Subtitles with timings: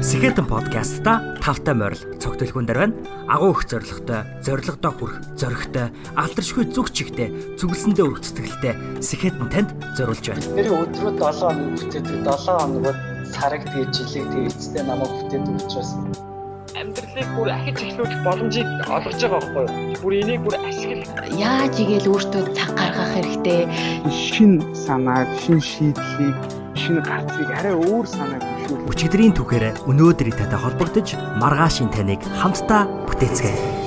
[0.00, 2.96] Сэхэтэн подкастта тавтай морил цогтөлхүүн дээр байна.
[3.28, 7.28] Агуу их зоригтой, зоригдоо хүрх, зоригтой, алдаршгүй зүг чигтэй,
[7.60, 8.74] зүгэлсэндээ өргөц сэтгэлтэй
[9.04, 10.40] Сэхэтэн танд зориулж байна.
[10.56, 15.90] Тэр өдрөө 7 хоног бүтээдэг 7 хоногод сараг тэгээ жилиг тэгээ эцэстээ намайг бүтээдэг учраас
[16.80, 20.00] амьдралыг бүр ахиж эхлүүлэх боломжийг олгож байгаа байхгүй юу?
[20.00, 21.28] Бүр энийг бүр ашигла.
[21.36, 23.68] Яаж игээл өөртөө цаг гаргах хэрэгтэй.
[24.08, 26.38] шин санааг, шин шийдлийг,
[26.80, 28.88] шин гарцыг арай өөр санааг хөшүүл.
[28.88, 33.79] Өчигдрийн түүхээр өнөөдрийн татай холбогдож маргаашийн таныг хамтдаа бүтээцгээе.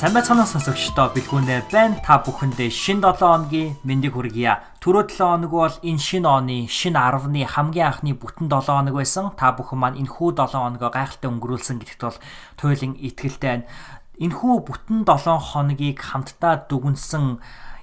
[0.00, 2.00] Сайн байцгаана сонсогчдоо бэлгүүнээр байна.
[2.00, 4.56] Та бүхэндээ шин 7 хоногийн мэндийг хүргье.
[4.80, 9.28] Түрүү 7 хоног бол энэ шин оны шин 10-ны хамгийн анхны бүтэн 7 хоног байсан.
[9.36, 12.16] Та бүхэн маань энэхүү 7 хоногоо гайхалтай өнгөрүүлсэн гэдэгт бол
[12.56, 13.68] туйлын итгэлтэй байна.
[14.16, 17.36] Энэхүү бүтэн 7 хоногийг хамтдаа дүгнсэн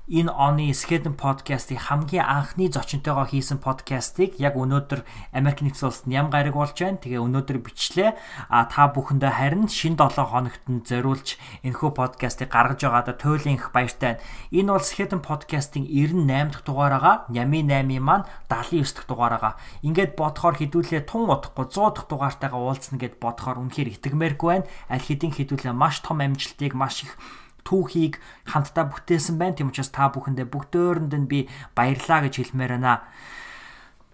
[0.07, 5.03] энэ оны Skeden podcast-ийн хамгийн анхны зочинтойгоо хийсэн подкастыг яг өнөөдөр
[5.35, 6.95] Америк нэгдсэн улсад ням гараг болж байна.
[6.95, 8.15] Тэгээ өнөөдөр бичлээ.
[8.47, 11.35] А та бүхэндээ харин шин 7 хоногт нь зориулж
[11.67, 14.23] энэхүү подкастыг гаргаж байгаадаа туйлын их баяртай байна.
[14.55, 19.59] Энэ бол Skeden podcast-ийн 98 дахь дугаараа Нями 8-ийн маань 79 дахь дугаараа.
[19.83, 24.71] Ингээд бодохоор хідүүлээ тун удахгүй 100 дахь дугаартайгаа уулзна гэд бодохоор үнэхээр итгэмээргүй байна.
[24.87, 27.19] Аль хэдийн хідүүлээ маш том амжилтыг маш их
[27.67, 29.59] түүхийг хамтдаа бүтээсэн байна.
[29.59, 33.03] Тийм учраас та бүхэндээ бүгдөөрэнд нь би баярлаа гэж хэлмээр байна.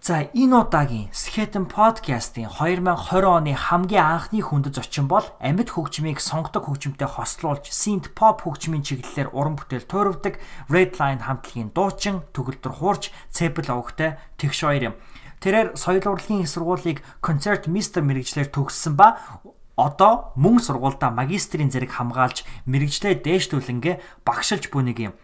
[0.04, 6.68] За энэ удаагийн Skeleton podcast-ийн 2020 оны хамгийн анхны хүндэт зочин бол амьд хөгжмийг сонгодог
[6.68, 10.36] хөгжмөнтэй хослуулж synth pop хөгжмийн чиглэлээр уран бүтээл туурвдаг
[10.68, 14.94] Redline хамтлагийн дуучин төгөлдөр хуурч Цэпл овогтой тэгш хоёр юм.
[15.40, 19.24] Тэрээр соёл урлагийн сургуулийг концерт мистер мэрэгчлэр төгссөн ба
[19.76, 25.14] одоо мөн сургуультай магистрийн зэрэг хамгаалж мэрэгжлээ дээшлүүлэнгээ багшилж бүнийг юм.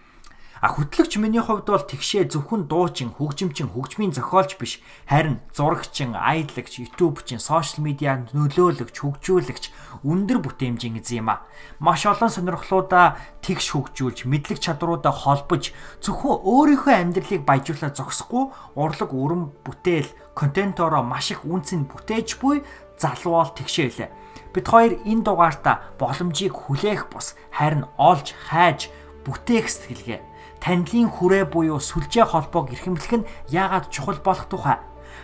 [0.60, 6.84] А хөтлөгч миний хувьд бол тэгшээ зөвхөн дуучин, хөгжимчин, хөгжмийн зохиолч биш, харин зурагчин, аяллагч,
[6.84, 9.64] ютубчин, сошиал медиа нөлөөлөгч, хөгжүүлэгч,
[10.04, 11.40] өндөр бүтээмжийн эзэн юм а.
[11.80, 15.72] Маш олон сонирхлуудаа тэгш хөгжүүлж, мэдлэг чадруудаа холбож,
[16.04, 22.60] зөвхөн өөрийнхөө амьдралыг баяжуулаад зогсохгүй, урлаг өрөм бүтээл, контентороо маш их үнцэн бүтээж буй
[23.00, 24.29] залуул тэгшээлээ.
[24.54, 28.90] Бид хоёр энэ дугаартаа боломжийг хүлээх бус харин олж хайж
[29.24, 30.20] бүтээх сэтгэлгээ
[30.58, 34.78] танилын хүрээ буюу сүлжээ холбоог эрхэмлэх нь яагаад чухал болох тухай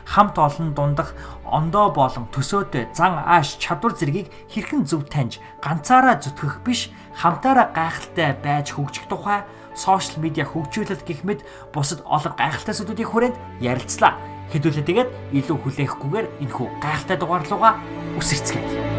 [0.06, 1.14] хамт олон дундах
[1.44, 8.38] ондоо болон төсөөтэй зан ааш чадвар зэргийг хэрхэн зөв таньж ганцаараа зүтгэх биш хамтаараа гайхалтай
[8.38, 9.42] байж хөгжих тухай
[9.74, 11.40] сошиал медиа хөгжүүлэлт гэх мэт
[11.74, 14.16] бусад олон гайхалтай зүйлүүдийн хүрээнд ярилцлаа.
[14.54, 17.74] Хэдүүлээ тэгээд илүү хүлээхгүйгээр энэхүү гайхалтай дугаар руугаа
[18.16, 18.95] үсэрцгээе.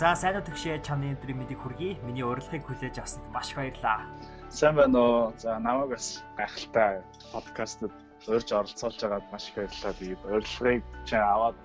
[0.00, 2.00] За сайн уу тэгшээ чамны өдрийн мэндийг хүргэе.
[2.08, 4.08] Миний урилгыг хүлээж авсанд маш баярлалаа.
[4.48, 5.36] Сайн байна уу?
[5.36, 7.04] За намайг бас гайхалтай
[7.36, 7.92] подкастад
[8.24, 9.92] урьж оролцуулж байгаад маш их баярлалаа.
[10.00, 11.58] Тэгээд урилгыг чи аваад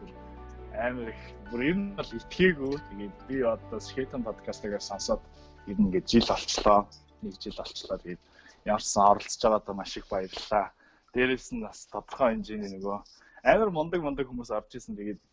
[0.75, 2.75] амар их бүр ер нь бол итгээгүй.
[2.75, 5.23] Тэгээд би одоо Skeleton podcast-ыг сонсоод
[5.72, 6.91] ер нь ингээд жил болчлоо.
[7.23, 7.97] Нэг жил болчлоо.
[8.03, 8.23] Тэгээд
[8.67, 10.75] ямарсан оролцож байгаадаа маш их баярлалаа.
[11.16, 13.00] Дээрээс нь бас тодорхой хэмжээний нөгөө
[13.47, 15.00] амар мундаг мундаг хүмүүс орж исэн.
[15.00, 15.23] Тэгээд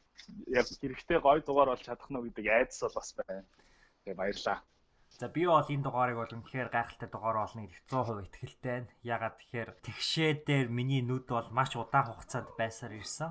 [0.48, 3.44] яг хэрэгтэй гой дугаар болж чадах нь гэдэг айдас бол бас байна.
[4.04, 4.58] Тэгээ баярлаа.
[5.18, 8.90] За би бол энэ дугаарыг бол үнэхээр гайхалтай дугаар болно гэж 100% итгэлтэй байна.
[9.04, 13.30] Ягаад тэгэхээр тэгшээ дээр миний нүд бол маш удаан хугацаанд байсаар ирсэн.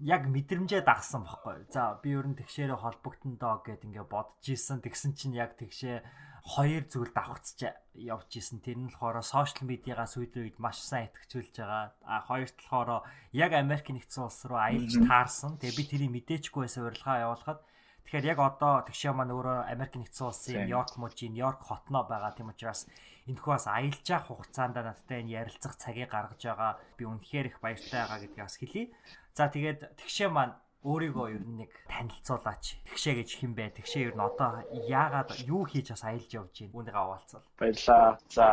[0.00, 1.68] Яг мэдрэмжээ дагсан бохгүй.
[1.68, 4.80] За би ер нь тэгшээрээ холбогдсон доо гэд ингээ бодож исэн.
[4.80, 6.02] Тэгсэн чинь яг тэгшээ
[6.44, 8.60] хоёр зүйл давхцаж явж исэн.
[8.62, 11.94] Тэр нь болохоор сошиал медиагаас үед үед маш сайн итгэжүүлж байгаа.
[12.06, 15.58] А хоёрт болохоор яг Америк нэгдсэн улс руу аялж таарсан.
[15.58, 17.60] Тэгээ би тэрийг мэдээчгүй байсан урилгаа явуулахад
[18.08, 22.32] Тэгэхээр яг одоо тэгшээ маань өөрөө Америк нэгдсэн улсын Нью-Йорк мужийн Нью-Йорк хотноо байгаа.
[22.32, 22.88] Тийм учраас
[23.28, 26.80] энэхүү бас аялж явах хугацаанд надтай энэ ярилцах цагийг гаргаж байгаа.
[26.96, 28.88] Би үнэхээр их баяртай байгаа гэдгийг бас хэлье.
[29.36, 32.64] За тэгээд тэгшээ маань өөрийгөө ер нь нэг танилцуулаач.
[32.86, 33.74] Тэгшээ гэж хэн бэ?
[33.78, 36.74] Тэгшээ ер нь одоо яагаад юу хийж бас аялж явж байна?
[36.76, 37.46] Үүнийгээ хаваалцал.
[37.58, 38.18] Баярлаа.
[38.30, 38.46] За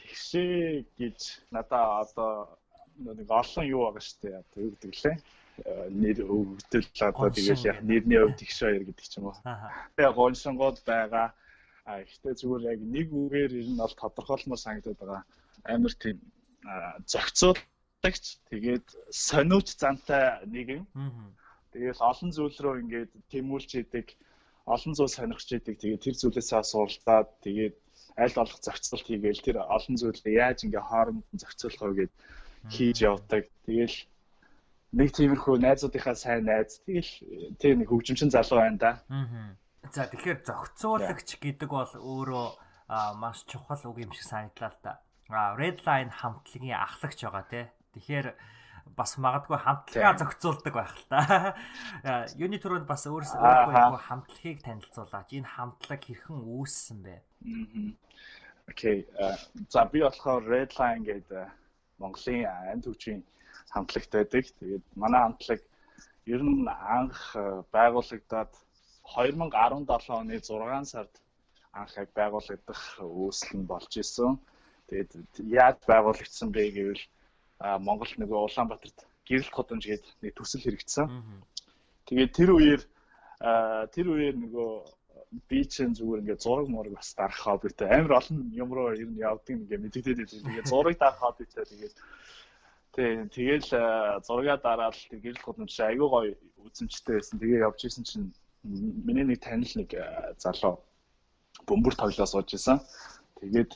[0.00, 1.18] тэгшээ гэж
[1.52, 2.58] надаа одоо
[2.96, 4.40] нэг олон юу байгаа дээ.
[4.40, 5.16] Одоо юу гэдэг лээ?
[5.90, 9.36] нэр өвдөл одоо тэгэл яг нэрний хувьд их шаяр гэдэг ч юм уу.
[9.96, 11.34] Тэгээ гоншингууд байгаа.
[11.88, 15.22] А ихтэй зүгээр яг нэг үгээр ер нь бол тодорхойлмоор санагдаад байгаа.
[15.66, 16.18] Амар тийм
[17.10, 20.86] зохицуулагч тэгээд сониуч зантай нэгэн.
[21.72, 24.06] Тэгэл олон зүйл рүү ингээд тэмүүлж идэг,
[24.64, 25.76] олон зүйл сонирхож идэг.
[25.80, 27.76] Тэгээд тэр зүйлээсээ суралцаад тэгээд
[28.18, 32.12] аль болох зохицолт хийгээл тэр олон зүйлээ яаж ингээ хооронд зохицуулах вэ гэд
[32.72, 33.44] хийж явдаг.
[33.64, 33.96] Тэгэл
[34.98, 37.12] нэг тиймэрхүү найзуудынхаа сайн найз тэгэл
[37.60, 38.92] тэр нэг хөгжимчин залуу байна да.
[39.12, 39.54] Аа.
[39.92, 42.48] За тэгэхээр зохицуулагч гэдэг бол өөрөө
[43.20, 44.92] маш чухал үг юм шиг санагдлаа л да.
[45.28, 47.64] А red line хамтлагийн ахлагч байгаа тий.
[47.94, 48.26] Тэгэхээр
[48.96, 51.56] бас магадгүй хамтлагаа зохицуулдаг байх л та.
[52.38, 55.28] Юуны түрүүнд бас өөрсдөө хамтлагийг танилцуулаач.
[55.34, 57.16] Энэ хамтлаг хэрхэн үүссэн бэ?
[58.68, 59.06] Окей.
[59.68, 61.50] За би болохоор red line гэдэг
[61.98, 63.22] Монголын анд хүчийн
[63.72, 64.44] хамтлагт байдаг.
[64.60, 65.60] Тэгээд манай хамтлаг
[66.26, 67.20] ер нь анх
[67.72, 68.52] байгуулагдаад
[69.16, 71.14] 2017 оны 6 сард
[71.72, 74.36] анх яг байгуулагдах үүсэл нь болж исэн.
[74.88, 75.12] Тэгээд
[75.48, 77.04] яаж байгуулагдсан бэ гэвэл
[77.58, 81.06] Монгол нөгөө Улаанбаатарт гэрэлт годомж гээд нэг төсөл хэрэгжсэн.
[82.06, 82.82] Тэгээд тэр үеэр
[83.94, 84.70] тэр үеэр нөгөө
[85.50, 89.20] би чинь зүгээр ингээд зураг мураг бас дарах хоббитэй амар олон юм руу ер нь
[89.20, 90.40] явдаг ингээд мэддэгдээд байдаг.
[90.46, 91.94] Тэгээд зураг дарах хоббитэй тэгээд
[92.98, 93.68] Тийм тэгэл
[94.26, 96.34] зургаа дараад гэрэл годомж айгүй гоё
[96.66, 97.38] үзэмжтэй байсан.
[97.38, 98.26] Тэгээ явж исэн чинь
[99.06, 99.90] миний нэг танил нэг
[100.42, 100.82] залуу
[101.68, 102.82] бөмбөр тоглоо сууж исэн.
[103.38, 103.70] Тэгээд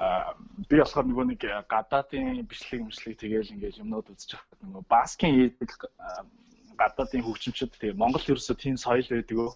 [0.00, 5.70] би болохоор нөгөө нэг гадаадын бичлэг мөчлэг тэгээл ингээд юмнууд үзэж байхад нөгөө баскин хийдэг
[6.80, 9.52] гадаадын хөгжимчд тэгээ Монгол ерөөсөө тийм соёл байдаг өө.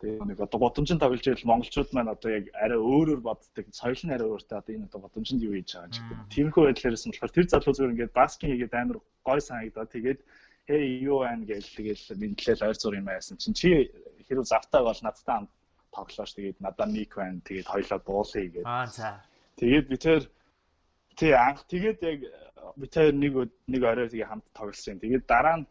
[0.00, 3.66] Тэгээ нэг одоо годомжин тоглож байвал монголчууд маань одоо яг арай өөрөөр боддог.
[3.74, 6.02] Соёл нь арай өөртэй одоо энэ одоо годомжинд юу хийж байгаа юм чи.
[6.32, 10.20] Тиймэрхүү байдлаарээс нь болохоор тэр залуу зүгээр ингээд баскин хийгээд амар гой санагдаад тэгээд
[10.70, 13.68] хей юу байна гэж тэгэл мэдлэл ойр зур юм байсан чинь чи
[14.24, 15.50] хэрэг завтаа бол надтай хамт
[15.90, 18.64] тоглоош тэгээд надаа ник байна тэгээд хоёлоо дуулъя гэдэг.
[18.64, 19.20] Аа за.
[19.60, 20.20] Тэгээд би тэр
[21.20, 22.20] тий анх тэгээд яг
[22.80, 24.96] би тэр нэг нэг орой тэгээ хамт тоглосон.
[25.04, 25.66] Тэгээд дараа нь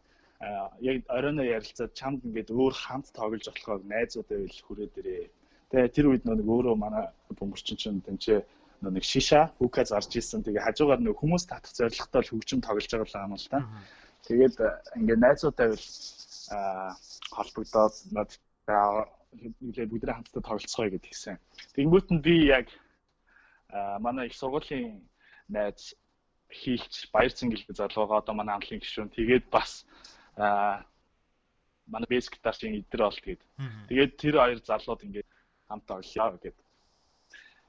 [0.78, 5.26] яг оройноо ярилцаад чамд ингээд өөр хамт тоглож болохоо найзуудаа ил хүрээ дээрээ.
[5.74, 8.40] Тэгээ тэр үед нэг өөрөө манай бөмбөрчин чинь тэнцээ
[8.86, 10.46] нэг шиша хүүка зарж исэн.
[10.46, 13.58] Тэгээ хажуугаар нэг хүмүүс татах зорилготой хөгжим тоглож байгаа юм л та.
[14.30, 14.56] Тэгээд
[15.02, 15.86] ингээд найзуудаа ил
[17.34, 18.30] холбогдоод над
[19.60, 21.36] нэлээ бүгдээ хамтдаа тоглолцгоё гэдэг гисэн.
[21.74, 22.66] Тэнгүүт нь би яг
[24.00, 25.08] манай их сургуулийн
[25.48, 25.94] найз
[26.50, 29.86] хийлч баяр цэнгэл залуугаа одоо манай хамтлагийн гишүүн тэгээд бас
[31.86, 33.42] манай бэс гитарчин идэр бол тэгээд
[33.88, 35.30] тэгээд тэр хоёр залууд ингээд
[35.68, 36.54] хамт оглоо гэдэг.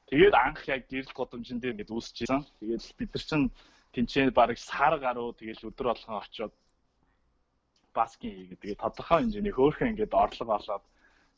[0.10, 2.42] Тэгээд анх яг гэрэл годомжин дээр ингээд үүсчихсэн.
[2.60, 3.48] Тэгээд бид нар чинь
[3.94, 6.54] тэнцээ бараг сар гаруй тэгээд өдөр болгон очиод
[7.94, 10.86] баскин хийгээд тэгээд тодорхой хэмжээний хөөхөн ингээд орлого олоод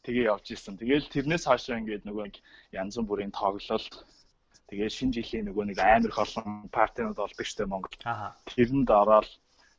[0.08, 0.80] тэгээ явж исэн.
[0.80, 2.28] Тэгээд тэрнээс хойшоо ингээд нөгөө
[2.80, 3.94] янз бүрийн тоглолт
[4.74, 7.94] тэгээ шинэ жилийн нөгөө нэг амар их олон партинууд болдог штеп Монгол.
[8.50, 9.30] Тэрэнд ороод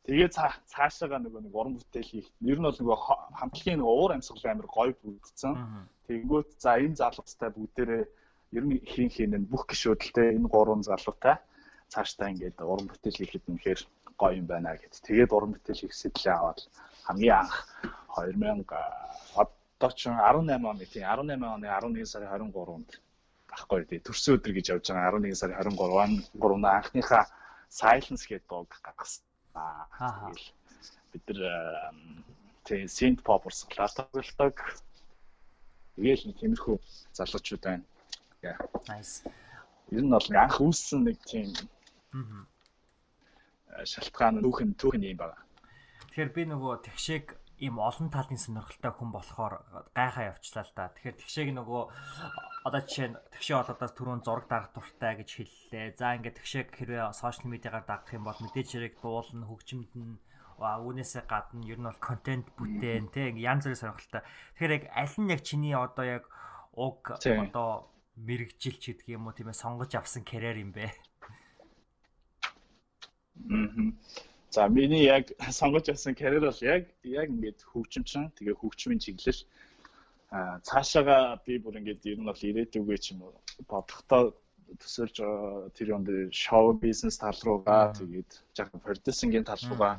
[0.05, 0.29] Тэгээ
[0.69, 2.29] цаашаага нөгөө нэг уран бүтээл хийх.
[2.45, 2.99] Ер нь бол нөгөө
[3.41, 5.55] хамтлагийн нөгөө уур амьсгал амар гоё бүрдсэн.
[6.07, 8.05] Тэнгүүт за энэ залуустай бүгдээрээ
[8.53, 11.41] ер нь хийн хийнэ бүх гişүүдэлтэй энэ гурван залуутай
[11.89, 13.81] цаашдаа ингээд уран бүтээл хийхэд үнэхээр
[14.21, 14.93] гоё юм байна гэд.
[15.09, 16.61] Тэгээд уран бүтээл хийх сэтлээ аваад
[17.09, 17.57] хамгийн анх
[18.13, 18.61] 2000
[19.41, 22.91] одоо ч 18 оны тийм 18 оны 11 сарын 23-нд
[23.55, 27.25] ахгүй тий төрсөн өдөр гэж явж байгаа 11 сарын 23-нд 3 анхныхаа
[27.75, 29.25] Silence гэдэг дуу гаргасан
[29.55, 30.33] Аа.
[31.13, 31.95] Бид нар
[32.67, 34.57] тэг synth pop урсгалаар тоглодог.
[35.95, 36.77] Тэгээл нэг тиймэрхүү
[37.15, 37.87] залуучууд байна.
[38.43, 38.59] Яа.
[38.91, 39.23] Nice.
[39.95, 41.55] Ер нь бол анх үүссэн нэг тийм
[43.87, 45.39] шалтгаан түүхэн түүхэн юм байна.
[46.11, 47.27] Тэгэхээр би нөгөө тэгшээг
[47.63, 49.55] ийм олон талын сонирхолтой хүн болохоор
[49.95, 50.91] гайхаа явчлаа л да.
[50.91, 51.83] Тэгэхээр тэгшээг нөгөө
[52.67, 55.95] одоо жишээ нь тэгшээ болоодаас түрүүн зураг дарах дуртай гэж хэллээ.
[55.95, 60.19] За ингээд тэгшээг хэрвээ сошиал медиагаар дагах юм бол мэдээж хэрэг дуулна, хөгжимд нь
[60.59, 64.23] үүнээсээ гадна ер нь бол контент бүтээн тий янз бүрийн сонирхолтой.
[64.59, 66.25] Тэгэхээр яг аль нь яг чиний одоо яг
[66.75, 70.95] уг одоо мэрэгжилч гэдэг юм уу тийм ээ сонгож авсан карьер юм бэ?
[73.35, 73.99] Мм.
[74.55, 79.43] За миний яг сонгож авсан карьер бол яг яг ингээд хөгжимчин тэгээ хөгжмийн чиглэл.
[80.31, 83.35] А цаашаага би бүр ингээд ер нь бол ирээдүгөө ч юм уу
[83.67, 84.23] бодохдоо
[84.79, 85.17] төсөөлж
[85.75, 89.95] тэр юм дээр шоу бизнес тал руугаа тэгээд жоохон продюсингийн тал руугаа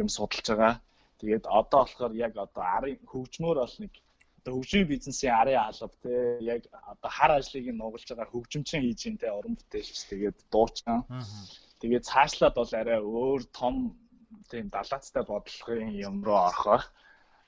[0.00, 0.74] юм судалж байгаа.
[1.20, 3.92] Тэгээд одоо болохоор яг одоо арын хөгжмөр бол нэг
[4.40, 6.14] одоо хөгжмийн бизнесийн арын алба те
[6.54, 6.62] яг
[6.92, 11.04] одоо хар ажлыг нь нугалж байгаа хөгжимчин хийж ин те уран бүтээлч тэгээд дуучсан.
[11.80, 13.74] Тэгээд цаашлаад бол арай өөр том
[14.50, 16.86] тийм далаацтай бодлогын юм руу орох байх.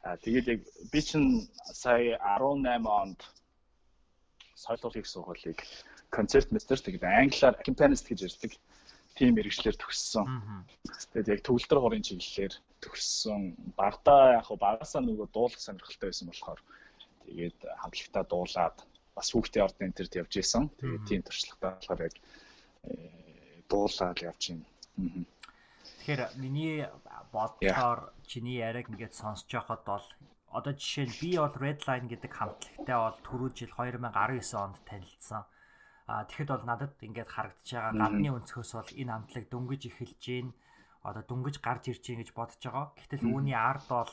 [0.06, 0.60] А тэгээд яг
[0.92, 3.20] би чинь сая 18 онд
[4.54, 5.58] соёлын сургуулийг
[6.10, 8.52] концерт мастер тэгээд англиар accompanist гэж ярьдаг
[9.16, 10.26] тийм мэрэгчлэр төгссөн.
[11.12, 13.40] Тэгээд яг төгөлдөр хорын чиглэлээр төгссөн.
[13.76, 16.60] Багада яг хаа багасаа нөгөө дуулах сонирхолтой байсан болохоор
[17.26, 18.76] тэгээд хамтлагтаа дуулаад
[19.16, 20.70] бас хүүхдээ ордын энтерт явж исэн.
[20.80, 22.14] Тэгээд тийм туршлагатай болохоор яг
[23.70, 24.66] дуулаад явж байна.
[26.00, 26.88] Тэгэхээр миний
[27.32, 30.06] бодлоор чиний яриаг ингээд сонсож байхад бол
[30.50, 35.46] одоо жишээ нь би бол Redline гэдэг хамтлагтай бол түрүү жил 2019 онд танилцсан.
[36.10, 40.48] А тэгэхэд бол надад ингээд харагдаж байгаа гадны өнцгөөс бол энэ хамтлаг дөнгөж эхэлж гин
[41.06, 42.86] одоо дөнгөж гарч ирж гин гэж бодож байгаа.
[42.98, 44.10] Гэтэл үүний ард бол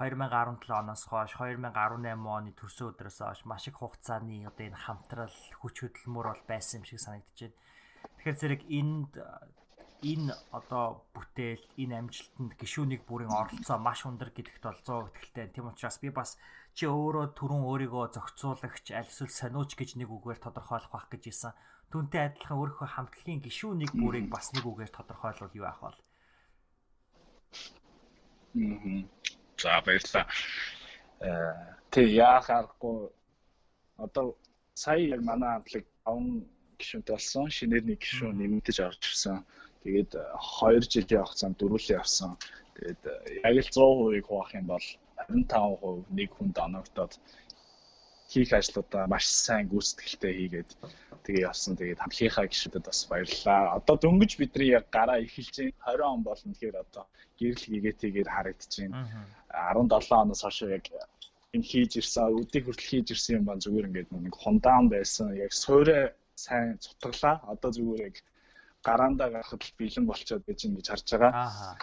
[0.00, 5.74] 2017 оноос хойш 2018 оны төрсөн өдрөөс хойш маш их хугацааны одоо энэ хамтрал хүч
[5.84, 7.60] хөдөлмөр бол байсан юм шиг санагдаж байна.
[8.24, 9.12] Тэгэхээр зэрэг энд
[10.00, 15.52] энэ одоо бүтээл энэ амжилтанд гişүүнийг бүрийн оролцоо маш өндөр гэдэгт бол 100% итгэлтэй.
[15.52, 16.40] Тийм учраас би бас
[16.72, 21.52] чи өөрөө түрүүн өөрийгөө зохицуулагч аль эсвэл сониуч гэж нэг үгээр тодорхойлох байх гэж исэн.
[21.92, 25.92] Түүнтэй адилхан өөрийнхөө хамтлагийн гişүүнийг бүрийг бас нэг үгээр тодорхойлвол юу ах вэ?
[28.56, 29.04] Мм.
[29.60, 30.24] За баярлалаа.
[31.20, 33.12] Э тэг яах аргагүй
[34.00, 34.32] одоо
[34.72, 37.46] сая яг манай хамтлаг 5 гишүүнтэй болсон.
[37.50, 39.38] Шинээр нэг гишүүн нэмэгдэж орж ирсэн.
[39.82, 42.30] Тэгээд 2 жилийн хугацаанд дөрвөлээ авсан.
[42.76, 43.02] Тэгээд
[43.48, 44.86] яг л 100% хуваах юм бол
[45.28, 47.12] 25% нэг хүнд оногдоод
[48.32, 50.70] хийх ажлуудаа маш сайн гүйцэтгэлтэй хийгээд
[51.24, 51.76] тэгээ явсан.
[51.76, 53.78] Тэгээд хамтлагийнхаа гишүүдэд бас баярлалаа.
[53.78, 55.76] Одоо дөнгөж бидний яг гараа эхэлж байна.
[55.86, 57.04] 20 он болно тэгэхээр одоо
[57.38, 58.96] гэрэл хийгээтэйгээр харагдаж байна.
[59.52, 60.86] 17 оноос хойш яг
[61.54, 65.30] энэ хийж ирсэн, өдийг хүртэл хийж ирсэн юм ба зүгээр ингээд нэг хундаан байсан.
[65.38, 65.98] Яг суурэ
[66.34, 67.40] сайн цутглаа.
[67.52, 68.16] Одоо зүгээр яг
[68.84, 71.32] гараандаа гарахад л бэлэн болчиход байж ингэж харж байгаа.
[71.32, 71.76] Аа.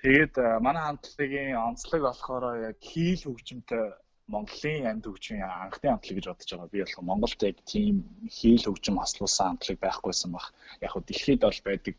[0.00, 3.84] Тэгээд манай хамтлагийн онцлог болохоор яг хийл хөгжимтэй
[4.32, 6.72] Монголын амьд хөгжмийн анхны хамтлаг гэж бодож байгаа.
[6.72, 7.94] Би болох Монголд яг тийм
[8.30, 10.46] хийл хөгжим хослуулсан хамтлаг байхгүйсэн баг.
[10.80, 11.94] Яг хөө дэлхийд бол байдаг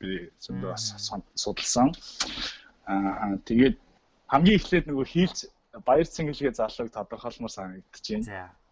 [0.00, 0.10] би
[0.44, 0.84] зөндөө бас
[1.36, 1.88] судалсан.
[2.90, 3.76] Аа тэгээд
[4.32, 5.38] хамгийн эхлээд нөгөө хийлц
[5.84, 6.90] баяр цэнгэлгээ залууг.
[8.24, 8.50] За.
[8.50, 8.65] Бэй.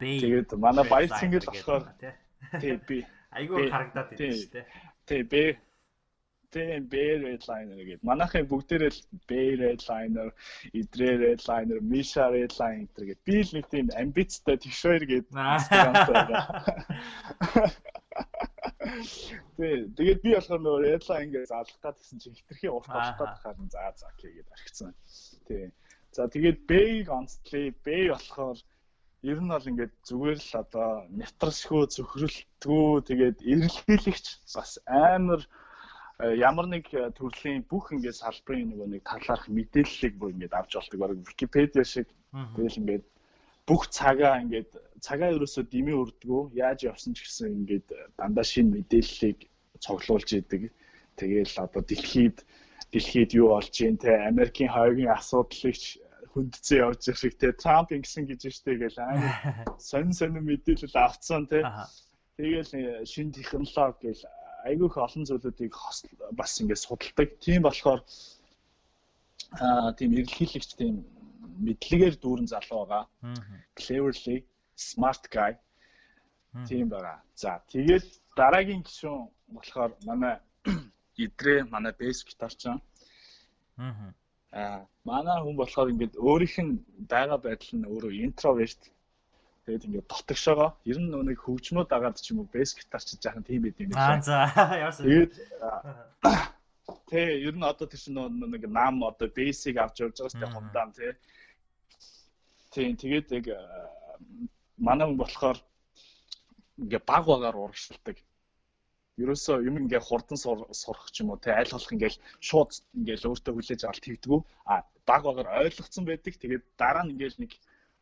[0.00, 1.84] Тэгээд манай баяр цэнгэл болохоор
[2.62, 2.98] тий би
[3.34, 4.66] айгүй харагдаад байна шүү дээ.
[5.08, 5.42] тий би
[6.54, 8.06] тийм Bay Redliner гэдэг.
[8.06, 10.30] Манайхын бүгдээрээ л Bay Redliner,
[10.70, 13.18] Idre Redliner, Misha Redliner гэдэг.
[13.26, 15.34] Би л нэг тийм амбицтай тэгшээр гэдэг.
[19.58, 19.90] Тэг.
[19.98, 24.08] Тэгээд би болохоор нөгөө Redline гэж заалах гэсэн чинь хитрхи урт болох гэхээр за за
[24.18, 24.94] гэгээд архицсан.
[25.48, 25.64] Тий.
[26.14, 27.74] За тэгээд Bay-г онцлээ.
[27.82, 28.58] Bay болохоор
[29.24, 30.88] ер нь бол ингээд зүгээр л одоо
[31.18, 35.40] нэвтрсгөө зөвхөрлөлтгөө тэгээд эрэлхийлэгч бас амар
[36.20, 36.84] ямар нэг
[37.18, 40.98] төрлийн бүх ингээд салбарын нөгөө нэг талаарх мэдээллийг бүр ингээд авч болдог.
[41.00, 42.08] Бараг Википедиа шиг
[42.54, 43.04] тэгэл ингээд
[43.64, 47.86] бүх цагаа ингээд цагаа ерөөсөө дэмий өрдгөө яаж явсан ч гэсэн ингээд
[48.20, 49.48] дандаа шинэ мэдээллийг
[49.80, 50.62] цуглуулж идэг.
[51.16, 52.44] Тэгээл одоо дэлхийд
[52.92, 55.74] дэлхийд юу болж байна те Америкийн хойгийн асуудлыг
[56.34, 59.34] хүндцэн явж байгаа шиг те Трамп ингэсэн гэж штэ гэл амар
[59.78, 61.62] сонин сонин мэдээлэл авцсан те.
[62.36, 64.22] Тэгээл шинэ технологи гэл
[64.66, 65.74] айгүйх олон зүйлүүдийг
[66.34, 67.28] бас ингээд судалдаг.
[67.38, 68.00] Тийм болохоор
[69.62, 71.06] аа тийм эргэлхийлэгч тийм
[71.66, 73.04] мэдлэгээр дүүрэн залуу байгаа.
[73.78, 74.42] Cleverly
[74.74, 75.52] smart guy.
[76.66, 77.22] Тийм байгаа.
[77.38, 80.34] За тэгээд дараагийн гишүүн болохоор манай
[81.24, 82.66] идрээ манай bass гитарч.
[82.66, 82.78] Аа.
[84.54, 86.72] Аа манай хүн болохоор ингээд өөрийнх нь
[87.12, 88.82] байгаа байдал нь өөрөө introvert.
[89.66, 93.62] Тэгээд ингээд дотгошоогоо ер нь нэг хөгжмөд дагаад ч юм уу bass гитарч жаахан тийм
[93.66, 94.14] байд юм байна.
[94.14, 94.38] Аа за
[94.86, 95.04] яасан.
[95.06, 95.32] Тэгээд
[97.08, 101.12] Тэ ер нь одоо тийш нэг нам одоо basic авч явж байгаа сте хундаан тий.
[102.72, 103.46] Тийм тэгээд яг
[104.78, 105.58] манай хүн болохоор
[106.82, 108.16] ингээ баг багаар урагшилдаг.
[109.22, 113.52] Ерөөсөө юм ингээ хурдан сурах ч юм уу те аль болох ингээл шууд ингээл өөртөө
[113.54, 114.40] хүлээж авалт хийдгүү.
[114.66, 116.34] А баг багаар ойлгоцсон байдаг.
[116.34, 117.52] Тэгээд дараа нь ингээл нэг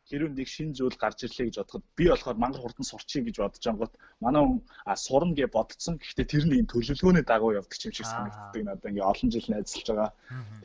[0.09, 3.63] хэрвээ нэг шин зүйл гарч ирлээ гэж бодоход би болохоор мангар хурдан сурчих гэж бодож
[3.69, 3.93] ангууд
[4.25, 5.95] манай хүн а сурна гэж бодсон.
[6.01, 9.87] Гэхдээ тэр нь энэ төлөвлөгөөний дагуу явдаг юм шиг санагддаг надад ингээ олон жил найзалж
[9.87, 10.11] байгаа.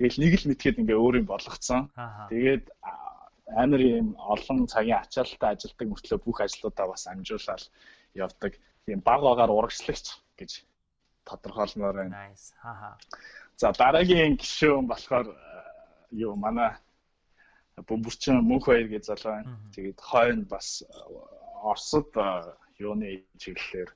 [0.00, 1.81] Тэгэл нэг л мэдхэд ингээ өөр юм болгоцсон.
[2.33, 2.64] Тэгээд
[3.62, 7.64] амар юм олон цагийн ачаалттай ажилдаг мөртлөө бүх ажлуудаа бас амжуулаад
[8.17, 8.52] явдаг.
[8.88, 10.64] Тийм баг багаар урагшлагч гэж
[11.28, 12.30] тодорхойлмоор байна.
[12.30, 12.54] Nice.
[12.62, 12.97] Хаха.
[13.57, 15.26] За дараагийн гишүүн болохоор
[16.14, 16.71] юу манай
[17.88, 19.59] бөмбөрчин мөнх баяр гэж залуу байна.
[19.75, 20.83] Тэгээд хойно бас
[21.59, 22.14] Оросд
[22.78, 23.90] юуны чиглэлээр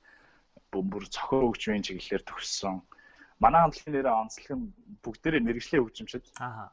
[0.71, 2.83] бөмбөр цохоо хөгжмийн чиглэлээр төгссөн.
[3.39, 4.65] Манай хамтлагийн нэрээ онцлог нь
[5.03, 6.27] бүгдээрээ мэрэгжлийн хөгжимчд.
[6.43, 6.69] Аа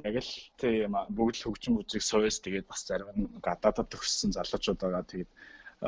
[0.00, 4.80] яг л тийм бүгд л хөгжим үзэг сувэс тэгээд бас зарим нь гадаадад төгссөн залуучууд
[4.80, 5.04] байгаа.
[5.04, 5.30] Тэгээд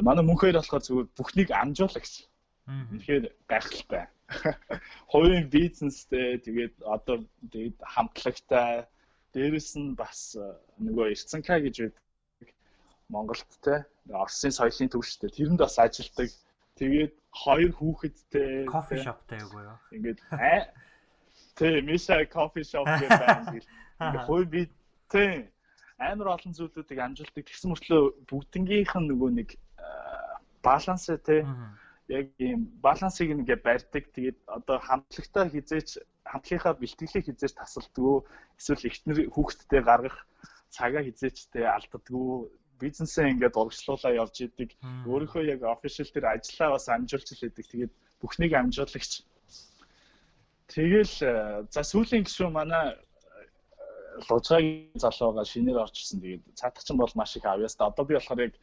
[0.04, 2.28] манай мөнхөөр болохоор зүгээр бүхнийг амжуулах гэсэн.
[2.66, 4.04] Тэгэхээр гайхалтай.
[5.12, 8.88] Хувийн бизнестэй тэгээд одоо тэгээд хамтлагтай.
[9.35, 10.38] Дээрэс нь бас
[10.80, 12.49] нөгөө Ирцэнка гэж байдаг.
[13.12, 15.28] Монголд те Оросын соёлын төвштэй.
[15.28, 16.30] Тэрэнд бас ажилдаг
[16.75, 18.66] Тэгээд хоёр хүүхэдтэй.
[18.66, 19.78] Кофе шоптай юу юу?
[19.94, 20.75] ингээд аа
[21.54, 23.54] Тэ Миша кофе шоп гэх байна.
[24.02, 24.66] Ингээ хой би
[25.06, 25.54] тэ
[26.02, 29.49] амар олон зүйлүүдийг амжилтыг тэгсэн мөртлөө бүгднгийнх нь нөгөө нэг
[30.66, 31.47] баланс тэ
[32.08, 34.04] яг ийм балансыг ингээ барьдаг.
[34.12, 38.16] Тэгээд одоо хамтлагтаа хизээч хамтлагийнхаа бэлтгэлийг хизээч тасалдгүй
[38.58, 40.18] эсвэл ихтнэр хүүхдтэй гаргах
[40.68, 44.70] цагаа хизээчтэй алддаггүй бизнесээ ингээд урагшлуулаа явж идэг.
[45.08, 47.66] Өөрийнхөө яг official дээр ажиллаа бас амжуулж л идэг.
[47.73, 49.12] Тэгээд бүхнийг амжуулагч.
[50.68, 51.16] Тэгэл
[51.70, 52.99] за сүүлийн гишүүн манай
[54.28, 56.20] лужгагийн залууга шинээр орчихсон.
[56.20, 57.88] Тэгээд цаатгачин бол маш их авьяас та.
[57.88, 58.54] Одоо би болохоор яг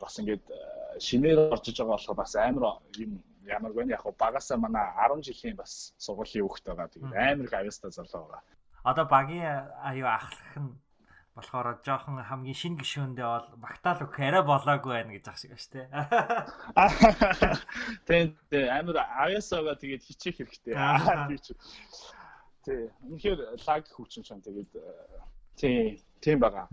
[0.00, 0.44] бас ингээд
[1.00, 2.64] шинээр орж иж байгаа болохоор бас амар
[2.98, 6.88] юм ямар гэнэ яг багасаа манай 10 жилийн бас сургуулийн хүүхэд байгаа.
[6.92, 8.42] Тэгээд амар их авьяастай залуу байгаа.
[8.84, 10.72] Одоо багийн аюу ахлах нь
[11.34, 15.58] болохоор жоохон хамгийн шинэ гишүүндээ бол багтаал өгөх арай болоогүй байна гэж ах шиг ба
[15.58, 15.90] штэ.
[18.06, 20.78] Тэгээд амар авьяасаага тэгээд хичих хэрэгтэй.
[22.64, 22.88] Тий.
[23.04, 24.72] Үнэхээр лаг хүчин шам тэгээд
[25.58, 26.64] тий тийм байгаа.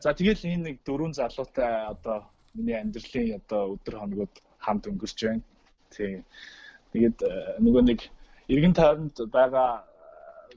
[0.00, 2.24] За тэгэл энэ нэг дөрвөн залуутай одоо
[2.56, 5.44] миний амьдралын одоо өдөр хоногуд хамт өнгөрч байна.
[5.92, 6.24] Тий.
[6.92, 7.18] Тэгээд
[7.60, 8.00] нөгөө нэг
[8.48, 9.84] эргэн тойронд байгаа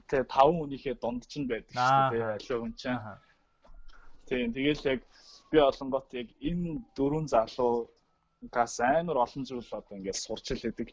[0.08, 3.00] тэгээ таван хүнийхээ дунд ч нь байдаг шүү дээ аливаа хүн чинь.
[4.28, 5.00] Тийм тэгэл яг
[5.50, 10.88] би олонгот яг энэ дөрвөн залуугаас амар олон зүйл одоо ингээд сурч л идэг.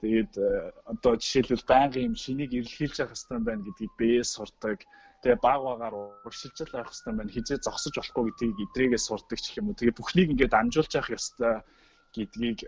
[0.00, 0.48] Тэгээд э,
[0.92, 4.78] одоо жишээлбэл байнгын юм шинийг эрэлхийлж явах хэрэгтэй байна гэдгийг бие сурдаг.
[5.22, 7.30] Тэгээ баг багаар урагшилж л байх хэрэгтэй байна.
[7.30, 9.78] Хизээ зогсож болохгүй гэдгийг идрээгээ сурдаг ч юм уу.
[9.78, 11.54] Тэгээ бүхнийг ингээд амжуулж явах ёстой
[12.10, 12.58] гэдгийг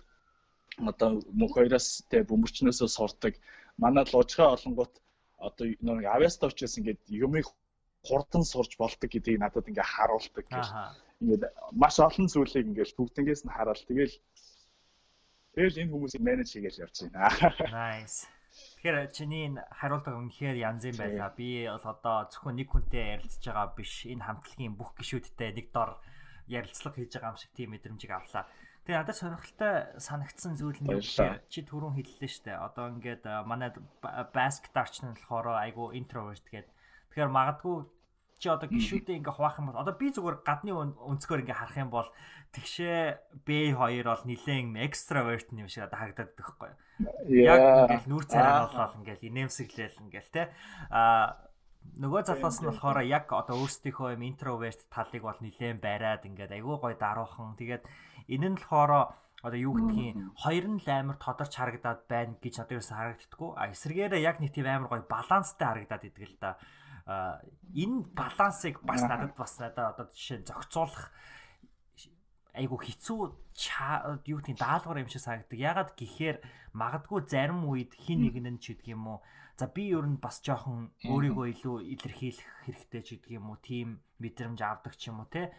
[0.79, 3.35] одоо мөнх хоёроос тэ бөмбөрчнөөсөө сурдаг.
[3.83, 4.93] Манай лужгаа олонгот
[5.39, 7.47] одоо нэг авьяастай учраас ингээд юмыг
[8.07, 10.47] хурдан сурж болдог гэдгийг надад ингээд харуулдаг.
[11.21, 11.43] Ингээд
[11.73, 13.83] маш олон зүйлийг ингээд бүгднгээс нь хараал.
[13.89, 14.15] Тэгэл
[15.59, 17.35] тэгэл энэ хүмүүсийг менеж хийгээл явж байна.
[17.71, 18.31] Nice.
[18.85, 21.33] Тэгэхээр чиний энэ хариултаа үнэхээр янз юм байлаа.
[21.33, 24.05] Би бол одоо зөвхөн нэг хүнтэй ярилцж байгаа биш.
[24.05, 25.97] Энэ хамтлагийн бүх гишүүдтэй нэг дор
[26.53, 28.45] ярилцлага хийж байгаа юм шиг тийм мэдрэмжийг авлаа.
[28.85, 32.61] Тэгээ надад сонирхолтой санагдсан зүйл нь юу гэхээр чи түрүүн хэллээ шүү дээ.
[32.61, 33.73] Одоо ингээд манай
[34.37, 36.69] баскетарч нь болохоор айгу интроверт гэдэг.
[37.09, 37.89] Тэгэхээр магадгүй
[38.45, 41.89] чи одоо гişүүдээ ингээ хуваах юм бол одоо би зүгээр гадны өнцгөр ингээ харах юм
[41.89, 42.09] бол
[42.53, 46.77] тэгшээ B2 бол нилээн экстраверт юм шиг одоо харагдаад байхгүй юу.
[47.33, 50.53] Яг ингээл нүүр царай болол ингээл инээмсэглэл ингээл те.
[50.93, 51.41] А
[51.97, 56.77] нөгөө залуус нь болохоор яг одоо өөрсдийнхөө юм интроверт талыг бол нилээн бариад ингээд айгүй
[56.79, 57.57] гой даруухан.
[57.57, 57.89] Тэгээд
[58.29, 59.13] Энэ нь болохоор
[59.45, 63.51] одоо юу гэдгийг хоёр нь л амар тодорч харагдаад байна гэж одоо ерөөсө харагддггүй.
[63.61, 66.57] А эсвэргээрээ яг нэг тийм амар гоё баланстай харагдаад идэг л да.
[67.05, 71.13] Энэ балансыг бас надад бас надад одоо жишээ зохицуулах
[72.55, 73.21] айгу хэцүү
[74.25, 75.59] юу гэдгийг даалгавар юм шиг санагддаг.
[75.59, 76.41] Ягаад гэхээр
[76.73, 79.19] магадгүй зарим үед хин нэг нь ч гэдэг юм уу.
[79.59, 83.59] За би ер нь бас жоохон өөрийгөө илүү илэрхийлэх хэрэгтэй ч гэдэг юм уу.
[83.61, 85.53] Тим мэдрэмж авдаг ч юм уу те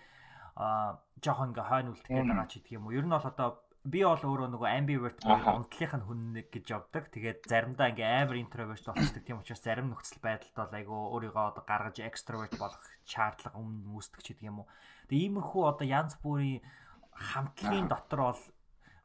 [0.55, 2.95] а жоохон ингээ хойно үлдэхэд байгаа ч гэдэг юм уу.
[2.95, 7.13] Ер нь бол одоо би бол өөрөө нөгөө ambivert унтлынх нь хүн нэг гэж явдаг.
[7.13, 9.21] Тэгээд заримдаа ингээ амар introvert болчихдаг.
[9.21, 14.21] Тийм учраас зарим нөхцөл байдалд бол айгүй өөрийгөө одоо гаргаж extrovert болох шаардлага өмнө үүсдэг
[14.25, 14.67] ч гэдэг юм уу.
[15.05, 16.65] Тэгээд иймэрхүү одоо янз бүрийн
[17.13, 18.41] хамтлагийн дотор бол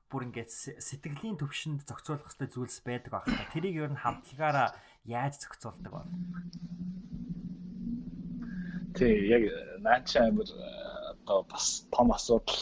[0.09, 3.53] бүр ингээд сэтгэлийн төвшөнд зохицуулах хэрэгтэй зүйлс байдаг байх та.
[3.53, 6.09] Тэрийг ер нь хамтлагаараа яаж зохицуулдаг бол?
[8.97, 9.45] Тий, яг
[9.85, 10.49] наач амир
[11.12, 12.59] одоо бас том асуудал.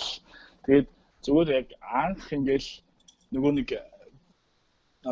[0.66, 0.97] Тэгээд
[1.28, 2.70] зүгээр яг анх ингээл
[3.36, 3.68] нөгөө нэг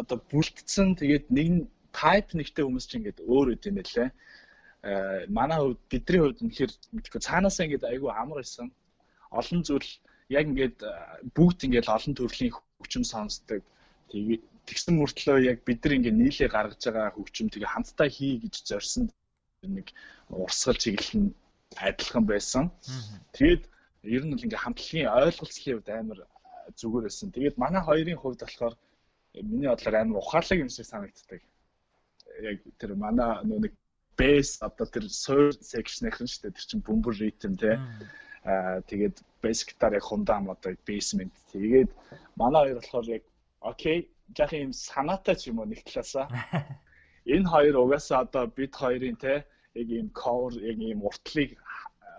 [0.00, 4.08] одоо бүлтцэн тэгээд нэг type нэгтэй хүмүүс чинь ингээд өөр үт юм байлээ.
[4.88, 6.72] Аа манай хувьд бидний хувьд үнэхээр
[7.28, 8.72] цаанаасаа ингээд айгүй амар байсан.
[9.38, 9.90] Олон зүйл
[10.32, 10.78] яг ингээд
[11.36, 13.60] бүгд ингээд олон төрлийн хөгжим сонсдог.
[14.10, 18.54] Тэгээд тэгсэн мөртлөө яг бид нар ингээд нийлээ гаргаж байгаа хөгжим тэгээ хамтдаа хий гэж
[18.68, 19.04] зорьсон
[19.62, 19.90] нэг
[20.30, 21.34] урсгал чиглэл нь
[21.78, 22.64] адилхан байсан.
[23.34, 23.62] Тэгээд
[24.06, 26.18] ер нь л ингээ хамтлагийн ойлголцлын хувьд амар
[26.78, 27.28] зүгээр байсан.
[27.34, 28.74] Тэгээд манай хоёрын хувьд болохоор
[29.34, 31.42] миний бодлоор амар ухаалаг юм шиг санагддаг.
[32.42, 33.74] Яг тэр манай нэг
[34.18, 36.56] bass одоо тэр soul section-ийнх нь шүү дээ.
[36.56, 37.76] Тэр чинь бөмбөр ритм тий.
[38.46, 41.34] Аа тэгээд bass гитар яг хундаам одоо basement.
[41.52, 41.90] Тэгээд
[42.40, 43.22] манай хоёр болохоор яг
[43.60, 43.98] окей,
[44.38, 46.26] яг юм санаатай ч юм уу нэг талаасаа.
[47.34, 49.44] Энэ хоёр угаасаа одоо бид хоёрын тий
[49.76, 51.58] яг ийм cover яг ийм уртлыг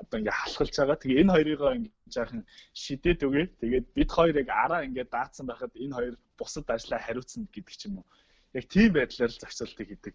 [0.01, 0.97] одоо ингээ халахлж байгаа.
[1.01, 2.41] Тэгээ энэ хоёрыгоо ингээ жаахан
[2.73, 3.45] шидээд өгөө.
[3.61, 7.81] Тэгээд бид хоёр яг араа ингээ даацсан байхад энэ хоёр бусад ажлаа хариуцсан гэдэг ч
[7.89, 8.07] юм уу.
[8.53, 10.13] Яг тийм байдлаар л зохицуултыг хийдэг.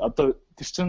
[0.00, 0.88] Одоо тэр чин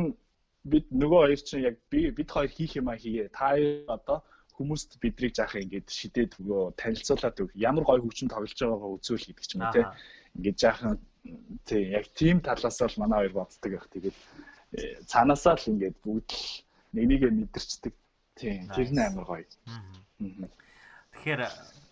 [0.64, 3.28] бид нөгөө хоёр чинь яг би бид хоёр хийх юм а хийе.
[3.30, 3.56] Та
[3.88, 4.24] одоо
[4.60, 9.46] хүмүүст бидрийг жаах ингээд шидээд өгөө танилцуулаад өг ямар гой хөгжин тоглож байгаагаа үзүүл гэдэг
[9.48, 9.84] ч юм уу те
[10.36, 11.00] ингээд жаахан
[11.64, 14.18] тий яг тийм талаас л манай хоёр боддог байх тэгээд
[14.76, 16.44] э, цаанаасаа л ингээд бүгд л
[16.92, 17.94] нэг нэгэ мэдэрчдэг
[18.40, 19.46] тий тэр нь амар гоё.
[21.14, 21.42] Тэгэхээр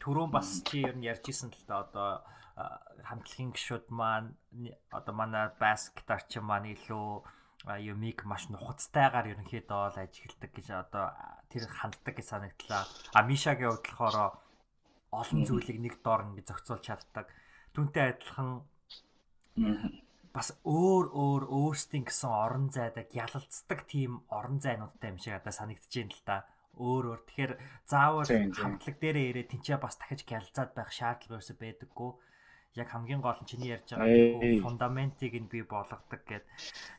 [0.01, 2.09] түрүүн бас чи ер нь ярьжсэн л да одоо
[3.03, 4.31] хамтлагийн гişүүд маань
[4.89, 7.21] одоо манай бас гитарчин маань илүү
[7.91, 11.05] юмыг маш нухацтайгаар ерөнхийдөө бол ажигладаг гэж одоо
[11.51, 12.83] тэр ханддаг гэж санагдлаа.
[13.13, 14.15] А Мишагийн хувьд болохоор
[15.11, 17.27] олон зүйлийг нэг доор ингэ зохицуулж чаддаг.
[17.75, 18.63] Түүнтэй адилхан
[20.37, 25.89] бас өөр өөр өөрсдийн гэсэн орон зайдаг ялалцдаг тийм орон зайнуудтай юм шиг одоо санагдаж
[25.89, 26.37] байна л да.
[26.77, 27.21] Өөр өөр.
[27.25, 27.53] Тэгэхээр
[27.89, 32.11] заавал хамтлаг дээрээ ирээ тэнцээ бас дахиж гялцаад байх шаардлага ерөөсөй байдаггүй
[32.77, 36.45] яг хамгийн гол нь чиний ярьж байгаа фундаментыг нь би болгодог гэд.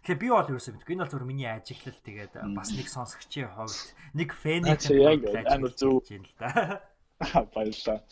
[0.03, 0.92] Тэгэхээр би бол ерөөсөө мэдгүй.
[0.98, 6.03] Энэ бол зөвхөн миний ажиглал тэгээд бас нэг сонсогчийн хувьд нэг фэнийг яг амар зөв
[6.11, 6.83] юм л да.
[7.55, 8.03] Баярлалаа.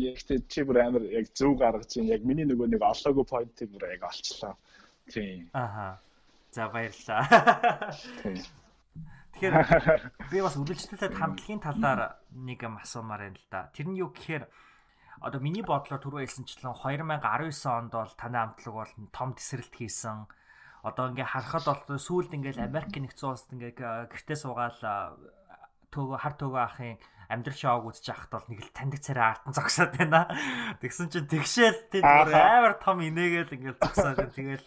[0.00, 3.68] Яг тэ чи бүр амар яг зөв гаргаж чинь яг миний нөгөө нэг олоогүй поинтыг
[3.72, 4.56] бүр яг олчлоо.
[5.12, 5.50] Тийм.
[5.52, 6.00] Аха.
[6.52, 7.24] За баярлалаа.
[9.32, 9.54] Тэгэхээр
[10.32, 13.68] би бас үргэлжлүүлээд хамтлагийн талаар нэг юм асуумаар байна л да.
[13.72, 14.48] Тэр нь юу гэхээр
[15.20, 20.28] одоо миний бодлоор түрүү хэлсэнчлэн 2019 онд бол танай амтлаг бол том тесрэлт хийсэн.
[20.84, 24.80] Одоо ингээ харахад бол сүүлд ингээл Америк нэгдсэн улсад ингээ гэртээ суугаал
[25.92, 26.96] төөгөө хар төөгөө ахын
[27.32, 30.28] амьдрал шоуг үзэж яхад бол нэг л таньдаг царай артан зогсоод байна.
[30.84, 34.66] Тэгсэн чинь тэгшээл тэд амар том инээгээл ингээл зогсоод тэгэл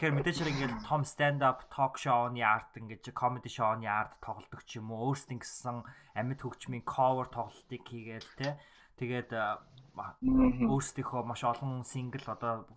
[0.00, 4.64] тэгэхээр мэдээж хэрэг ингээл том stand up talk show-ны арт ингээд comedy show-ны арт тоглолдог
[4.64, 5.84] ч юм уу өөрсдийн гэсэн
[6.16, 8.60] амьд хөгжмийн cover тоглолтыг хийгээл те
[9.02, 12.68] Тэгээд өөрсдийнхөө маш олон сингл одоо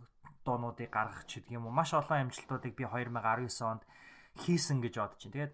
[0.41, 3.83] дуунуудыг гаргах ч гэдэг юм уу маш олон амжилтуудыг би 2019 онд
[4.41, 5.35] хийсэн гэж бодож байна.
[5.37, 5.53] Тэгээд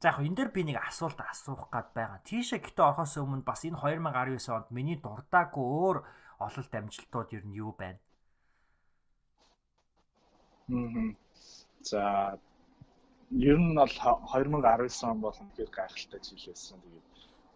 [0.00, 2.20] за яг энэ дээр би нэг асуулт асуух гад байгаа.
[2.28, 5.98] Тийшээ гэтээ орохоос өмнө бас энэ 2019 онд миний дурдаагүй өөр
[6.46, 8.00] ололт амжилтууд ер нь юу байна?
[10.68, 11.16] Мм.
[11.80, 12.36] За
[13.30, 16.76] ер нь бол 2019 он бол үнэхээр гайхалтай жил байсан.
[16.84, 17.06] Тэгээд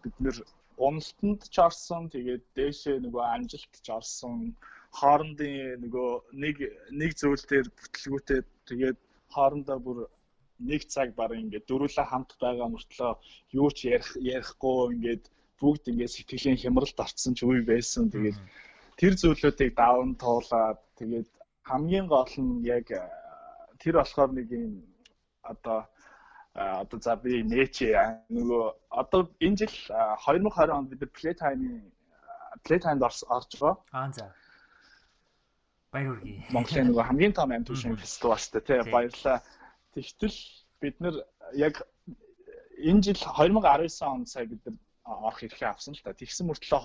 [0.01, 0.37] бид нэр
[0.81, 4.55] уналтанд ч орсон тэгээд дээшээ нөгөө амжилт ч орсон
[4.99, 6.09] хоорондын нөгөө
[6.43, 6.55] нэг
[6.89, 8.97] нэг зүйл дээр бүтлгүүтэй тэгээд
[9.33, 9.97] хоорондоо бүр
[10.69, 13.11] нэг цаг баг ингээд дөрүлээ хамт байгаа мөртлөө
[13.59, 15.23] юу ч ярих ярихгүй ингээд
[15.59, 18.37] бүгд ингээд сэтгэлийн хямралд орцсон ч үе байсан тэгээд
[18.99, 21.29] тэр зүйлүүдийг даван туулаад тэгээд
[21.69, 22.87] хамгийн гол нь яг
[23.81, 24.73] тэр болохоор нэг юм
[25.41, 25.79] одоо
[26.53, 27.95] одоо за би нээчээ
[28.35, 28.63] нөгөө
[29.01, 29.75] одоо энэ жил
[30.27, 31.81] 2020 онд бид Playtime
[32.65, 33.75] Playtime-д орж байгаа.
[33.91, 34.25] Аа за.
[35.91, 36.43] Баяр хүргэе.
[36.51, 39.37] Монголын нөгөө хамгийн том амт түвшин фестивал шүү дээ тий баярлаа.
[39.95, 40.37] Тэгтэл
[40.81, 41.15] бид нэр
[41.55, 41.81] яг
[42.89, 46.13] энэ жил 2019 онд сая бид нар орох эрхээ авсан л та.
[46.13, 46.79] Тэгсэн мөртлөө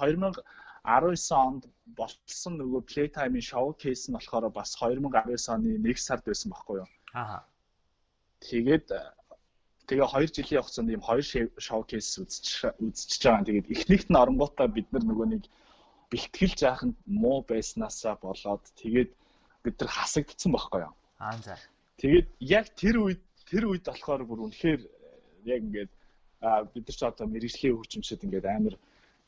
[0.85, 1.63] 2019 онд
[1.99, 6.89] болсон нөгөө Playtime-ийн showcase нь болохоор бас 2019 оны 1 сард байсан байхгүй юу?
[7.15, 7.43] Аа.
[8.41, 8.89] Тэгээд
[9.87, 11.23] Тэгээ 2 жилийн хугацаанд ийм хоёр
[11.63, 12.47] шоукейс үзэж
[12.83, 13.47] үзэж байгаа.
[13.47, 15.45] Тэгээд эхнийхт нь оронгуудаа бид нар нөгөө нэг
[16.11, 19.11] бэлтгэл жааханд муу байснаасаа болоод тэгээд
[19.63, 20.95] бид нар хасагдсан байхгүй юу?
[21.23, 21.55] Аа за.
[22.01, 24.81] Тэгээд яг тэр үед тэр үед болохоор бүр үнэхээр
[25.53, 25.93] яг ингээд
[26.73, 28.75] бид нар ч одоо мэрэгжлийн хөгжимчд ингээд амар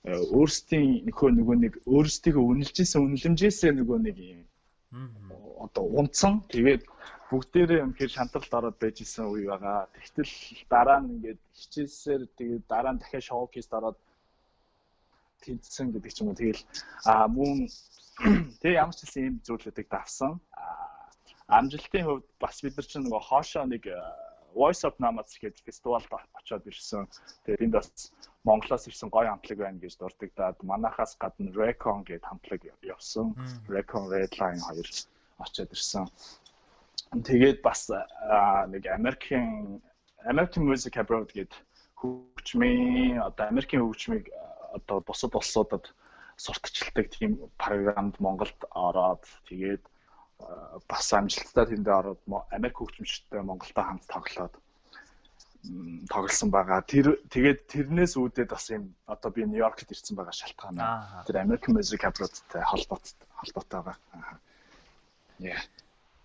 [0.07, 4.41] өөрсдийн нөхөө нөгөө нэг өөрсдийгөө үнэлжсэн үнэлэмжээсээ нөгөө нэг юм
[5.65, 6.83] одоо унтсан тэгээд
[7.29, 9.85] бүгдээрээ үнэхээр шантаралд ороод байж исэн үе байгаа.
[9.93, 10.33] Тэгтэл
[10.73, 13.99] дараа нь ингээд хичээсээр тэгээд дараа нь дахиад шоукейст ороод
[15.45, 16.41] тэнцсэн гэдэг ч юм уу.
[16.41, 16.63] Тэгэл
[17.05, 17.69] а мөн
[18.63, 20.41] тэг ямар ч хэлсэн ийм зүйлүүдийг давсан.
[21.49, 23.89] Амжилтын хувьд бас бид нар чинь нөгөө хоошоо нэг
[24.59, 27.09] Voice of Namas гэдэг фестивалд очиод ирсэн.
[27.45, 28.13] Тэгээд энд бас
[28.45, 33.37] Монголоос ирсэн гоё хамтлаг байна гэж дурддагдаад манахаас гадна Recon гэдэг хамтлаг явсан.
[33.69, 34.89] Recon Redline хоёр
[35.39, 36.05] очиод ирсэн.
[37.13, 37.89] Тэгээд бас
[38.73, 39.81] нэг Америкийн
[40.29, 41.57] American Music Abroad гэдэг
[42.01, 44.29] хөгжмийн одоо Америкийн хөгжмийг
[44.77, 45.85] одоо бусад улсуудад
[46.37, 49.83] сурталчилдаг тийм програмд Монголд ороод тэгээд
[50.89, 52.21] бас амжилттай тэндээ ороод
[52.55, 54.55] Америк хөгжимчтэй Монголтой хамт тоглоод
[56.09, 56.81] тоглосон байгаа.
[56.87, 60.79] Тэр тэгээд тэрнээс үүдээд бас юм одоо би Нью-Йоркт ирсэн байгаа шалтгаан.
[61.27, 64.39] Тэр American Music Abroad-тай холбоотой холбоотой байгаа.
[65.39, 65.59] Yeah.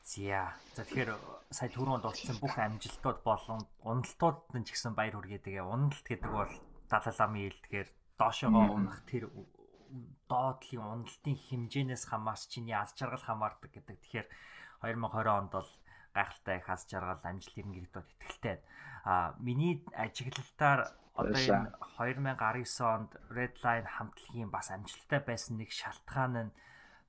[0.05, 0.53] Зя.
[0.77, 1.17] За тэгэхээр
[1.49, 5.41] сая түрүүнд дурдсан бүх амжилтууд болон уналтууд нь ч гэсэн баяр хүргэе.
[5.41, 6.53] Тэгээ уналт гэдэг бол
[6.89, 7.89] далаламын ил тэгэхээр
[8.21, 9.29] доошоогоо унах тэр
[10.29, 13.97] доотлын уналтын хэмжээнээс хамаарч чиний аз жаргал хамаардаг гэдэг.
[14.01, 14.27] Тэгэхээр
[14.81, 15.69] 2020 онд бол
[16.13, 18.57] гайхалтай их аз жаргал амжилт ирнэ гэдэгт бол итгэлтэй.
[19.05, 20.81] А миний ажиглалтаар
[21.13, 26.55] одоо энэ 2019 онд Redline хамтлагийн бас амжилттай байсан нэг шалтгаан нь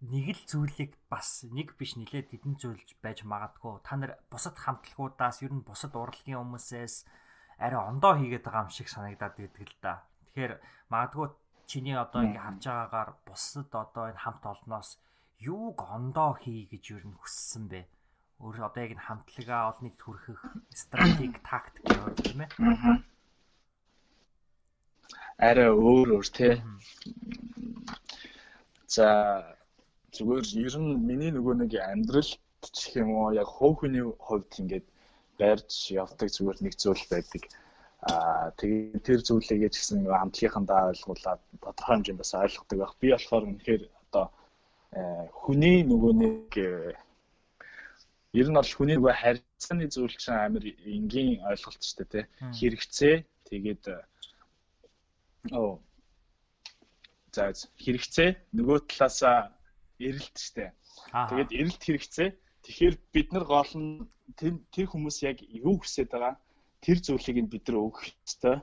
[0.04, 3.80] нэг л зүйлийг бас нэг биш нилээд хэдэн зүйлж байж магадгүй.
[3.80, 7.08] Та нар бусад хамтлагуудаас ер нь бусад урлагийн хүмүүсээс
[7.56, 10.04] арай ондоо хийгээд байгаа юм шиг санагдаад байдаг л да.
[10.28, 10.52] Тэгэхээр
[10.92, 11.26] магадгүй
[11.70, 14.90] чиний одоо ингэ харж байгаагаар бусад одоо энэ хамт олноос
[15.40, 17.80] юуг ондоо хий гэж ер нь хүссэн бэ?
[18.42, 20.40] Өөр одоо яг энэ хамтлагаа олныг түрхэх
[20.82, 22.50] стратеги тактик явуу тийм ээ.
[25.38, 26.54] арай өөр өөр тий.
[28.94, 29.06] За
[30.14, 34.86] зүгээр ер нь миний нөгөө нэг амьдралт гэх юм уу яг хувь хүний хувьд ингээд
[35.38, 37.42] байрж явдаг зүгээр нэг зүйл байдаг.
[38.04, 42.94] Аа тэгээд тэр зүйлийгээ ч гэсэн нөгөө хамтлагийнхандаа ойлгуулад тодорхой хэмжээнд бас ойлгодог байх.
[43.00, 44.26] Би болохоор үнэхээр одоо
[44.92, 46.92] э, хүний нөгөө нэг э,
[48.36, 52.24] ер нь бол хүний нөгөө харьцааны зүйл чинь амар энгийн ойлголт ч гэдэг тий.
[52.60, 53.14] Хэрэгцээ
[53.48, 53.96] тэгээд э,
[55.56, 55.80] оо
[57.32, 59.48] за хэрэгцээ нөгөө талаасаа
[59.96, 60.76] эрэлт штэ.
[61.16, 61.32] Аа.
[61.32, 62.28] Тэгээд эрэлт хэрэгцээ.
[62.68, 64.04] Тэгэхээр бид нар гол нь
[64.36, 66.36] тэр хүмүүс яг юу хүсэж байгаа
[66.84, 68.56] тэр зүйлийг нь бид нар өгөх ёстой.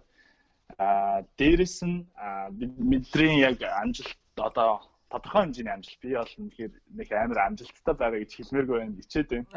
[0.78, 2.06] Аа дээрэс нь
[2.54, 8.32] бидний яг амжилт одоо тодорхой хэмжээний амжилт би бол үнэхээр нэг амар амжилттай байгаа гэж
[8.36, 9.50] хэлмээргүй байна хичээд байна.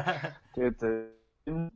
[0.54, 0.92] Тэгээд э,
[1.50, 1.70] энэ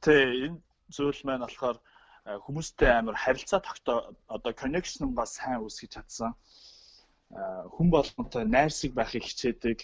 [0.00, 0.14] тэ
[0.48, 3.98] энэ зүйл маань болохоор э, хүмүүстэй амар харилцаа тогтоо
[4.32, 6.32] одоо connection бас сайн үүсгэж чадсан.
[7.74, 9.78] Хүн болгонтой найрсаг байхыг хичээдэг,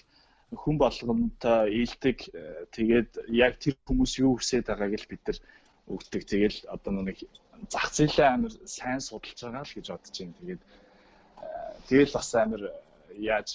[0.62, 2.18] хүн болгонтой ийдэг.
[2.32, 5.38] э, Тэгээд яг тэр хүмүүс юу хүсэж байгааг л бид нар
[5.86, 6.22] өгдөг.
[6.26, 7.22] Тэгэл одоо нэг
[7.70, 10.38] зах зээлээ амар сайн судалж байгаа л гэж бодож байна.
[10.40, 12.72] Тэгээд э, тэгэл бас амар э,
[13.16, 13.48] яаж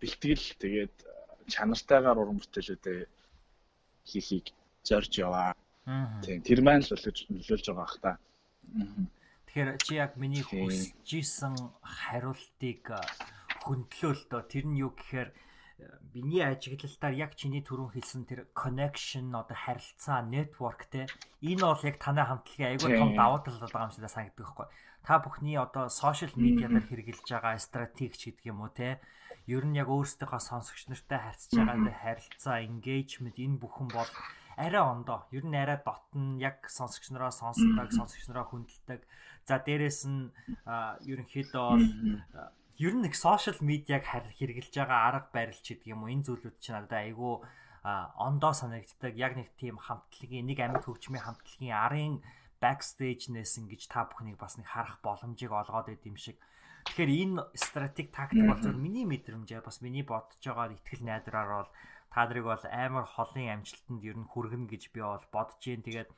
[0.00, 1.10] бэлтгэл тэгээд э,
[1.52, 3.00] чанартайгаар уран бүтээлүүдээ
[4.08, 4.46] хийхийг
[4.82, 5.52] зорж яваа.
[5.84, 6.20] Аа.
[6.24, 8.12] Тийм тэр маань л нөлөөлж нөлөөлж байгаа бах та.
[9.48, 13.00] Тэгэхээр чи яг миний исэн хариултыг а,
[13.64, 14.42] хөндлөө л доо.
[14.44, 15.47] Тэр нь юу гэхээр э,
[16.12, 21.06] биний ажиглалтаар яг чиний түрүүн хэлсэн тэр connection одоо харилцаа network те
[21.42, 24.66] энэ бол яг танай хамтлагийн айгүй том давуу тал байгаа юм шиг санагддаг байхгүй.
[25.06, 28.98] Та бүхний одоо social media дээр хэрэгжилж байгаа стратеги ч гэдэг юм уу те
[29.46, 34.10] ер нь яг өөрсдийнхөө сонсогч нартай харьцаж байгаа тэр харилцаа engagement энэ бүхэн бол
[34.58, 35.24] арай ондоо.
[35.30, 39.06] Ер нь арай дотн яг сонсогч нараа сонсдог, сонсогч нараа хүндэлдэг.
[39.46, 40.34] За дээрэс нь
[41.06, 41.70] ерөнхийдөө
[42.78, 46.56] ер нь нэг сошиал медиаг хэрэгжилж байгаа арга барил ч гэдэг юм уу энэ зүйлүүд
[46.62, 47.34] чинь надад айгүй
[47.82, 49.18] ондоо санагддаг.
[49.18, 52.14] Яг нэг тийм хамтлагийн нэг амьд хөгжмийн хамтлагийн арын
[52.62, 56.38] backstage-нээс ингэж та бүхнийг бас нэг харах боломжийг олгоод байд юм шиг.
[56.86, 61.70] Тэгэхээр энэ стратеги тактик бол зөв миний мэдрэмжээр бас миний бодож байгаа ихтгэл найдраар бол
[62.14, 65.82] та нарыг бол амар холын амжилтанд ер нь хүргэнэ гэж би бол бодож जैन.
[65.82, 66.10] Тэгээд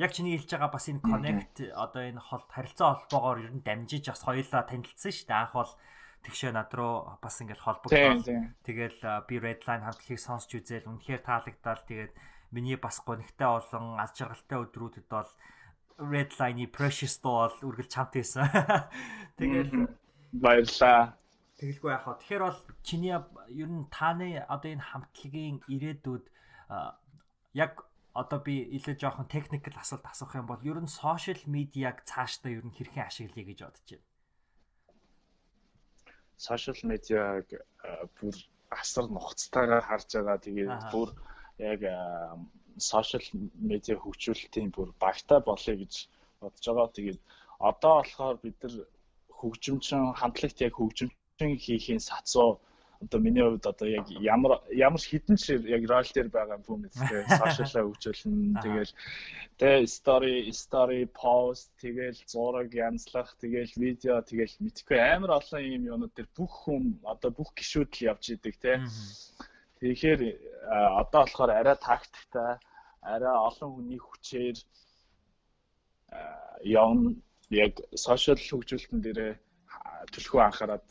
[0.00, 4.08] яг чиний хэлж байгаа бас энэ connect одоо энэ хол харилцаа холбоогоор ер нь дамжиж
[4.08, 5.40] бас хоёулаа танилцсан шүү дээ.
[5.40, 5.72] Анх бол
[6.24, 7.62] тэгшээ над руу бас ингээд
[8.24, 8.54] тийм.
[8.66, 12.12] Тэгэл би Redline хамтлагийг сонсч үзэл үнэхээр таалагдал тэгээд
[12.50, 15.30] миний бас гонигтай болон аз жаргалтай өдрүүдэд бол
[15.98, 18.46] Redline-и Precious бол үргэлж хамт байсан.
[19.38, 19.90] Тэгэл
[20.32, 21.18] Баярлаа.
[21.58, 22.22] Тэгэлгүй яах вэ?
[22.22, 26.24] Тэгэхээр бол чиний ер нь тааны одоо энэ хамтлагийн ирээдүйд
[27.58, 27.72] яг
[28.14, 32.62] одоо би илүү жоохон техникл асуулт асуух юм бол ер нь сошиал медиаг цаашдаа ер
[32.62, 34.07] нь хэрхэн ашиглая гэж бодож байна.
[36.46, 37.46] Сошиал медиаг
[38.16, 38.36] бүр
[38.80, 40.38] асар нухацтайгаар харж байгаа.
[40.46, 41.08] Тэгээд бүр
[41.72, 41.80] яг
[42.90, 43.26] сошиал
[43.70, 45.94] медиа хөгжүүлэлтийн бүр багтаа болъё гэж
[46.40, 46.88] бодож байгаа.
[46.96, 47.20] Тэгээд
[47.70, 48.74] одоо болохоор бид нар
[49.38, 52.50] хөгжимчин хамтлагт яг хөгжимчин хийхийн сацуу
[53.02, 57.30] одоо миний хувьд одоо яг ямар ямар хідэн ч яг рол дээр байгаа юм мэдээ
[57.38, 58.92] сошиалаа хөгжүүлнэ тэгэл
[59.60, 66.14] тэ story story post тэгэл зураг янзлах тэгэл видео тэгэл мэдхгүй амар олон юм юмнууд
[66.14, 68.82] дээр бүх хүн одоо бүх гişүүд л явж идэг те.
[69.78, 70.20] Тэгэхээр
[70.98, 72.58] одоо болохоор арай тактиктай
[73.02, 74.58] арай олон хүний хүчээр
[76.66, 77.14] явна
[77.50, 79.34] яг сошиал хөгжүүлэлтэн дээрээ
[80.12, 80.86] төлхөө анхаарат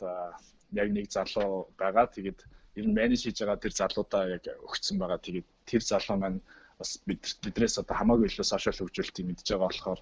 [0.72, 2.06] яг нэг залуу байгаа.
[2.12, 2.40] Тэгээд
[2.78, 5.18] ер нь менеж хийж байгаа тэр залуудаа яг өгсөн байгаа.
[5.18, 6.40] Тэгээд тэр залуу маань
[6.78, 10.00] бас бид бидрээс одоо хамаагүй илүү сошиал хөгжүүлэлтийг мэдж байгаа болохоор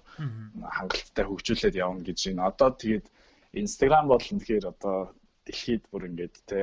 [0.77, 2.49] хангалттай хөгжүүлээд явна гэж байна.
[2.53, 3.05] Одоо тэгээд
[3.57, 4.97] Instagram бол үнэхээр одоо
[5.45, 6.59] дэлхийд бүр ингээд те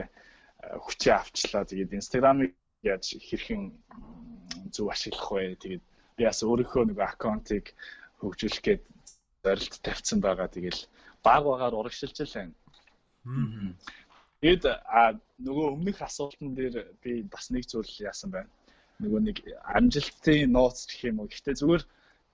[0.62, 1.64] хүчээ авчлаа.
[1.67, 2.53] Тэгээд Instagram-ыг
[2.87, 3.75] яаж хэрхэн
[4.71, 5.59] зөв ашиглах вэ?
[5.59, 5.85] Тэгээд
[6.17, 7.75] би бас өөрийнхөө нэг аккаунтыг
[8.23, 8.83] хөгжүүлэх гээд
[9.43, 10.47] зорилт тавьсан байгаа.
[10.47, 10.81] Тэгэл
[11.27, 12.55] баг багаар урагшилж л байна.
[14.45, 18.51] Тэгэд а нөгөө өмнөх асуултан дээр би бас нэг зүйл яасан байна.
[19.01, 21.29] Нөгөө нэг амжилтын нууц гэх юм уу.
[21.33, 21.85] Гэхдээ зүгээр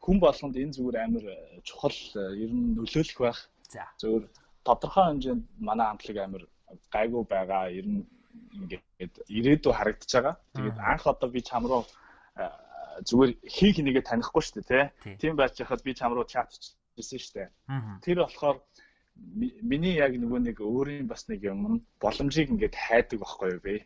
[0.02, 3.40] хүн болгонд энэ зүгээр амар э, чухал э, ер нь нөлөөлөх байх.
[3.70, 3.86] За.
[4.02, 4.24] Зүгээр
[4.66, 6.44] тодорхой хэмжээнд манай хамтлаг амар
[6.90, 7.70] гайгүй байгаа.
[7.70, 8.02] Ер нь
[8.58, 10.34] ингээд ирээдүй харагдаж байгаа.
[10.56, 11.86] Тэгээд анх одоо би чам руу
[12.34, 12.50] э,
[13.06, 15.14] зүгээр хин хинийгээ танихгүй шүү дээ Тий.
[15.14, 15.14] тий.
[15.30, 17.48] Тийм байж хахад би чам руу чатчихсэн шүү дээ.
[18.02, 18.58] Тэр болохоор
[19.20, 23.76] миний яг нөгөө нэг өөрийн бас нэг юм боломжийг ингээд хайдаг байхгүй юу бэ?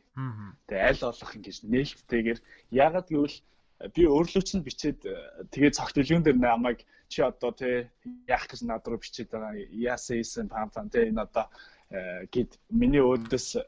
[0.70, 5.14] Тэгээ аль болох ингэж нээлттэйгээр ягаад гэвэл э, би өөрлөө чинь бичээд э,
[5.50, 7.90] тэгээ цогт дэлгүүн дээр намайг чи одоо те
[8.30, 11.50] яах гэж над руу бичээд байгаа яасан ийсэн пам пам те энэ одоо
[11.90, 13.58] э, гэд миний өөдөөс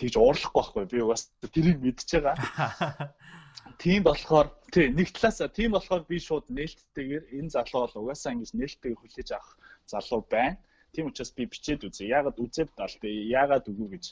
[0.00, 3.12] тэгж уурлахгүй байхгүй би бас тэрийг мэдчихэж байгаа.
[3.82, 8.52] Тийм болохоор тий нэг талаасаа тийм болохоор би шууд нээлттэйгээр энэ залуу бол угаасаа ингэж
[8.56, 9.52] нээлттэйгээр хүлээж авах
[9.88, 10.56] залуу байна.
[10.92, 12.08] Тийм учраас би бичээд үзье.
[12.08, 13.08] Ягаад үзээд дал бэ?
[13.32, 14.04] Ягаад үгүй гэж.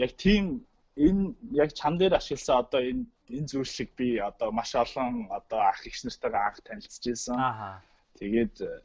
[0.00, 0.64] Яг тийм
[0.96, 5.60] энэ яг чам дээр ашигласан одоо энэ энэ зүйл шиг би одоо маш олон одоо
[5.70, 7.36] ах их нартайгаа анх танилцж байсан.
[7.36, 7.82] Аа.
[8.18, 8.80] Тэгээд э,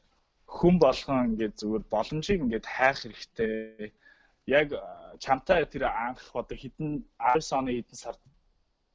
[0.52, 3.94] хүн болгон ингээд зүгээр боломжийг ингээд хайх хэрэгтэй.
[4.48, 4.82] Яг э,
[5.24, 8.22] чамтай тэр анх одоо хідэн 19 оны хідэн сард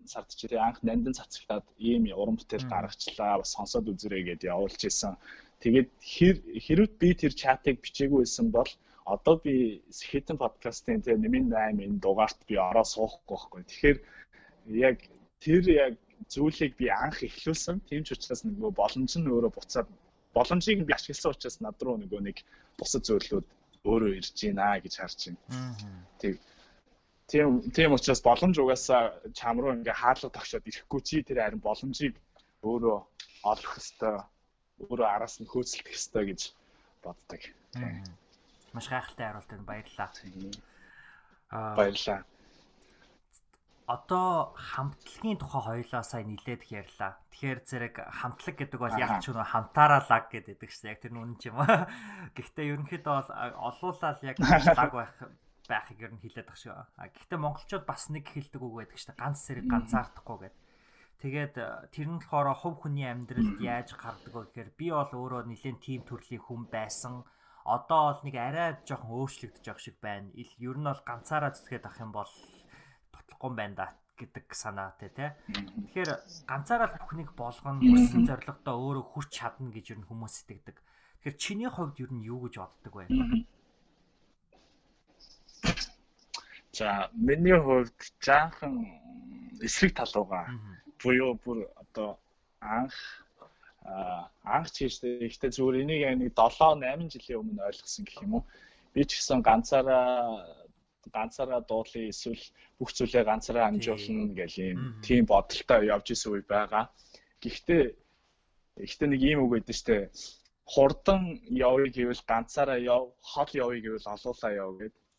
[0.04, 4.80] сард ч тийм анх нандин цацагтаад ийм уран бүтээл гаргачлаа бас сонсоод үзэрэй гэдээ явуулж
[4.84, 5.16] исэн.
[5.64, 8.68] Тэгээд хэр хэрвээ би тэр чатыг бичээгүй байсан бол
[9.08, 13.62] одоо би хитэн подкастын тэр нэмийн 8 энэ дугаарт би ороо суухгүй байхгүй.
[13.64, 13.98] Тэгэхээр
[14.88, 14.96] яг
[15.40, 15.94] тэр яг
[16.28, 17.80] зүйлийг би анх эхлүүлсэн.
[17.88, 19.88] Тийм ч учраас нөгөө боломж нь өөрөө буцаад
[20.36, 22.36] боломжийг би ашигласан учраас над руу нөгөө нэг
[22.76, 23.46] бусад зөвлөлүүд
[23.88, 25.40] өөрөө ирж байна гэж харж байна.
[25.48, 25.74] Аа.
[26.20, 32.14] Тийм тийм учраас боломж угаасаа чам руу ингээ хаалга тогшоод ирэхгүй чи тэр харин боломжийг
[32.68, 32.98] өөрөө
[33.52, 34.33] олох хэвээр
[34.82, 36.40] өөрөө араас нь хөөцөлдөх хэвээр гэж
[37.04, 37.42] боддог.
[38.74, 39.68] Маш гайхалтай хариулт байна.
[39.68, 40.10] Баярлалаа.
[41.50, 41.76] Аа.
[41.78, 42.20] Баярлалаа.
[43.84, 47.20] Одоо хамтлагийн тухай хоёлаа сайн нилээд ярьлаа.
[47.30, 51.36] Тэгэхээр зэрэг хамтлаг гэдэг бол яг ч нөө хамтаараа лаг гэдэг чинь яг тэр нүн
[51.36, 51.84] ч юм аа.
[52.36, 55.12] Гэхдээ ерөнхийдөө бол олуулаад яг лаг байх
[55.68, 56.72] байхыг ер нь хилээд баг шүү.
[56.72, 59.16] А гэхдээ монголчууд бас нэг хэлдэг үг байдаг шүү.
[59.20, 60.63] Ганц зэрэг ганцаардахгүй гэдэг.
[61.22, 65.42] Тэгээд э, тэр нь болохоор хувь хүний амьдралд яаж гардаг вэ гэхээр би бол өөрөө
[65.48, 67.24] нэлээд тим төрлийн хүн байсан.
[67.64, 70.28] Одоо бол нэг арай жоохон өөрчлөгдөж байгаа шиг байна.
[70.36, 72.32] Ил ер нь бол ганцаараа зүтгээд авах юм бол
[73.08, 73.86] бодлохгүй юм байна да
[74.20, 75.30] гэдэг санаатай тий.
[75.48, 76.10] Тэгэхээр
[76.44, 80.76] ганцаараа л бүхнийг болгоно өссөн зорилгодоо өөрөө хүрч чадна гэж ер нь хүмүүс итгэдэг.
[81.24, 83.08] Тэгэхээр чиний хувьд ер нь юу гэж боддог вэ?
[86.76, 88.86] За миний хувьд жаахан
[89.64, 90.46] эсрэг тал руугаа
[91.02, 92.18] буюу бүр одоо
[92.60, 92.96] анх
[93.84, 98.44] анх ч ихтэй зүгээр энийг нэг 7 8 жилийн өмнө ойлгосон гэх юм уу.
[98.94, 100.64] Би ч гэсэн ганцаараа
[101.12, 102.44] ганцаараа дуулын эсвэл
[102.78, 106.88] бүх зүйлээ ганцаараа амжуулна гэл юм тийм бодолтой явж исэн үе байгаа.
[107.42, 107.82] Гэхдээ
[108.86, 110.08] ихтэй нэг ийм үг байдаг штэ
[110.64, 114.72] хурдан явъя гэвэл ганцаараа яв, хол явъя гэвэл олуулаа яв.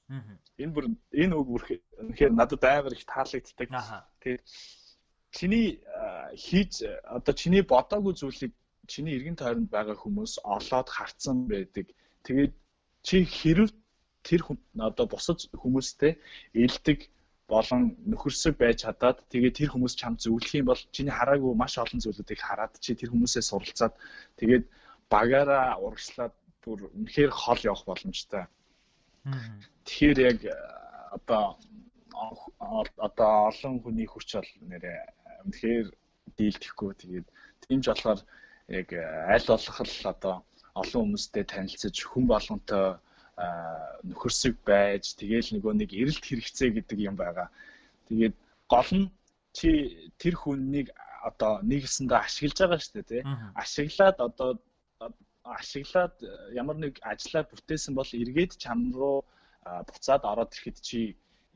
[0.10, 0.22] Аа.
[0.58, 1.64] Энэ бүр энэ үг бүр
[2.02, 3.70] үнэхээр надад амар их таалагддаг.
[4.22, 4.42] Тэгээд
[5.36, 5.68] чиний
[6.44, 6.74] хийж
[7.18, 8.54] одоо чиний бодоогүй зүйлийг
[8.88, 11.88] чиний эргэн тойронд байгаа хүмүүс олоод харцсан байдаг.
[12.26, 12.54] Тэгээд
[13.08, 13.70] чи хэрв
[14.28, 14.58] тэр хүн
[14.90, 16.18] одоо бусад хүмүүстэй
[16.64, 17.00] элдэг
[17.52, 22.02] болон нөхөрсөг байж чадаад тэгээд тэр хүмүүс чамд зөвлөх юм бол чиний хараагүй маш олон
[22.02, 23.94] зүйлүүдийг хараад чи тэр хүмүүсээ суралцаад
[24.42, 24.66] тэгээд
[25.14, 28.44] багаараа урагшлаад бүр үнэхээр хол явах боломжтой.
[29.86, 30.40] Тэгэхээр яг
[31.18, 31.58] одоо
[33.08, 35.00] одоо олон хүний хүч бол нэрээ
[35.46, 35.88] үнэхээр
[36.38, 37.28] дийлдэхгүй тэгээд
[37.68, 38.20] тийм ч болохоор
[38.68, 40.36] яг э, аль болох л одоо
[40.74, 42.98] олон хүмүүстэй танилцаж хүн болгонтой
[43.38, 43.46] э,
[44.10, 47.48] нөхөрсөг байж тэгээл нөгөө нэг эрэлт хэрэгцээ гэдэг юм байгаа.
[48.10, 48.36] Тэгээд
[48.70, 49.08] гол нь
[49.54, 49.70] чи
[50.18, 50.90] тэр хүннийг
[51.24, 53.54] одоо нэгэсэндээ ашиглаж байгаа шүү дээ тий Аа.
[53.64, 54.50] ашиглаад одоо
[55.46, 59.22] ашиглаад э, ямар нэг ажлаа бүтээсэн бол эргээд чам руу
[59.66, 61.00] буцаад ороод ирэхэд чи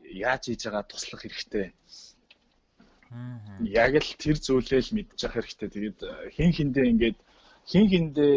[0.01, 1.67] яаж хийж байгаа туслах хэрэгтэй.
[3.65, 5.69] Яг л тэр зүйлээ л мэдчих хэрэгтэй.
[5.73, 7.17] Тэгээд э, хин хиндээ ингээд
[7.65, 8.33] хин хиндээ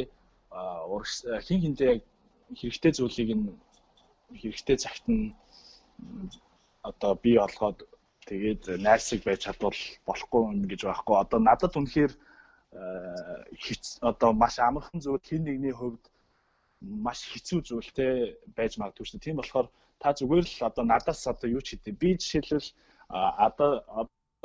[1.44, 2.02] хин хиндээ яг
[2.56, 3.46] хэрэгтэй зүйлийг нь
[4.32, 5.36] хэрэгтэй цагт нь
[6.80, 7.84] одоо бий олгоод
[8.24, 9.76] тэгээд найрсаг байж чадвал
[10.08, 11.16] болохгүй юм гэж байхгүй.
[11.20, 16.00] Одоо надад үнэхээр э, одоо маш амархан зүйл хин нэгний хувьд
[16.80, 19.26] маш хэцүү зүйлтэй байж магадгүй шүү дээ.
[19.28, 19.68] Тийм болохоор
[20.00, 21.92] та зүгээр л одоо надаас одоо юу ч хийдэ.
[22.00, 22.68] Би жишээлбэл
[23.46, 23.84] одоо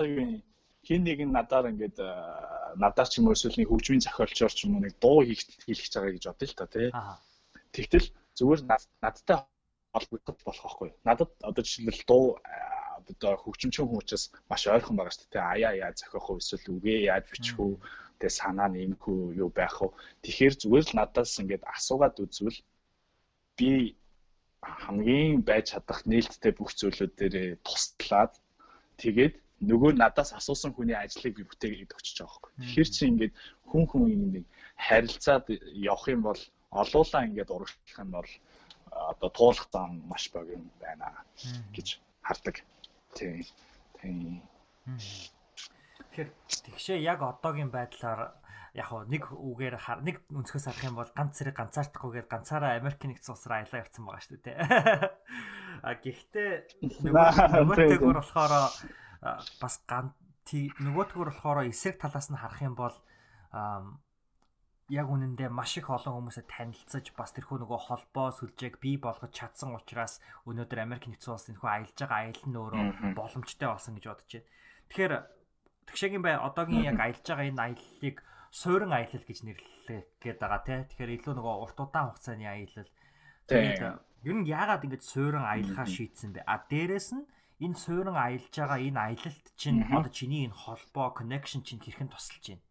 [0.06, 0.42] юу
[0.86, 4.66] хин нэг нь надаар ингээд а, надаас ч юм уу эсвэл нэг хөгжмийн зохиолчор ч
[4.70, 6.90] юм уу нэг дуу хийх хийх гэж байгаа гэж бодъё л та тий.
[7.76, 9.38] Тэгтэл зүгээр над- надтай
[9.92, 10.90] холбогдох болох байхгүй.
[11.04, 12.26] Надад одоо жишээлбэл дуу
[13.10, 15.44] одоо хөгжимчин хүн учраас маш ойрхон байгаа шүү дээ.
[15.44, 17.74] Аяа яа зохиох уу эсвэл үгээ яаж бичих үү
[18.22, 19.92] тэ санаа нэмэхгүй юу байх вэ?
[20.24, 22.60] Тэгэхээр зүгээр л надаас ингээд асуугаад үзвэл
[23.58, 23.98] би
[24.62, 27.36] хамгийн байж чадах нээлттэй бүх зүйлүүд дээр
[27.66, 28.34] туслаад
[29.02, 32.52] тэгээд нөгөө надаас асуусан хүний ажлыг би бүтээгээд өгч байгаа байхгүй.
[32.62, 33.34] Тэгэхээр чи ингээд
[33.66, 34.06] хүн хүн
[34.38, 34.46] нэг
[34.78, 38.32] харилцаад явах юм бол олуулаа ингээд урагшлах юм бол
[38.92, 41.10] одоо туулах зам маш богино байна
[41.74, 42.62] гэж хардаг.
[43.18, 43.46] Тийм.
[44.02, 44.42] Тийм.
[46.14, 46.30] Тэгэхээр
[46.66, 48.38] тэгшээ яг одоогийн байдлаар
[48.78, 53.02] яг хоо нэг үгээр хар нэг өнцгөөс харах юм бол ганц зэрэг ганцаардахгүйгээр ганцаараа Америк
[53.02, 54.58] нэгдсэн улсаар аялаа явцсан байгаа шүү дээ.
[55.78, 56.50] А гэхдээ
[57.06, 58.54] нөгөөтэйгөр болохоор
[59.22, 60.14] бас ган
[60.54, 62.96] нөгөөтэйгөр болохоор эсрэг талаас нь харах юм бол
[64.88, 69.76] яг үнэндээ маш их олон хүмүүсээ танилцаж бас тэрхүү нөгөө холбоо сүлжээг бий болгож чадсан
[69.76, 74.32] учраас өнөөдөр Америк нэгдсэн улс энэхүү аялж байгаа аялал нь өөрөө боломжтой болсон гэж бодож
[74.32, 74.48] байна.
[74.88, 75.14] Тэгэхээр
[75.92, 80.80] тэгшээгийн бай одоогийн яг аялж байгаа энэ аяллыг суурин аялал гэж нэрлэх гээд байгаа тий.
[80.88, 82.92] Тэгэхээр илүү нөгөө урт удаан хугацааны аялал.
[83.52, 83.84] Тэгээд
[84.24, 86.48] ер нь яагаад ингэж суурин аялахаа шийдсэн бэ?
[86.48, 87.28] А дээрэс нь
[87.64, 92.44] энэ суурин аялж байгаа энэ аялалт чинь одоо чиний энэ холбоо, connection чинь хэрхэн тусалж
[92.48, 92.66] байна?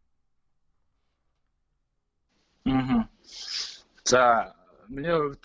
[2.66, 3.08] Аа.
[4.04, 4.22] За,
[4.88, 5.44] миний хувьд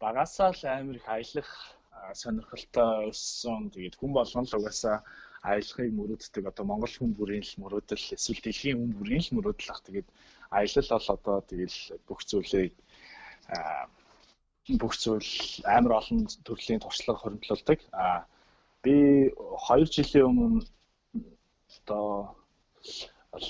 [0.00, 1.50] багасаа л амар их аялах
[2.12, 3.72] сонирхолтой өссөн.
[3.72, 4.96] Тэгээд хүн болгон л угаасаа
[5.44, 9.80] аялахыг мөрөөддөг одоо монгол хүн бүрийн л мөрөөдөл эсвэл дэлхийн хүн бүрийн л мөрөөдөл ах
[9.86, 10.08] тэгээд
[10.56, 11.78] аялал бол одоо тэгэл
[12.08, 12.66] бүх зүйлээ
[14.80, 15.32] бүх зүйл
[15.76, 17.80] амар олон төрлийн туршлага хоригдлуулдаг.
[17.92, 18.24] А
[18.84, 18.96] би
[19.32, 20.60] 2 жилийн өмнө
[21.80, 22.36] одоо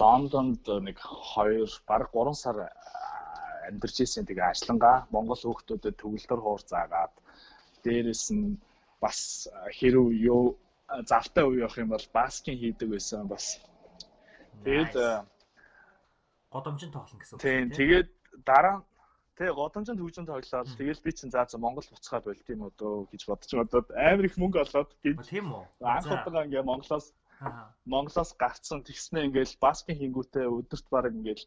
[0.01, 0.97] Лондонд нэг
[1.35, 2.57] 2 бараг 3 сар
[3.68, 7.14] амьдарч ирсэн тэгээ ажлангаа Монгол хүүхдүүдэд төгөлдөр хуур заагаад
[7.85, 8.57] дээрэс нь
[9.03, 10.57] бас хэрв юу
[11.11, 13.61] завтай үе явах юм бол баскин хийдэг байсан бас.
[14.64, 14.95] Тэгээд
[16.55, 17.43] годомжин тоглоно гэсэн үг.
[17.43, 17.64] Тийм.
[17.78, 18.11] Тэгээд
[18.47, 18.76] дараа
[19.35, 23.22] Тэгээ годомжинд хөгжин тоглоод тэгэл би чинь заа за Монгол буцхаа болт юм дөө гэж
[23.26, 25.18] бодож бодоод амар их мөнгө олоод гэж.
[25.26, 25.64] Тийм үү.
[25.82, 27.11] Анх удаа ингээ Монголоос
[27.82, 31.45] Монголоос гарцсан тэгснэ ингээл баскин хингүүтээ өдөрт баг ингээл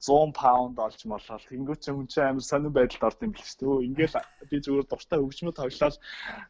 [0.00, 1.44] 100 паунд олж молол.
[1.50, 4.16] Тэнгуү чи хүн чинь амар сонирн байдалд орд юм биш үү ингээл
[4.48, 5.96] би зүгээр дуртай хөгжмөд тоглоод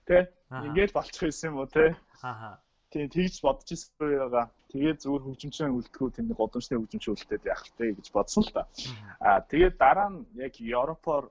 [0.06, 0.22] тий
[0.54, 1.90] ингээл болчих юм уу тий
[2.22, 2.62] аа
[2.92, 7.92] тий тэгж бодож ирсэн байгаа тэгээд зүгээр хөгжимчин үлдэхүү тэнд годомчны хөгжимчин үлдээд яах вэ
[7.96, 8.62] гэж бодсон л та
[9.20, 11.24] аа тэгээд дараа нь яг Европоор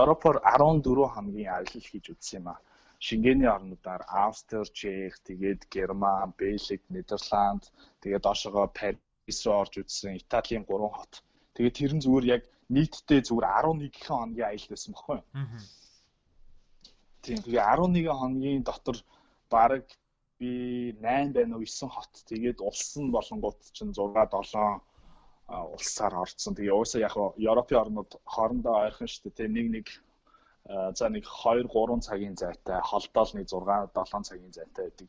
[0.00, 2.60] Европоор 14 хамгийн аялал хийж үзсэн юм аа
[3.02, 7.64] Шенгений орнуудаар Австри, Чех, тэгээд Герман, Бельги, Нидерланд,
[8.00, 11.12] тэгээд доошогоо Париж руу орж үзсэн Италийн 3 хот.
[11.54, 15.26] Тэгээд тэр нь зүгээр яг нийтдээ зүгээр 11 хоногийн аялал байсан баггүй юу?
[17.26, 17.38] Тийм.
[17.42, 18.96] Тэгээ 11 хоногийн дотор
[19.54, 19.86] бараг
[20.38, 20.52] би
[21.00, 22.12] 8 байна уу 9 хот.
[22.30, 24.80] Тэгээд улс нь болонгууд чинь 6 7
[25.74, 26.54] улсаар орцсон.
[26.56, 27.14] Тэгээ уусаа яг
[27.50, 29.38] Европын орнууд хоорондоо ойрхон шүү дээ.
[29.38, 29.86] Тэг нэг нэг
[30.98, 35.08] за нэг 2 3 цагийн зайтай, холдоол нэг 6 7 цагийн зайтай байдаг.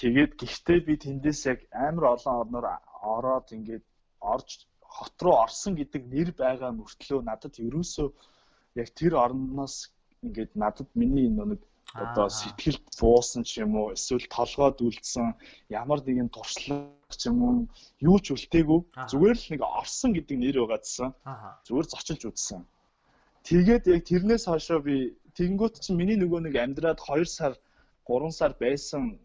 [0.00, 2.66] Тэгээд гэхдээ би тэндээс яг амар олон орноор
[3.16, 3.86] ороод ингээд
[4.20, 8.08] орж хот руу орсон гэдэг нэр байгаа мөртлөө надад ерөөсөө
[8.82, 9.94] яг тэр орноос
[10.26, 11.62] ингээд надад миний нэг
[12.04, 15.34] одоо сэтгэлд буусан ч юм уу эсвэл толгойд үлдсэн
[15.70, 17.54] ямар нэгэн туршлага ч юм уу
[18.02, 18.80] юу ч үлдээгүй.
[19.10, 21.10] Зүгээр л нэг орсон гэдэг нэр байгаадсан.
[21.66, 22.60] Зүгээр зочилж үзсэн.
[23.46, 24.96] Тэгээд яг тэрнээс хойшоо би
[25.38, 27.52] тэгэнгүүт чинь миний нөгөө нэг амьдраад 2 сар
[28.10, 29.18] 3 сар байсан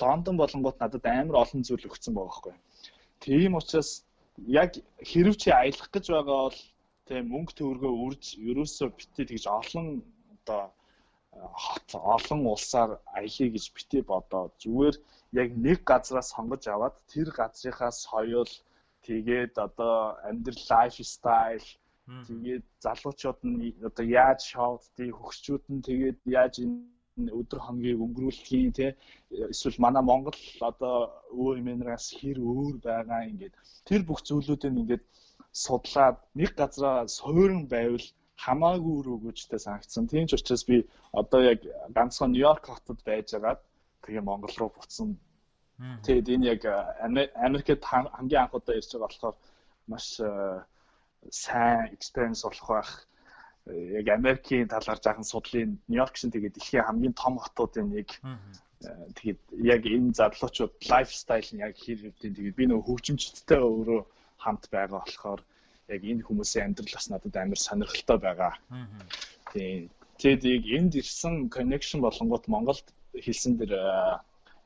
[0.00, 2.54] Лондон болонгууд надад амар олон зүйл өгсөн байгаа байхгүй.
[3.20, 3.90] Тийм учраас
[4.48, 6.60] яг хэрв чи аялах гэж байгаа бол
[7.06, 9.86] тийм мөнгө төгрөгөө үрж ерөөсөө битээ тэгж олон
[10.36, 10.62] одоо
[12.14, 14.44] олон улсаар аялье гэж битээ бодоо.
[14.62, 14.96] Зүгээр
[15.42, 18.50] яг нэг газраас сонгож аваад тэр газрынхаа соёл
[19.06, 19.96] тэгээд одоо
[20.28, 21.66] амьдрал лайф стайл
[22.28, 28.90] тэгээд залуучууд нь одоо яаж шоудтыг хөгсчүүд нь тэгээд яаж энэ өдөр хоногийг өнгөрүүлэхийн тий
[29.52, 30.38] эсвэл манай Монгол
[30.70, 30.96] одоо
[31.40, 33.54] өөр юмнаас хэр өөр байгаа ингээд
[33.88, 35.04] тэр бүх зүйлүүдийг ингээд
[35.64, 38.06] судлаад нэг газараа суурин байвал
[38.44, 40.06] хамаагүй өөр өгөөжтэй санагдсан.
[40.08, 40.76] Тийм ч учраас би
[41.12, 41.60] одоо яг
[41.96, 43.60] ганцхан Нью-Йорк хотод байжгаад
[44.04, 45.16] тэгээ Монгол руу буцсан.
[46.04, 46.62] Тэгээд энэ яг
[47.46, 49.36] Америкт хамгийн анх удаа ирж байгаа болохоор
[49.88, 50.06] маш
[51.30, 52.90] сайн experience болох байх
[53.66, 59.40] яг Америкийн талаар жаахан судлын Нью-Йорк шин тэгээд дэлхийн хамгийн том хотуудын нэг э, тэгээд
[59.74, 64.00] яг энэ задлуучууд лайфстайл нь яг хэр хэвдیں۔ Тэгээд би нөгөө хөгжимчдтэй өөрөө
[64.38, 65.40] хамт байгаа болохоор
[65.94, 68.52] яг энэ хүмүүсийн амьдрал бас надад амар сонирхолтой байгаа.
[69.52, 69.90] Тийм.
[70.18, 70.42] Тэгээд
[70.76, 72.86] энд ирсэн connection болонгууд Монголд
[73.24, 73.72] хэлсэн дэр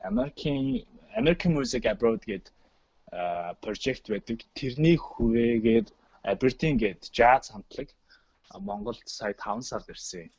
[0.09, 0.81] American
[1.19, 2.53] American Music Abroad гэдэг
[3.63, 4.37] project байдаг.
[4.55, 5.87] Тэрний хүрээгээр
[6.31, 7.89] Aberdeen гээд jazz хамтлаг
[8.59, 10.29] Монголд сая 5 сард ирсэн.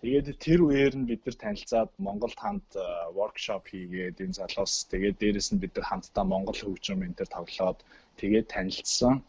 [0.00, 2.70] Тэгээд тэр үеэр нь бид нар танилцаад Монголд хамт
[3.16, 7.78] воркшоп хийгээд энэ залуус тэгээд дээрэс нь бид нар хамтдаа Монгол хөгжим энэ төр тоглоод
[8.20, 9.20] тэгээд танилцсан.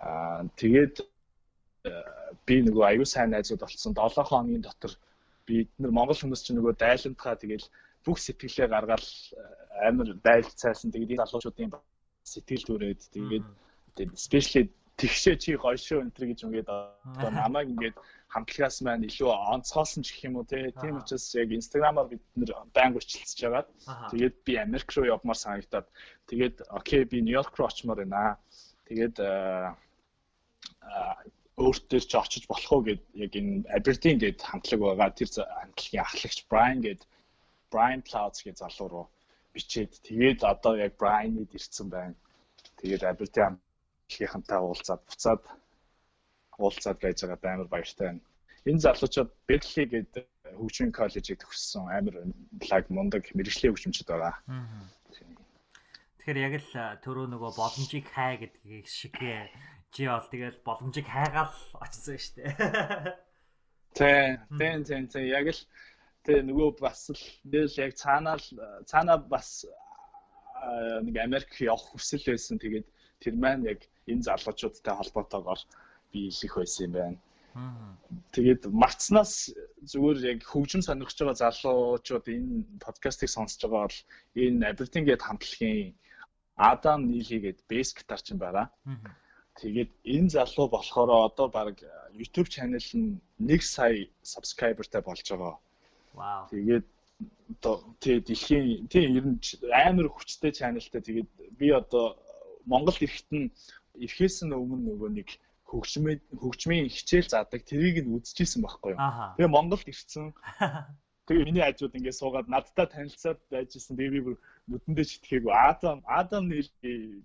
[0.00, 0.94] Аа тэгээд
[2.46, 3.94] би нөгөө аюу сайн найзууд болсон.
[3.94, 4.92] 7 хоногийн дотор
[5.46, 7.64] бид нар Монгол хүмүүс чинь нөгөө дайлантхаа тэгээд
[8.04, 9.04] бүх сэтгэлээ гаргаад
[9.88, 11.72] амар дайлцаасан тэгээд энэ залуучуудын
[12.32, 13.46] сэтгэл төрөөд тэгээд
[14.16, 14.68] especially
[15.00, 17.96] тэгшээ чи гоё шүү энэ гэж ингээд одоо намайг ингээд
[18.32, 23.00] хамтлагаас маань илүү онцгоосон ч гэх юм уу тийм учраас яг инстаграмаар бид нэр байнга
[23.00, 23.68] өчлөж жагаад
[24.12, 25.86] тэгээд би Америк руу явмаар санагдаад
[26.30, 28.36] тэгээд окей би Нью-Йорк руу очимоор байна.
[28.88, 29.16] Тэгээд
[31.60, 36.38] өөртөө ч очиж болох уу гэд яг энэ Aberdeen гээд хамтлаг байгаа тэр хамтлагийн ахлагч
[36.50, 37.02] Brian гээд
[37.72, 39.06] Brian Clouds гээд залуу руу
[39.54, 42.16] бичээд тэгээд одоо яг Brian-ид ирсэн байна.
[42.80, 43.58] Тэгээд Aberdeen
[44.08, 45.42] хийнхантай уулзаад буцаад
[46.58, 48.22] уулзаад байж байгаа амар баяртай байна.
[48.68, 50.26] Энэ залуучууд Berkeley гэдэг
[50.56, 52.14] хөгжмийн коллежид төгссөн амар
[52.70, 54.34] лаг мундаг мэрэгжлийн хөгжимчд байгаа.
[56.20, 56.72] Тэгэхээр яг л
[57.04, 59.16] түрүү нөгөө боломжийг хай гэдгийг шиг
[59.94, 62.50] чи бол тэгэл боломжийг хайгаал очсон шүү дээ.
[63.96, 65.62] Тэ, тэн тэн тэн яг л
[66.22, 68.38] тэ нөгөө бас л нэл яг цаанаа
[68.86, 69.66] цаанаа бас
[71.02, 72.62] нэг Америк явах хүсэл байсан.
[72.62, 72.86] Тэгээд
[73.18, 75.60] тэр маань яг энэ залуучуудтай холбоотойгоор
[76.12, 77.18] би илэх байсан юм байна.
[78.30, 79.50] Тэгээд марцнаас
[79.90, 83.98] зүгээр яг хөгжим сонирхож байгаа залуучууд энэ подкастыг сонсож байгаа бол
[84.38, 85.98] энэ Aberdeen гээд хамтлагийн
[86.54, 88.70] Адам Нийли гээд бэс гитарчин байгаа.
[89.60, 91.76] Тэгээд энэ залуу болохоор одоо баг
[92.16, 95.54] YouTube channel нь 1 сая subscriberтай болж байгаа.
[96.16, 96.48] Вау.
[96.48, 96.86] Тэгээд
[97.52, 99.38] одоо тий дэлхийн тий ер нь
[99.84, 101.28] амар хүчтэй channelтай тэгээд
[101.60, 102.16] би одоо
[102.64, 103.52] Монгол ирэхэд нь
[104.04, 105.28] ирэхээс нь өмнө нөгөө нэг
[105.70, 109.00] хөгжмийн хөгжмийн хичээл заадаг тэрийг нь үзчихсэн байхгүй юу.
[109.36, 110.32] Тэгээ Монголд ирсэн.
[111.28, 113.94] Тэгээ миний хажууд ингээд суугаад надтай танилцаад байжсэн.
[113.94, 114.36] Тэгээ би бүр
[114.72, 115.52] нүдэндээ читгээгүй.
[115.52, 116.70] Адам Адам нийл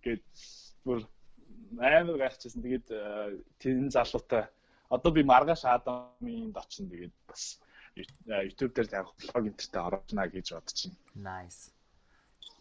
[0.03, 0.21] гээд
[0.85, 0.99] бүр
[1.79, 2.61] амар гайхчихсан.
[2.61, 2.87] Тэгээд
[3.59, 4.49] тэр залуутай
[4.89, 7.59] одоо би маргааш Адамын очино тэгээд бас
[7.95, 10.79] YouTube дээр яг блог энтертэй орохна гэж бодож
[11.15, 11.47] байна.
[11.47, 11.71] Nice.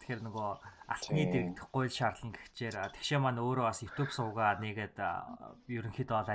[0.05, 0.51] Тэгэхээр нөгөө
[0.93, 6.31] алтны дэгдэх гуйл шаарлан гихчээр тэгшээ маань өөрөө бас YouTube суугаад нэгээд ерөнхийдөө бол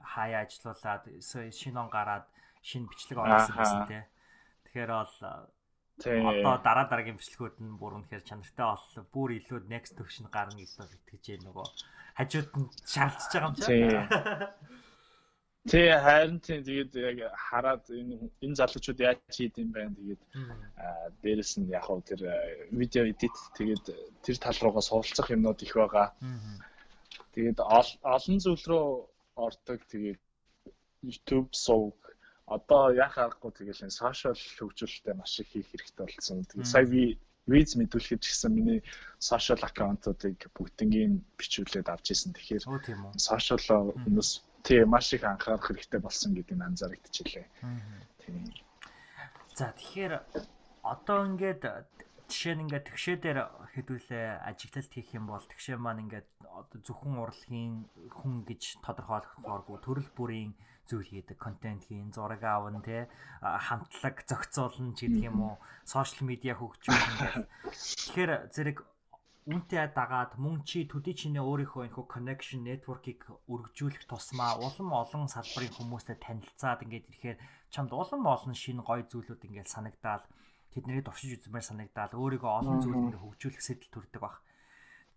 [0.00, 2.24] хаяа ажиллуулад шинэ он гараад
[2.64, 4.02] шинэ бичлэг оруулсан байсан тий.
[4.72, 5.14] Тэгэхээр бол
[6.06, 9.04] одоо дараа дараагийн бичлэгүүд нь бүр үнэхээр чанартай боллоо.
[9.10, 11.66] Бүр илүү next төвшин гарна гэж итгэж нөгөө
[12.18, 13.98] хажууд нь шаардж байгаа юм чинь.
[15.66, 20.22] Тэ харин тийм тэгээд яг хараад энэ энэ залуучууд яаж хийд юм байна тэгээд
[21.22, 22.22] дээрэс нь яг хөө тэр
[22.70, 23.84] видео эдит тэгээд
[24.22, 26.14] тэр тал руугаа суралцах юмнууд их байгаа.
[27.34, 28.86] Тэгээд олон зүйл рүү
[29.34, 30.22] ордог тэгээд
[31.02, 32.07] YouTube сувг
[32.48, 36.44] одоо яах аргагүй тэгэл энэ сошиал хөгжүүлэлтэд маш их хийх хэрэгтэй болсон.
[36.48, 38.80] Тэгээд сая би виз мэдүүлэхэд гэсэн миний
[39.20, 42.32] сошиал аккаунтуудыг бүгднийг бичүүлээд авч ирсэн.
[42.32, 42.64] Тэгэхээр
[43.16, 44.30] сошиал хүмүүс
[44.64, 47.46] тий маш их анхаарах хэрэгтэй болсон гэдэг нь анзаарэгдчихлээ.
[48.24, 48.52] Тийм.
[49.56, 50.12] За тэгэхээр
[50.82, 51.62] одоо ингээд
[52.28, 53.38] жишээ нь ингээд тэгшээ дээр
[53.72, 56.28] хэдүүлээ ажиглалт хийх юм бол тэгшээ маань ингээд
[56.84, 60.52] зөвхөн урлагийн хүн гэж тодорхойлохгүй төрөл бүрийн
[60.88, 63.08] зүйл хийдэг контент хийн зураг аавн те
[63.40, 65.54] хамтлаг зохицуулна ч гэдэг юм уу
[65.84, 67.36] сошиал медиа хөгжүүлнэ гэх.
[67.72, 68.78] Тэгэхээр зэрэг
[69.48, 73.20] үүнтэй дагаад мөн чи төдий чинээ өөрийнхөө энэхүү connection network-ыг
[73.52, 77.38] өргөжүүлэх тусмаа улам олон салбарын хүмүүстэй танилцаад ингээд ирэхээр
[77.72, 80.24] чамд улам олон шинэ гоё зүйлүүд ингээд санагдаал
[80.74, 84.40] тэднийг туршиж үзмээр санагдаал өөрийгөө олон зүйл ингээд хөгжүүлэх сэтэл төрдөг баг.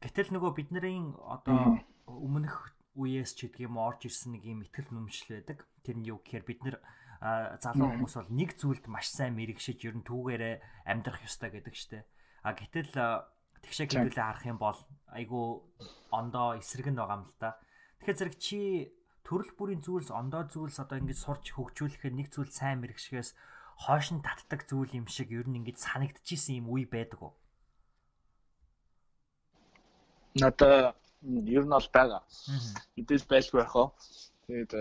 [0.02, 1.78] Гэтэл нөгөө бидний одоо
[2.08, 5.64] өмнөх үеэс ч гэдэг юм орж ирсэн нэг юм ихтгэл нүмжл байдаг.
[5.86, 6.78] Тэр нь юу гэхээр бид нэр
[7.22, 12.08] залуу хүмүүс бол нэг зүйлд маш сайн мэрэгшиж ер нь түүгээрээ амьдрах ёстой гэдэг штеп.
[12.42, 12.92] А гэтэл
[13.62, 14.80] тэгшээ хэдүүлээ харах юм бол
[15.14, 15.46] айгүй
[16.10, 17.62] ондоо эсрэг нь байгаа юм л да.
[18.02, 18.90] Тэгэхээр зэрэг чи
[19.22, 23.38] төрөл бүрийн зүйлс ондоо зүйлс одоо ингэж сурч хөгжүүлэхэд нэг зүйл сайн мэрэгшгээс
[23.84, 27.34] хойш нь татдаг зүйл юм шиг ер нь ингэж санагдчихсэн юм үе байдаг уу?
[30.42, 30.94] Надаа
[31.58, 32.22] ер нь бол байгаа.
[32.96, 33.90] Мэдээж байлгүй байх уу.
[34.46, 34.72] Тэгээд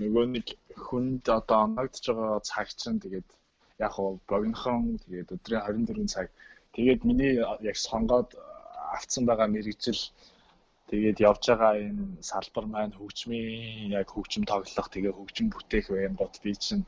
[0.00, 0.46] нөгөө нэг
[0.86, 3.28] хүнд одоо оногдож байгаа цаг чинь тэгээд
[3.84, 6.28] яг хуу богинохон тэгээд өдрийн 24 цаг
[6.74, 8.34] Тэгээд миний яг сонгоод
[8.96, 10.02] авцсан байгаа мэрэгжил
[10.90, 16.52] тэгээд явж байгаа энэ салбар маань хөгжмийн яг хөгжим тоглох тэгээ хөгжим бүтээх байнгут би
[16.64, 16.82] чинь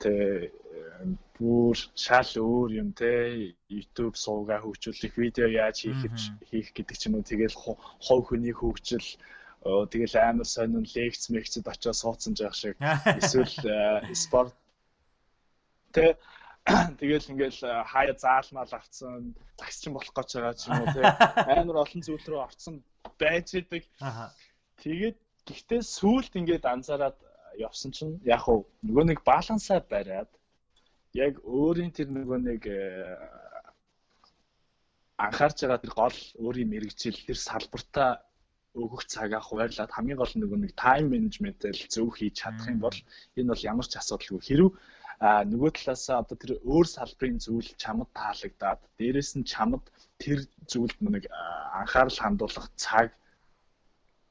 [0.00, 0.50] Тэ
[1.36, 6.00] бүр шал өөр юм те YouTube суугаа хөгжүүлэх видео яаж хийх
[6.48, 7.28] хийх гэдэг ч юм уу.
[7.28, 9.08] Тэгэл хов хүний хөгжил
[9.64, 12.76] тэгэл амар сонин лекц мэгцэд очиж суудсан жаах шиг.
[13.20, 13.52] Эсвэл
[14.16, 14.54] спорт.
[15.92, 16.16] Тэ
[17.00, 21.02] тэгэл ингээл хаяа заалмал авцсан загсчин болох гэж байгаа ч юм уу те
[21.60, 22.80] амар олон зүйл рүү орцсон
[23.20, 23.84] байж идэг.
[24.82, 27.16] Тэгээд гэхдээ сүулт ингээд анзаараад
[27.68, 30.30] явсан чинь яг уу нөгөө нэг балансаа бариад
[31.14, 32.80] яг өөрийн тэр нөгөө нэг э,
[35.16, 38.10] анхаарч байгаа тэр гол өөрийн мэрэгжил тэр салбартаа
[38.82, 42.98] өгөх цагаа хуваарлаад хамгийн гол нөгөө нэг тайм менежментэл зөв хийж чадах юм бол
[43.38, 44.68] энэ бол ямар ч асуудалгүй хэрв
[45.26, 49.84] а нөгөө талаасаа одоо тэр өөр салбарын зүйл чамд таалагдаад дээрэс нь чамд
[50.20, 50.38] тэр
[50.70, 51.24] зүйлд нэг
[51.80, 53.08] анхаарал хандуулах цаг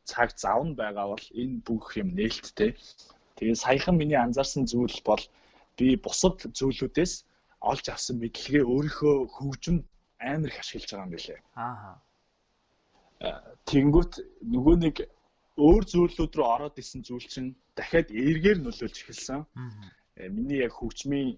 [0.05, 2.71] цаг зав нь байгаа бол энэ бүх юм нээлттэй.
[3.36, 5.23] Тэгээ саяхан миний анзаарсан зүйл бол
[5.77, 7.13] би бусад зүйлүүдээс
[7.71, 9.83] олж авсан мэдлэгээ өөрийнхөө хөгжимд
[10.19, 11.39] амар их ашиглаж байгаа юм билээ.
[11.59, 11.99] Аа.
[13.69, 14.13] Тэнгүүт
[14.53, 14.95] нөгөө нэг
[15.59, 19.41] өөр зүйлүүд рүү ороод исэн зүйл чинь дахиад эргээр нөлөөлж эхэлсэн.
[19.43, 20.27] Аа.
[20.36, 21.36] Миний яг хөгжмийн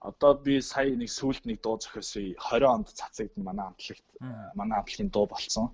[0.00, 4.06] одоо би сая нэг сүулт нэг дуу зохиосон 20 онд цацагдсан манай амтлагт
[4.54, 5.72] манай амтлагийн дуу болцсон.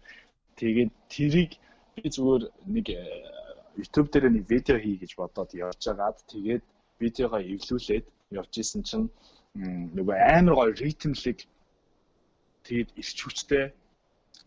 [0.58, 1.50] Тэгээд тэрийг
[1.94, 2.44] би зүгээр
[2.74, 2.86] нэг
[3.76, 6.64] YouTube дээр нэг видео хий гэж бодоод явж байгаад тэгээд
[7.00, 8.06] видеогоо эвлүүлээд
[8.38, 9.06] явж исэн чинь
[9.96, 11.38] нөгөө амар гоё ритмлэг
[12.66, 13.64] тэгээд ирч хүчтэй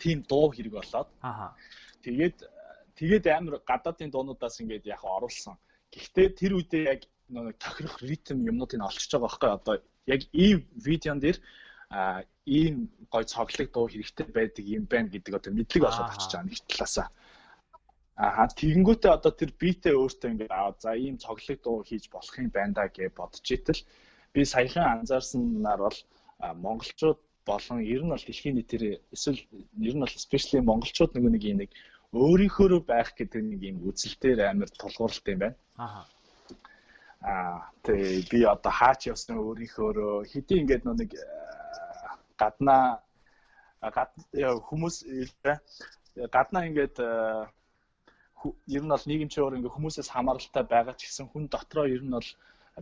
[0.01, 1.53] тийм дуу хэрэг болоод аа
[2.05, 2.38] тэгээд
[2.99, 5.55] тэгээд амар гадаадын дуунуудаас ингээд яг оруулсан.
[5.91, 11.19] Гэхдээ тэр үедээ яг нэг тохирох ритм юмнуудыг олчж байгаа байхгүй одоо яг ийм видеон
[11.19, 11.38] дээр
[11.89, 16.49] а ийм гой цоглог дуу хэрэгтэй байдаг юм байна гэдэг одоо мэдлэг олоод авчиж байгаа
[16.49, 17.07] нэг талаасаа.
[18.16, 22.49] Аа тэгэнгүүтээ одоо тэр битээ өөртөө ингээд аа за ийм цоглог дуу хийж болох юм
[22.55, 23.82] байна да гэж бодож итэл
[24.34, 25.99] би саяхан анзаарснаар бол
[26.39, 28.84] монголчууд болон ер нь бол дэлхийн нийтээр
[29.16, 29.41] эсвэл
[29.88, 31.72] ер нь бол especially монголчууд нөгөө нэг юм нэг
[32.16, 35.57] өөрийнхөө байх гэдэг нэг юм үзэлтээр амар тулгуурлалт юм байна.
[35.76, 36.03] Аа.
[37.32, 41.11] Аа тэгээ би одоо хаач явсан өөрийнхөө хэдий ингээд нэг
[42.39, 43.03] гаднаа
[43.95, 44.11] гад
[44.68, 44.95] хүмүүс
[46.32, 46.95] гаднаа ингээд
[48.76, 52.30] ер нь бол нийгэмчээр ингээ хүмүүсээс хамааралтай байгаа ч гэсэн хүн дотроо ер нь бол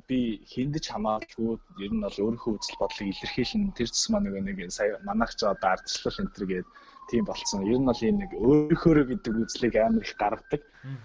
[0.10, 1.54] би хиндэж хамааралгүй
[1.86, 5.46] ер нь бол өөрийнхөө үзэл бодлыг илэрхийлэн тэр цэс маа нэг нэг сая манайх ч
[5.46, 6.68] одоо ардчлал энэ төр гээд
[7.10, 7.62] тийм болцсон.
[7.70, 10.62] Ер нь бол энэ нэг өөрийнхөө гэдэг үзлийг амар их гаргадаг.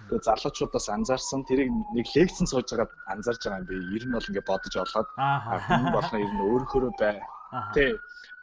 [0.08, 3.76] Тэгээ залуучуудаас анзаарсан тэрийг нэг лекцэн сууж байгаад анзаарж байгаа юм би.
[3.96, 5.08] Ер нь бол ингээ бодож олоод
[5.68, 7.16] хүн болгоо ер нь өөрийнхөө бай.
[7.74, 7.84] Тэ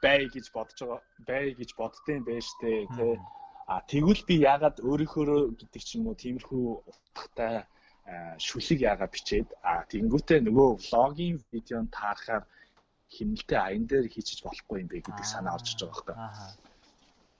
[0.03, 2.85] бай гэж бодож байгаа бай гэж боддсон байж тээ.
[2.93, 3.17] Тэ
[3.65, 7.65] А тэгвэл би яагаад өөрийнхөө гэдэг ч юм уу тиймэрхүү утгатай
[8.37, 12.43] шүлэг яагаад бичээд а тэгэнгүүтээ нөгөө влогийн видеонд таарахаар
[13.15, 16.15] хэмнэлтэй аян дээр хийчих болохгүй юм бэ гэдэг санаа орж иж байгаа байхгүй.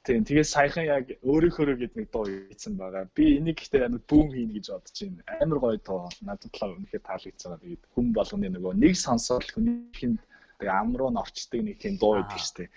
[0.06, 3.06] Тийм тэгээд саяхан яг өөрийнхөө гэдэг нэг дуу хийсэн байгаа.
[3.18, 5.22] Би энийг гэхдээ амар бүүн хийнэ гэж бодож байна.
[5.46, 6.10] Амар гоё дуу.
[6.26, 7.62] Надад талаа үнэхээр таалагдсан.
[7.62, 10.18] Тэгээд хүн болгоны нөгөө нэг сонсоод хүнийх нь
[10.58, 12.70] тэг амруу н орчдөг нэг тийм дуу байдаг шүү дээ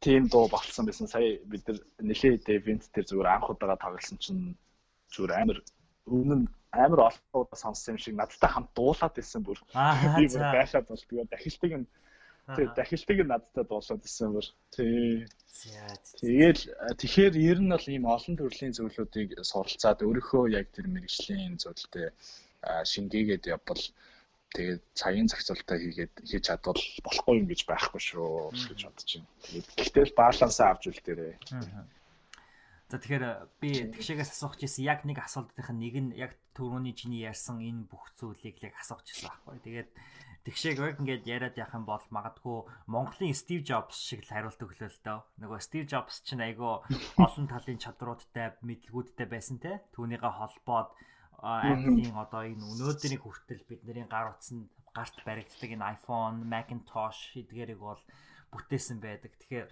[0.00, 1.08] тийм дуу болцсон байсан.
[1.08, 4.56] Сая бид нар нэлээд ивент дээр зүгээр анх удаага тоглосон чинь
[5.12, 5.58] зүгээр амар
[6.08, 9.58] өмнө амар олон удаа сонссон юм шиг надтай хамт дуулаад байсан бүр.
[10.16, 11.86] Би бүр байшаад бол тэгээ дахилтыг нь
[12.56, 14.46] тий дахилтыг нь надтай дуулаад байсан бүр.
[14.74, 15.26] Тий.
[16.20, 16.62] Тэгэл
[17.00, 22.14] тэгэхээр ер нь бол ийм олон төрлийн зөвлөдүүдийг суралцаад өөрийнхөө яг тэр мэрэгжлийн зөвлөлтөд
[22.92, 23.82] шингээгээд явбал
[24.50, 29.30] тэгээд цагийн зохицуулалтаа хийгээд хийж чадвал болохгүй юм гэж байхгүй шүү гэж бодож байна.
[29.46, 31.34] Тэгээд гэхдээ балансаа авч үл дээрээ.
[32.90, 33.24] За тэгэхээр
[33.62, 37.86] би тэгшээс асуух гэсэн яг нэг асуултынх нь нэг нь яг түрүүний чиний ярьсан энэ
[37.86, 39.62] бүх зүйлийг яг асуух гэсэн байхгүй.
[39.62, 39.90] Тэгээд
[40.42, 42.58] тэгшээг яг ингээд яриад явах юм бол магадгүй
[42.90, 45.18] Монголын Стив Джобс шиг л хариулт өглөө л дөө.
[45.38, 46.82] Нөгөө Стив Джобс чинь айгүй
[47.22, 49.86] олон талын чадруудтай, мэдлгүүдтэй байсан те.
[49.94, 50.90] Түүнийгээ холбоод
[51.40, 58.02] Apple-ийн одоо энэ өнөөдрийн хүртэл бидний гар утсанд гарт баригддаг энэ iPhone, Macintosh эдгээрийг бол
[58.52, 59.32] бүтээсэн байдаг.
[59.40, 59.68] Тэгэхээр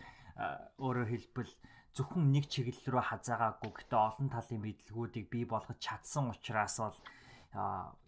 [0.81, 1.53] өөрөөр хэлбэл
[1.93, 6.99] зөвхөн нэг чиглэл рүү хазаагаагүй гэхдээ олон талын мэдлгүүдийг бий болгож чадсан учраас бол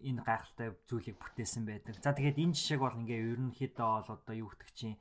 [0.08, 1.98] энэ гайхалтай зүйлийг бүтээсэн байдаг.
[1.98, 4.96] За тэгээд энэ жишээг бол ингээ ерөнхийдөө бол одоо юу гэдэг чинь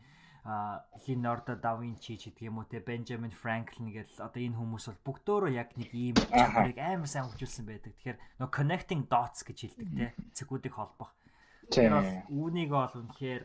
[1.07, 5.05] Leonardo da Vinci ч гэдэг юм уу те Benjamin Franklin гэл одоо энэ хүмүүс бол
[5.13, 7.93] бүгдөө яг нэг ийм чадварыг амар сайн хөгжүүлсэн байдаг.
[7.93, 11.13] Тэгэхээр нөө connecting dots гэж хэлдэг те цэгүүдийг холбох.
[11.69, 13.43] Тэгэхээр үүнийг бол үнэхээр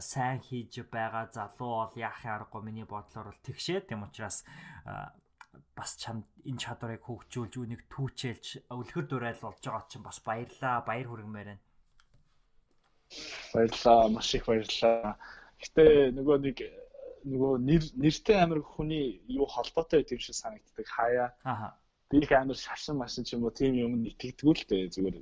[0.00, 4.42] сайн хийж байгаа залуу бол яахын аргагүй миний бодлоор бол тэгшээ тийм учраас
[5.76, 11.06] бас чам энэ чадварыг хөгжүүлж үнийг түүчээлж өвлөхөр дурайл болж байгаа чинь бас баярлаа баяр
[11.10, 11.62] хүргэмээр байна.
[13.54, 14.08] Баярлалаа.
[14.08, 15.18] Маш их баярлалаа.
[15.62, 15.84] Гэтэ
[16.16, 16.58] нөгөө нэг
[17.24, 20.86] нөгөө нэр нэртэй амир хүний юу холбоотой байдаг шиг санагддаг.
[20.86, 21.28] Хаяа.
[21.42, 21.68] Аха.
[22.10, 25.16] Би их амир шашин машин ч юм уу тийм юм итгэдэггүй л дээ зүгээр.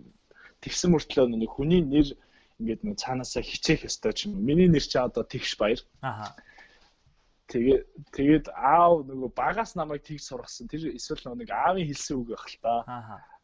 [0.63, 2.09] Тэгсэн мөртлөө нэг хүний нэр
[2.59, 4.43] ингээд нэг цаанаасаа хичээх ёстой ч юм.
[4.43, 5.81] Миний нэр чи одоо тэгш баяр.
[6.03, 6.35] Аха.
[7.51, 7.79] Тэгээ
[8.17, 10.67] тэгээд аав нөгөө багаас намайг тэгж сургасан.
[10.67, 12.75] Тэр эсвэл нөгөө нэг аавын хэлсэн үг байх л та.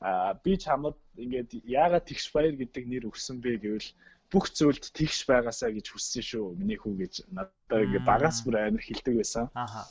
[0.02, 3.88] Аа би чамд ингээд яагаад тэгш баяр гэдэг нэр өгсөн бэ гэвэл
[4.32, 6.46] бүх зүйлд тэгш байгаасаа гэж хүссэн шүү.
[6.60, 9.48] Миний хүү гэж надад ингээд багаас бүр амар хэлдэг байсан.
[9.56, 9.88] Аха.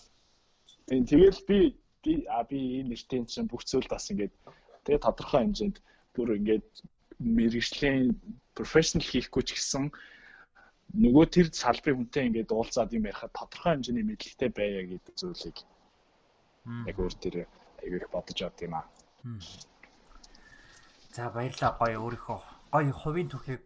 [0.87, 1.59] Тэгэл би
[2.03, 4.33] би а би энэ нэртэй чинь бүх зүйлд бас ингээд
[4.85, 5.77] тэгээ тодорхой хэмжээнд
[6.13, 6.67] бүр ингээд
[7.19, 8.13] мэрэгжлийн
[8.53, 9.89] профешнл хийхгүй ч гэсэн
[10.95, 15.57] нөгөө тэр салбарын хүнтэй ингээд уулзаад юм ярихад тодорхой хэмжээний мэдлэгтэй байя гэдэг зүйлийг
[16.87, 17.35] яг өөр тэр
[17.83, 18.87] аяг их бодож авд юм аа.
[21.11, 22.39] За баярлалаа гоё өөрийнхөө
[22.71, 23.61] гоё хувийн түүхийг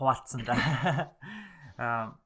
[0.00, 0.56] хуваалцсан да.
[1.76, 2.16] Аа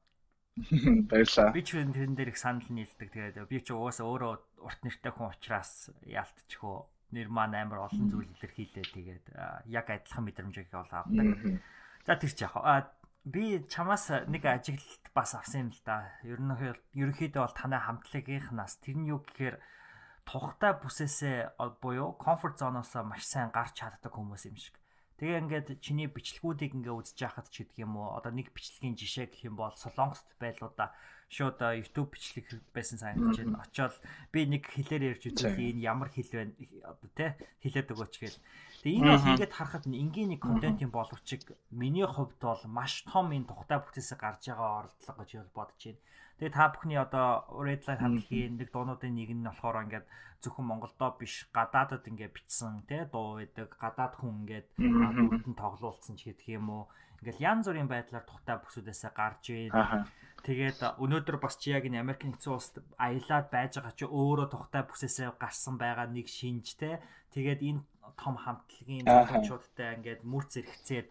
[0.55, 1.51] Баярлалаа.
[1.51, 3.11] би ч тэрэн дээр их санал нийлдэг.
[3.11, 4.31] Тэгээд би ч угаасаа өөрөө
[4.63, 8.87] урт нэртэй хүн учраас яалтчихөө нэр маань амар олон зүйл илэрхийлээ.
[8.95, 9.25] Тэгээд
[9.67, 11.59] яг адилхан мэдрэмжийг бол авдаг.
[12.07, 12.55] За тэр ч яг
[13.27, 16.07] би чамаас нэг ажиглалт бас авсан юм л да.
[16.23, 16.55] Ер нь
[16.95, 19.59] ерөнхийдөө бол танай хамтлагийнхнаас тэр нь юу гэхээр
[20.23, 24.79] тухтай бүсээсээ буюу комфорт зоноос маш сайн гарч чаддаг хүмүүс юм шиг.
[25.15, 29.31] Тэгээ ингээд чиний бичлэгүүдийг ингээ үзэж байхад ч гэдэг юм уу одоо нэг бичлэгийн жишээ
[29.31, 30.91] гэх юм бол Солонгост байлуудаа
[31.31, 32.45] шууд YouTube бичлэг
[32.75, 33.63] байсан санагдаж байна.
[33.63, 33.95] Очоод
[34.35, 36.53] би нэг хэлээр ярьж үзвэл энэ ямар хэл байна
[36.83, 37.31] одоо тий
[37.63, 38.39] хэлээд өгөөч гээл.
[38.83, 41.41] Тэгээ энэ бол ингээд харахад энгийн нэг контентын боловчиг
[41.71, 46.03] миний хувьд бол маш том энэ тухтай бүтээсээ гарч байгаа оролдлого гэж бодож байна.
[46.35, 50.07] Тэгээ та бүхний одоо Redline хамтлагийн нэг дуунуудын нэг нь болохоор ингээд
[50.43, 56.35] зөвхөн Монголдоо биш гадаадад ингээд бичсэн тий дуу байдаг гадаад хүн ингээд дүүтэн тоглуулсан ч
[56.35, 56.83] гэдэг юм уу.
[57.23, 59.71] Ингээл янз бүрийн байдлаар тухтай бүсүүдээсээ гарч ийн.
[60.43, 64.83] Тэгээд өнөөдөр бас чи яг энэ Америк нэгдсэн улсад аялаад байж байгаа чи өөрөө тухтай
[64.85, 67.01] бүсээсээ гарсан байгаа нэг шинж те
[67.33, 67.81] тэгээд энэ
[68.19, 71.09] том хамтлагийн залуучуудтай ингээд мөр зэрэгцээд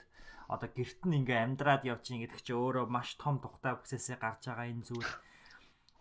[0.49, 4.69] одоо гэрт нь ингээ амьдраад явчих гэдэг чи өөрөө маш том тухтай бүсээсээ гарч байгаа
[4.69, 5.13] энэ зүйл.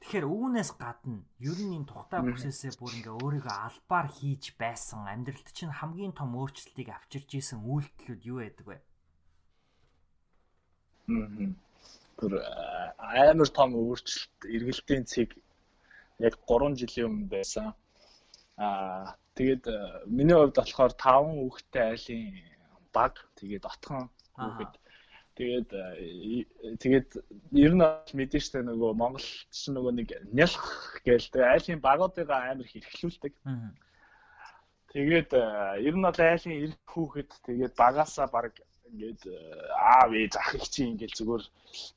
[0.03, 5.47] Тэгэхээр үүнээс гадна ер нь энэ тухтай бүсээсээ бүр ингээ өөрийгөө албаар хийж байсан амьдралд
[5.55, 8.77] чинь хамгийн том өөрчлөлтийг авчирч исэн үйлдэлүүд юу байдаг вэ?
[12.19, 12.33] Тэр
[12.99, 15.39] амар том өөрчлөлт эргэлтийн цэг
[16.19, 17.71] яг 3 жилийн өмнө байсан.
[18.59, 19.63] Аа тэгээд
[20.11, 22.23] миний хувьд болохоор 5 хүүхэдтэй айлын
[22.91, 24.73] баг тэгээд отхон хүүхэд.
[25.33, 25.69] Тэгээд
[26.77, 27.09] тэгээд
[27.57, 27.85] ер нь
[28.17, 33.33] мэдэн штэ нөгөө Монголч нөгөө нэг нялх гээл тэгээд айлын багуудыгаа амар хэрэглүүлдэг.
[34.93, 38.53] Тэгээд ер нь бол айлын эрх хүүхэд тэгээд багаасаа баг
[38.93, 39.21] ингээд
[39.73, 41.43] аав ээж ах их чинь ингээд зүгээр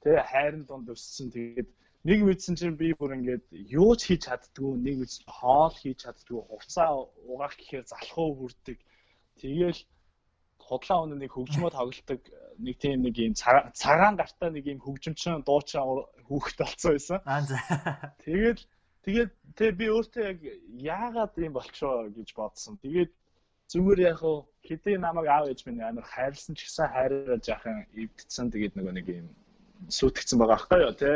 [0.01, 1.29] тэгээ хайрын донд өссөн.
[1.29, 1.69] Тэгээд
[2.09, 6.41] нэг мэдсэн чинь би бүр ингээд юу ч хийж чаддгүй нэг мэдсэн хоол хийж чаддгүй
[6.41, 8.79] хувцаа угаах гэхээр залхуу хүрдэг.
[9.45, 9.81] Тэгээл
[10.69, 12.21] худлаа өнө нэг хөгжмөө тоглолдог
[12.59, 15.83] нэг тийм нэг юм цагаан гартаа нэг юм хөгжимчин дуучин
[16.29, 17.19] хүүхэд болсон байсан.
[18.25, 18.61] Тэгээд
[19.07, 20.39] тэгээд тэг би өөртөө яг
[20.91, 22.75] яагаад юм болчихоо гэж бодсон.
[22.83, 23.13] Тэгээд
[23.71, 28.51] зүгээр яг хуу хэдий намайг аав ээж минь амар хайрлсан ч гэсэн хайраа жаахан эвдсэн
[28.51, 29.29] тэгээд нөгөө нэг юм
[29.97, 31.13] сүйтгэцсэн байгаа байхгүй юу те.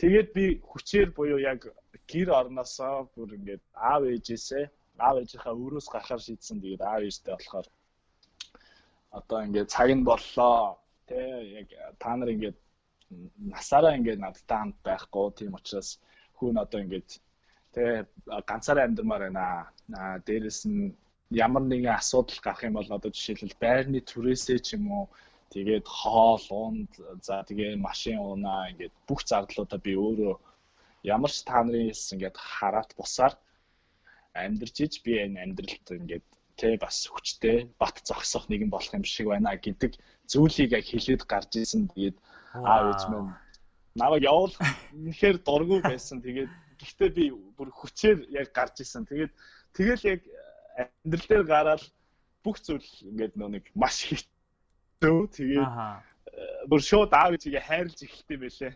[0.00, 1.60] Тэгээд би хүчээр буюу яг
[2.10, 4.64] гэр орносоо бүр ингээд аав ээжээсээ
[5.06, 6.62] аав ээжийнхаа өрөөс гарахаар шийдсэн.
[6.62, 7.66] Тэгээд аав ээжтэй болохоор
[9.18, 10.78] одоо ингээд цаг нь боллоо.
[11.08, 11.18] Тэ
[11.60, 11.68] яг
[12.02, 12.58] та нар ингээд
[13.52, 15.90] насаараа ингээд надтай хамт байхгүй тийм учраас
[16.38, 17.10] хүн одоо ингээд
[17.74, 17.84] тэ
[18.50, 19.44] ганцаараа амьдрмаар байна.
[20.00, 20.94] Аа дээрэс нь
[21.30, 25.04] ямар нэгэн асуудал гарах юм бол одоо жишээлбэл байрны түрээсээ ч юм уу
[25.54, 26.90] тэгээд хоол унд
[27.26, 30.34] за тэгээ машин уунаа ингээд бүх зардлуудаа би өөрөө
[31.14, 33.34] ямар ч та нарын ингээд хараат бусаар
[34.42, 36.26] амьдарч иж би энэ амьдралд ингээд
[36.56, 41.52] тэ бас хүчтэй бат зогсох нэгэн болох юм шиг байна гэдэг зүйлийг яг хэлээд гарч
[41.60, 41.88] исэн.
[41.92, 42.16] Тэгээд
[42.56, 43.30] аав ээж минь
[43.96, 44.54] намайг явуул
[44.92, 46.20] үнэхээр дургүй байсан.
[46.24, 47.24] Тэгээд гэхдээ би
[47.56, 49.04] бүр хүчээр яг гарч исэн.
[49.04, 49.32] Тэгээд
[49.76, 50.20] тэгэл яг
[50.76, 51.82] амьдрал дээр гараад
[52.44, 55.18] бүх зүйл ингээд нөө нэг маш хэцүү.
[55.36, 55.70] Тэгээд
[56.68, 58.72] бүр шууд аав ээжигээ хайрлж эхэлт юм байлээ.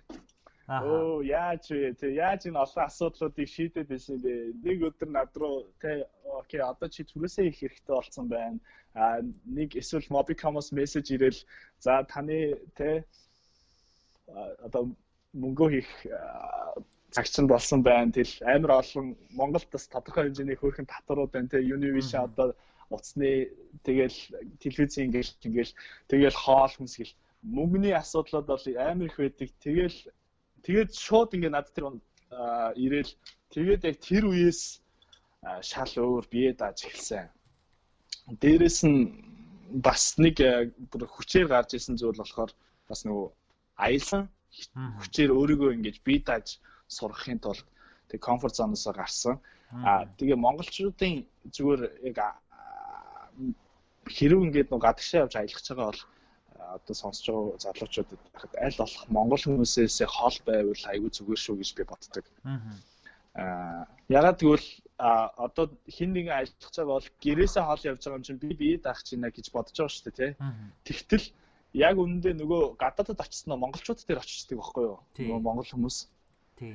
[0.70, 1.98] Оо яаж вэ?
[1.98, 4.54] Тэ яаж энэ олон асуудлуудыг шийдээд байсан бэ?
[4.62, 6.06] Нэг өдөр над руу тэ
[6.38, 8.58] окей одоо чи түрээсээ их хэрэгтэй болсон байна.
[8.94, 9.18] А
[9.50, 11.40] нэг эсвэл Mobicom-оос мессеж ирэл
[11.82, 13.02] за таны тэ
[14.62, 14.94] одоо
[15.34, 15.90] мөнгө хийх
[17.10, 18.14] цагчин болсон байна.
[18.14, 21.50] Тэл амар олон Монголд бас тодорхой хэмжээний хөөрхөн татварууд байна.
[21.50, 22.54] Тэ Univision одоо
[22.94, 23.50] утасны
[23.82, 24.18] тэгэл
[24.62, 25.72] телевизийн ингээл ингээл
[26.06, 29.50] тэгэл хоол хүнсгэл мөнгөний асуудлууд бол амар их байдаг.
[29.58, 29.98] Тэгэл
[30.64, 31.84] тэгээд шууд ингээ над тэр
[32.84, 33.12] ирээл
[33.54, 34.60] тэгээд яг тэр үеэс
[35.70, 37.26] шал өөр бие дааж эхэлсэн.
[38.40, 39.00] Дээрэс нь
[39.86, 40.36] бас нэг
[40.90, 42.52] бүр хүчээр гарч исэн зүйл болохоор
[42.88, 43.28] бас нөгөө
[43.86, 44.22] аялсан
[45.00, 46.60] хүчээр өөрийгөө ингэж бие дааж
[46.96, 47.64] сурахын тулд
[48.10, 49.34] тэг комфорт зоноосоо гарсан.
[49.86, 51.14] Аа тэгээ монголчуудын
[51.54, 52.18] зүгээр яг
[54.16, 56.02] хэрэг ингээд нөгөө гадагшаа явж аялах байгаа бол
[56.76, 61.70] одоо сонсож байгаа залуучуудад байхад аль болох монгол хүмүүсээс хол байвал аюу зүгээр шүү гэж
[61.76, 62.24] би боддог.
[63.34, 68.42] Аа ягаад гэвэл одоо хин нэгэн ажиллаж байгаа бол гэрээсээ хол явж байгаа юм чинь
[68.42, 70.32] би бие даах чинь гэж бодож байгаа шүү дээ тий.
[70.86, 71.26] Тэгтэл
[71.72, 74.98] яг үнэндээ нөгөө гадаадд очсон нь монголчууд дээр очиждаг байхгүй юу?
[75.16, 75.98] Нөгөө монгол хүмүүс.
[76.58, 76.74] Тий.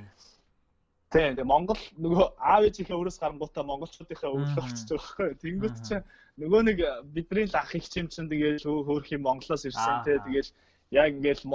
[1.16, 5.30] Тий, тэгээ Монгол нөгөө аав ээжийнхээ өрөөс гарангуудаа монголчуудынхаа өвлөө очиж байгаа байхгүй?
[5.40, 6.04] Тэнгүүт чинь
[6.44, 6.80] нөгөө нэг
[7.16, 10.20] бидний л ах их чим чинь тэгээд хөөх юм Монголоос ирсэн тий.
[10.20, 10.52] Тэгээл
[10.92, 11.48] яг ингээл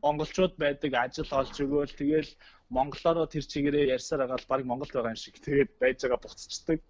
[0.00, 2.32] монголчууд байдаг ажил олж өгөөл тэгээл
[2.72, 6.80] монголоор тэр чигээрээ ярьсаар байгаа л баг Монголд байгаа юм шиг тэгээд байж байгаа буцчихдаг.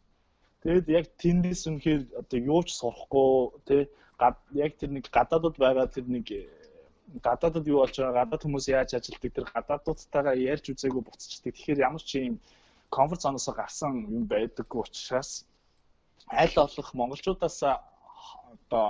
[0.63, 3.31] Тэгээд яг тэндээс үнэхээр одоо юу ч сурахгүй
[3.67, 3.83] тий
[4.55, 6.27] яг тэр нэг гадаадд байгаа тэр нэг
[7.27, 11.53] гадаадд юу болж байгаа гадаад хүмүүс яаж ажилтдаг тэр гадаадуудтайгаа ярьж үзээгүй буцчихдаг.
[11.55, 12.37] Тэгэхээр ямар ч юм
[12.91, 15.31] комфорт зоноос гарсан юм байдаггүй учраас
[16.29, 17.59] аль болох монголчуудаас
[18.53, 18.87] одоо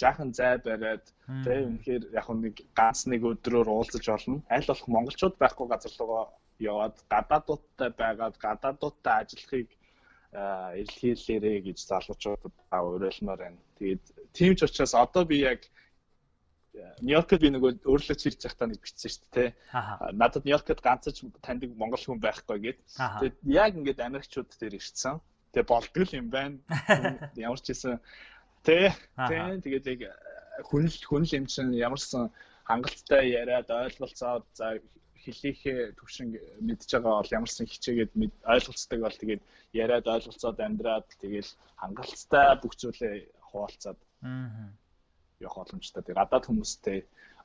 [0.00, 1.04] жаахан зай бариад
[1.44, 4.42] тэг үнэхээр яг нэг ганц нэг өдрөөр уулзаж олно.
[4.54, 6.24] Аль болох монголчууд байхгүй газар руугаа
[6.58, 9.68] яваад гадаадуудтай байгаад гадаадуудтай ажиллахыг
[10.80, 13.60] илэрхийлээрэ гэж залуучуудад уриалмаар байна.
[13.78, 15.60] Тэгээд тийм ч учраас одоо би яг
[17.02, 19.48] Нью-Йоркд би нөгөө өөрлөө чирж захтаа нэг бичсэн шүү дээ.
[20.14, 22.78] Надад Нью-Йоркд ганцж таньдаг монгол хүн байхгүй гээд.
[22.94, 25.18] Тэгээд яг ингээд Америкчууд дээр ирсэн.
[25.50, 26.58] Тэгээ болдгол юм байна.
[27.34, 27.74] Ямар ч
[28.62, 28.94] Тэ.
[29.16, 29.58] Тэ.
[29.64, 30.00] Тэгээд яг
[30.68, 32.28] хүнл хүнл юм чинь ямар ч сан
[32.68, 34.78] хангалттай яриад ойлголцоод за
[35.24, 38.12] хэлийнхээ төвшин мэдж байгаа бол ямар ч сан хичээгээд
[38.52, 39.42] ойлголцдог бол тэгээд
[39.72, 41.48] яриад ойлголцоод амьдраад тэгээд
[41.80, 43.14] хангалттай бүх зүйлээ
[43.48, 44.79] хуваалцаад аа
[45.40, 46.02] явах боломжтой.
[46.02, 46.98] Тэгээд гадаад хүмүүстэй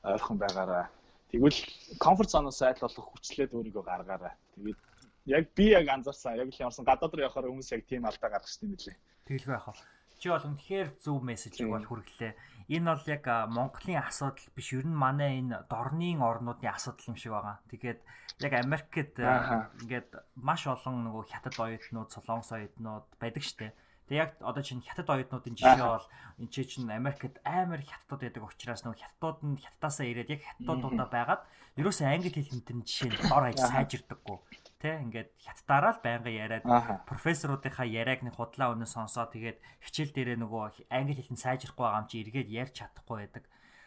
[0.04, 0.86] ойрхон байгаараа
[1.32, 1.60] тэгвэл
[1.98, 4.34] комфорт зоноос айл болох хүчлээд өөрийгөө гаргаарай.
[4.54, 4.78] Тэгээд
[5.26, 8.62] яг би яг анзаарсан яг л ямарсан гадаад руу явахаар хүмүүс яг тийм алдаа гаргах
[8.62, 8.96] юм билээ.
[9.26, 9.82] Тэгэлгүй яах вэ?
[10.16, 12.32] Чи бол үнэхээр зөв мессежийг бол хүргэлээ.
[12.72, 17.36] Энэ бол яг Монголын асуудал биш ер нь манай энэ дорны орнуудын асуудал юм шиг
[17.36, 17.60] байгаа.
[17.68, 18.00] Тэгээд
[18.40, 23.76] яг Америкт ингээд маш олон нөгөө хятад оюутнууд, солонгос оюутнууд байдаг штеп.
[24.06, 26.06] Тэг яг одоо чинь хятад оюутнуудын жишээ бол
[26.38, 31.08] энэ чи чинь Америкт амар хятадууд байдаг учраас нөгөө хятадууд нь хятадасаа ирээд яг хятадуудаа
[31.10, 31.42] байгаад
[31.74, 34.38] ерөөсөө англи хэлнэд жишээ нь дор хаяж сайжирдаггүй.
[34.78, 36.64] Тэ ингээд хятадаараа л байнга яриад
[37.10, 42.10] профессоруудынхаа яриаг нэг худлаа өнөө сонсоод тэгээд хичээл дээрээ нөгөө англи хэлэн сайжрахгүй байгаа юм
[42.12, 43.44] чи эргээд ярьж чадахгүй байдаг.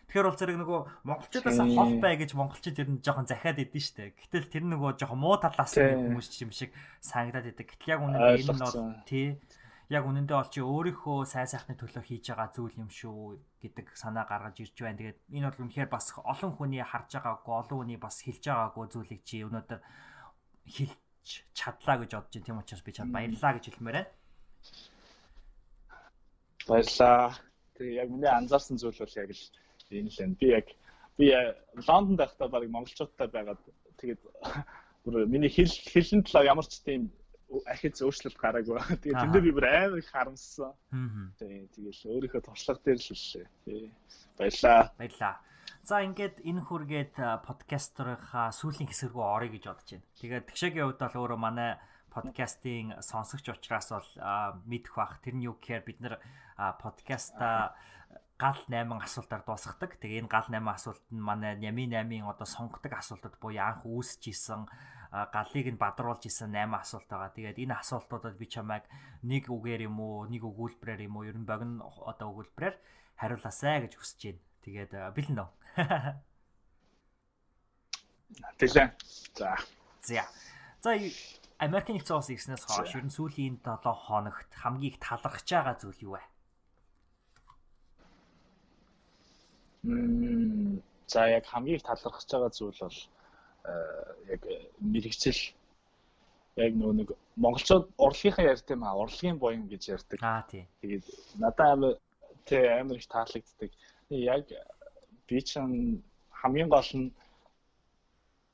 [0.10, 4.18] Тэгэхээр бол зэрэг нөгөө монголчуудаас хол бай гэж монголчууд ер нь жоохон захиад идэв штэ.
[4.18, 6.74] Гэтэл тэр нөгөө жоохон муу талаас нь хүмүүс юм шиг
[7.06, 7.78] санагдаад идэг.
[7.78, 9.38] Гэтэл яг үнэндээ энэ нь бол тий
[9.90, 14.26] яг үнэндээ бол чи өөрийнхөө сайн сайхны төлөө хийж байгаа зүйл юм шүү гэдэг санаа
[14.30, 15.02] гаргаж ирж байна.
[15.02, 19.22] Тэгээд энэ бол үнэхээр бас олон хүний харж байгаагүй, олон хүний бас хэлж байгаагүй зүйлийг
[19.26, 19.82] чи өнөөдөр
[20.70, 20.94] хэлж
[21.58, 22.46] чадлаа гэж бодож байна.
[22.46, 24.12] Тийм учраас би чад баярлаа гэж хэлмээр байна.
[26.70, 27.34] Баярлаа.
[27.74, 29.44] Тэгээ яг миний анзаарсан зүйл бол яг л
[29.90, 30.38] энэ л энэ.
[30.38, 30.68] Би яг
[31.18, 31.26] би
[31.90, 33.62] Лондонд байхдаа баг монголчуудтай байгаад
[33.98, 34.22] тэгээд
[35.02, 37.10] бүр миний хэл хэлэн талаар ямар ч тийм
[37.66, 38.78] ахиц өөрчлөлт гараагүй.
[39.02, 40.74] Тэгээд тэндээ би бүр амар их харамссан.
[41.42, 43.48] Тэгээд тэгэл өөрийнхөө туршлага дээр л хэллээ.
[43.66, 43.86] Тий.
[44.38, 44.82] Баярлаа.
[44.98, 45.36] Баярлаа.
[45.84, 50.08] За ингээд энэ хүргээд подкастерынхаа сүүлийн хэсэг рүү орё гэж бодож байна.
[50.22, 51.72] Тэгээд тэгшээгийн хувьд бол өөрөө манай
[52.14, 54.10] подкастын сонсогч учраас бол
[54.70, 56.16] мэдэх бах тэрний юу гэхээр бид нэр
[56.82, 57.74] подкаста
[58.40, 60.00] гал 8 асуултаар дуусгадаг.
[60.00, 64.32] Тэгээ энэ гал 8 асуулт нь манай Нями 8-ын одоо сонгодог асуултууд буюу анх үүсэж
[64.32, 64.64] исэн
[65.10, 67.34] галыг нь бадруулж исэн 8 асуулт байгаа.
[67.34, 68.86] Тэгээд энэ асуултуудад би чамайг
[69.26, 72.76] нэг үгээр юм уу, нэг өгүүлбэрээр юм уу, ер нь богино одоо өгүүлбэрээр
[73.18, 74.42] хариулаасай гэж хүсэж байна.
[74.62, 75.50] Тэгээд бэлэн дөө.
[78.62, 78.88] Тэглээ.
[79.40, 79.58] За.
[80.06, 80.24] За.
[80.82, 80.92] За
[81.60, 86.00] Америкийн нэгдсэн улс ирснээс хойш ер нь сүүлийн 7 хоногт хамгийн их талархаж байгаа зүйл
[86.08, 86.24] юу вэ?
[89.84, 90.80] Мм
[91.12, 93.00] за яг хамгийн их талархаж байгаа зүйл бол
[94.34, 94.42] яг
[94.80, 95.42] мэрэгчл
[96.60, 97.10] яг нөгөө нэг
[97.44, 100.20] монголчууд урлагийнхаа ярьт юм аа урлагийн боён гэж ярьдаг.
[100.22, 100.64] Аа тий.
[100.82, 101.06] Тэгээд
[101.40, 101.94] надад амар
[102.46, 103.72] тий амар их таалагддаг.
[104.10, 104.46] Яг
[105.28, 106.04] би чинь
[106.42, 107.14] хамгийн гол нь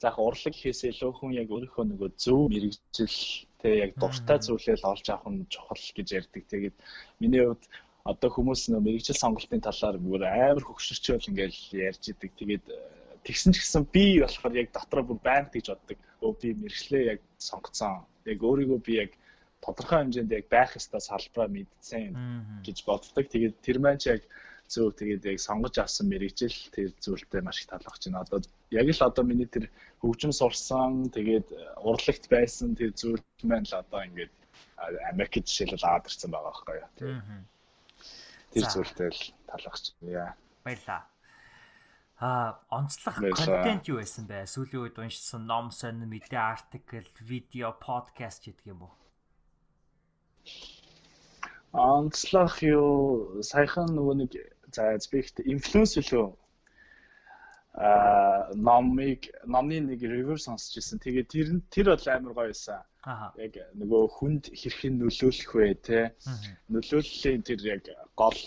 [0.01, 3.17] заах урлаг хийсээ илүү хүн яг өөрийнхөө нөгөө зөв мэрэгжил
[3.61, 6.43] тэг яг дуртай зүйлээ л олж авах нь чухал гэж ярьдаг.
[6.51, 6.75] Тэгээд
[7.21, 7.63] миний хувьд
[8.11, 12.31] одоо хүмүүс нөө мэрэгжил сонголтын талаар бүр амар хөгшөрчөөл ингээл ярьж идэг.
[12.37, 12.77] Тэгээд э,
[13.25, 15.99] тэгсэн ч гэсэн би болохоор яг дотроо бүр байнга гэж боддог.
[16.21, 18.05] Өө би мэрэгчлээ яг сонгоцсон.
[18.29, 19.11] Яг өөрийгөө би яг
[19.65, 22.13] тодорхой хэмжээнд яг байх ёстой салбараа мэдсэн
[22.61, 23.25] гэж боддог.
[23.25, 24.21] Тэгээд тэр маань ч яг
[24.69, 28.21] зөв тэгээд яг сонгож авсан мэрэгжил тэр зүйлтэй маш их талархаж байна.
[28.25, 29.69] Одоо яг л одоо миний тэр
[30.01, 31.47] хөгжим сурсан тэгээд
[31.81, 34.33] урлагт байсан тэр зүйл маань л одоо ингээд
[35.09, 36.89] Америкт жишээлбэл аваад ирсэн байгаа байхгүй юу.
[38.53, 40.33] Тэр зүйлтэй л талархаж байна.
[40.65, 41.01] Баярлаа.
[42.17, 44.47] А онцлог контент юу байсан бэ?
[44.47, 48.93] Сүүлийн үед уншсан ном сонь, мэдээ артикл, видео, подкаст гэдэг юм уу?
[51.75, 54.31] Онцлог юу саяхан нөгөө нэг
[54.71, 56.31] за speak инфлюенс үлээ
[57.75, 61.03] а номыг номны нэг review сонсч ирсэн.
[61.03, 62.79] Тэгээд тэр тэр бол амар гоё байсан.
[63.35, 65.99] Яг нөгөө хүнд хэрхэн нөлөөлөх вэ те.
[66.71, 67.83] Нөлөөллийн тэр яг
[68.15, 68.39] гол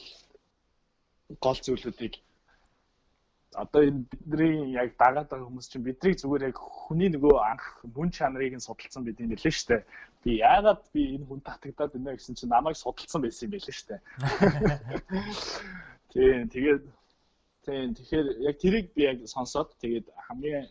[1.44, 2.16] гол зүйлүүдийг
[3.54, 7.64] одоо энэ бидний яг дагаад байгаа хүмүүс чинь биднийг зүгээр яг хүний нөгөө анх
[7.96, 9.82] мөн чанарыг нь судалсан бид юм билээ шүү дээ.
[10.22, 13.88] Би яагаад би энэ хүн татагдаад байна гэсэн чинь намайг судалсан байсан юм билээ шүү
[13.88, 14.00] дээ.
[16.12, 16.84] Тийм тэгээд
[17.64, 20.68] тийм тэгэхээр яг тэрийг би яг сонсоод тэгээд хамгийн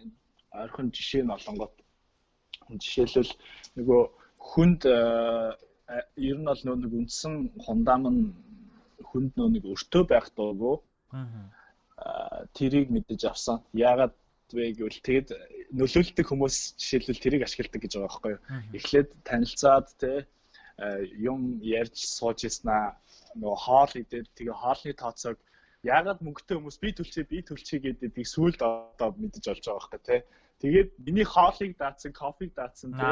[0.53, 1.73] ойрхон жишээ нь олонгот
[2.69, 3.33] жишээлбэл
[3.77, 4.01] нөгөө
[4.37, 7.33] хүнд ер нь бол нэг үндсэн
[7.65, 8.21] хундам нь
[9.09, 10.77] хүнд нөө нэг өртөө байх дуугүй.
[11.17, 11.56] Аа
[12.53, 13.63] тэрийг мэдэж авсан.
[13.73, 14.13] Яагаад
[14.53, 15.27] вэ гэвэл тэгэд
[15.75, 18.41] нөлөөлдөг хүмүүс жишээлбэл тэрийг ашигладаг гэж байгаа байхгүй юу.
[18.77, 20.27] Эхлээд танилцаад те
[21.17, 22.95] юм ярьж сууж яснаа
[23.35, 25.37] нөгөө хоол идээд тэгээ хоолны тооцоог
[25.83, 30.01] яагаад мөнгөтэй хүмүүс би төлчээ би төлчээ гэдэг тийг сүулд одоо мэдэж олж байгаа байхгүй
[30.05, 30.17] те.
[30.61, 33.09] Тэгээд миний хоолыг даацсан, кофег даацсан те.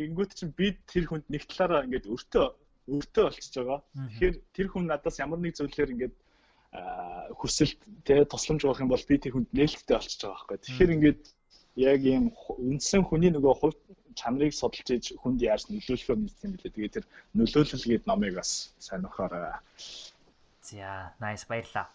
[0.00, 2.46] Тэнгүүт чинь би тэр хүнд нэг талаараа ингээд өртөө
[2.88, 3.80] өртөө болчихж байгаа.
[4.16, 6.14] Тэгэхээр тэр хүн надаас ямар нэг зүйлээр ингээд
[7.36, 10.58] хүсэлт тэ тусламж авах юм бол би тэр хүнд нээлттэй болчихж байгаа байхгүй.
[10.64, 11.22] Тэгэхээр ингээд
[11.76, 12.24] яг ийм
[12.56, 13.76] үндсэн хүний нөгөө хувь
[14.16, 16.72] чанарыг судалж иж хүнд яаж нөлөөлөхөө мэдсэн юм билээ.
[16.72, 17.06] Тэгээ тэр
[17.36, 19.60] нөлөөлөл гээд номыг бас сайн ухаараа.
[20.64, 21.92] За, nice баярлаа.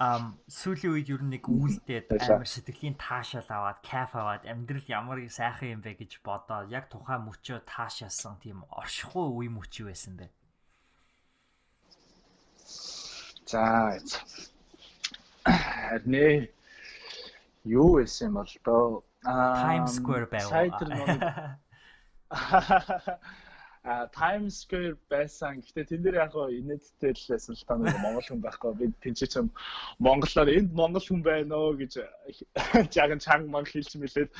[0.00, 5.20] Ам сүүлийн үед ер нь нэг үүлдээд амар сэтгэлийн таашаал аваад, кайф аваад амьдрал ямар
[5.28, 10.18] сайхан юм бэ гэж бодоод яг тухайн мөчөө таашаасан тийм оршихуй үе мөч юу байсан
[10.18, 10.26] бэ?
[13.52, 13.98] За
[15.44, 16.48] харин
[17.64, 20.48] юу байсан юм бол доо Times Square байв.
[20.48, 20.88] Сайтер
[23.84, 25.60] а Times Square байсан.
[25.60, 28.72] Гэтэ тэн дээр яг инээдтэй л байсан л та нэг монгол хүн байхгүй.
[28.78, 29.46] Би тэнцээ чам
[29.98, 31.92] монголоор энд монгол хүн байна оо гэж
[32.94, 34.30] жаахан чанга манг хэлж мэлээд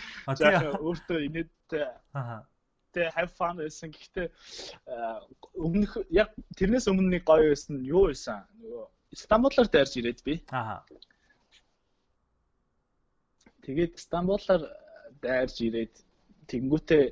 [0.40, 1.84] жаахан өөртөө инээдтэй
[2.96, 3.92] тэ have fun гэсэн.
[3.92, 4.26] Гэхдээ
[5.52, 7.84] өмнөх яг тэрнээс өмнө нэг гоё байсан.
[7.84, 8.46] Юу байсан?
[8.62, 10.40] Нөгөө Стамбулаар дайрж ирээд би.
[10.50, 10.82] Аа.
[13.62, 14.62] Тэгээд Стамбулаар
[15.22, 15.94] дайрж ирээд
[16.48, 17.04] тэгэнгүүтээ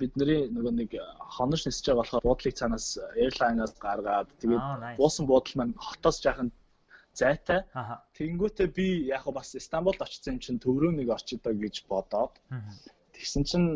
[0.00, 0.90] бидний нөгөө нэг
[1.36, 6.50] хонож нисэж байгаа болохоор буудлыг цаанаас airline-аас гаргаад тэгээд буусан буудал маань хотоос жаахан
[7.14, 7.60] зайтай.
[8.16, 12.34] Тэгэнгүүтээ би яг бас Стамбулд очсон юм чинь төрөө нэг очиодоо гэж бодоод
[13.14, 13.68] тэгсэн чинь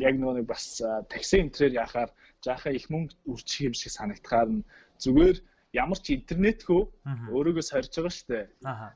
[0.00, 0.80] яг нөгөө нэг бас
[1.12, 2.10] такси энтрээр яхаар
[2.44, 4.66] жаахан их мөнгө үрчих юм шиг санагдахаар нь
[5.04, 5.36] зүгээр
[5.72, 6.82] ямар ч интернетгүй
[7.30, 8.46] өөрийгөө сорж байгаа шүү дээ.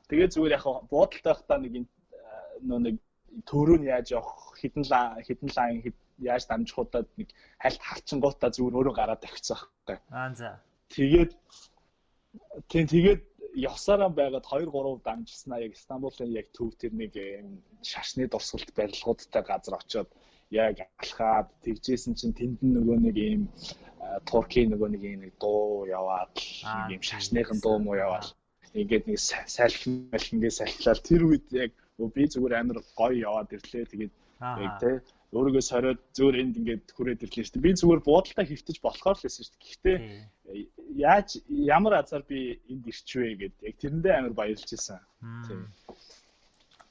[0.09, 1.73] Тэгээ зүгээр яг буудалтай байхдаа нэг
[2.67, 2.95] нөө нэг
[3.49, 4.83] төрөө нь яаж явах хідэн
[5.23, 9.97] хідэн лайн яаж дамжих удаад нэг хальт харчингуудаа зүгээр өөрөө гараад тавьчихсан байхгүй.
[10.11, 10.49] Аа за.
[10.91, 11.31] Тэгээд
[12.71, 13.21] тийм тэгээд
[13.55, 17.13] явсараа байгаад 2 3 дамжснаа яг Стамбулын яг төв тэр нэг
[17.83, 20.09] шашны дурсгалт барилгуудтай газар очиод
[20.55, 23.43] яг алхаад тэгжсэн чинь тэнд нөгөө нэг ийм
[24.29, 26.33] туркийн нөгөө нэг нэг дуу яваад
[26.87, 28.27] нэг юм шашныхан дуу муу яваад
[28.75, 31.71] ингээд нэг салхин малхингээ салхилаад тэр үед яг
[32.15, 34.91] би зүгээр амар гоё яваад ирлээ тэгээд яг тэ
[35.35, 37.65] өөрийгөө сориод зүгээр энд ингээд хүрээд ирлээ шүү дээ.
[37.67, 39.63] Би зүгээр буудалтай хөвтөж болохоор л байсан шүү дээ.
[39.63, 39.97] Гэхдээ
[40.95, 44.99] яаж ямар азар би энд ирчвэ гэд яг тэрэндээ амар баярлж байсан.
[45.47, 45.67] Тийм.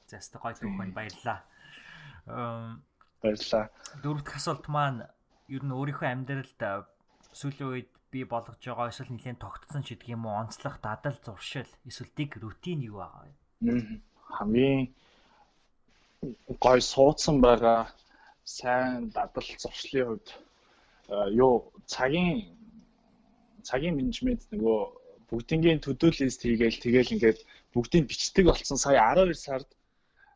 [0.09, 1.41] Заста гоё түүхэн баярлаа.
[3.25, 3.73] Баярлаа.
[4.05, 5.09] Дөрөвт асуулт маань
[5.49, 6.61] ер нь өөрийнхөө амьдралд
[7.33, 11.71] сүүлийн үед би болгож байгаа эсвэл нэлээд тогтцсон ч гэдэг юм уу онцлог дадал зуршил
[11.89, 13.33] эсвэл дэг рутин юу байгаа вэ?
[14.37, 14.93] Хамгийн
[16.61, 17.89] гой суудсан байгаа
[18.45, 20.29] сайн дадал зуршлын хувьд
[21.33, 22.53] юу цагийн
[23.65, 24.81] цагийн менежмент нөгөө
[25.33, 27.41] бүгднгийн төдөө лист хийгээл тэгэл ингээд
[27.73, 29.69] бүгдийг бичдэг болсон сая 12 сард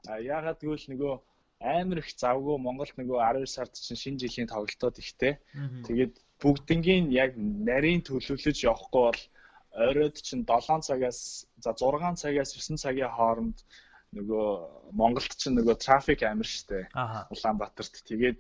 [0.08, 1.14] яагаад гэвэл нөгөө
[1.60, 5.38] амар их завгүй Монголд нөгөө 12 сард чинь шинэ жилийн тоглолтууд ихтэй.
[5.86, 9.22] Тэгээд бүгднгийн яг нарийн төлөвлөж явахгүй бол
[9.74, 13.58] оройд чинь 7 цагаас за 6 цагаас 9 цагийн хооронд
[14.14, 14.46] нөгөө
[14.94, 16.88] Монголд чинь нөгөө трафик амар штэ.
[17.34, 17.94] Улаанбаатарт.
[18.06, 18.38] Тэгээд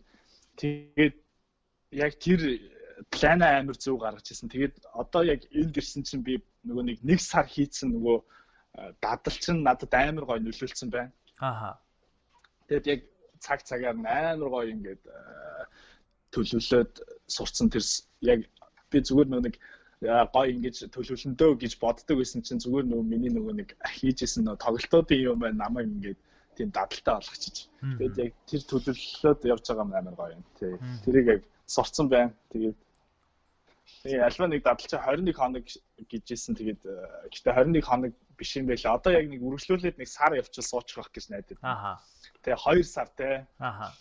[0.56, 1.16] тэгээд
[1.92, 2.40] яг тэр
[3.10, 4.48] плана амар зөв гаргаж ирсэн.
[4.48, 9.36] Тэгээд одоо яг энд ирсэн чинь би нөгөө нэг нэг сар хийцэн нөгөө э, дадал
[9.36, 11.12] чинь надад амар гоё нөлөөлсөн байна.
[11.38, 11.78] Аха.
[12.68, 13.00] Тэгэд яг
[13.40, 15.64] цаг цагаар амар гоё ингээд э,
[16.34, 16.92] төлөвлөөд
[17.26, 17.84] сурцсан тэр
[18.22, 18.40] яг
[18.90, 19.56] би зүгээр нэг
[20.04, 24.62] яа, гоё ингэж төлөвлөндөө гэж боддог байсан чинь зүгээр нөгөө миний нөгөө нэг хийжсэн нөгөө
[24.64, 26.20] тоглолтуудын юм байна намайг ингээд
[26.58, 27.70] тийм дадалтай болгочих.
[27.98, 30.44] Тэгээд яг тэр төлөвлөлөөд явж байгаа юм амар гоё юм.
[30.58, 30.74] Тий.
[31.06, 32.34] Тэрийг яг сурцсан байна.
[32.52, 32.78] Тэгээд
[34.04, 35.64] Тэгээ альва нэг дадалч 21 хоног
[36.12, 36.94] гэжсэн тэгээд э,
[37.32, 38.94] гэтээ 21 хоног биш юм байла.
[38.94, 41.58] Одоо яг нэг үргэлжлүүлээд нэг сар явчих суучих гэж найдаад.
[41.64, 41.92] Аха.
[42.42, 43.46] Тэгээ 2 сар те.
[43.58, 43.92] Аха.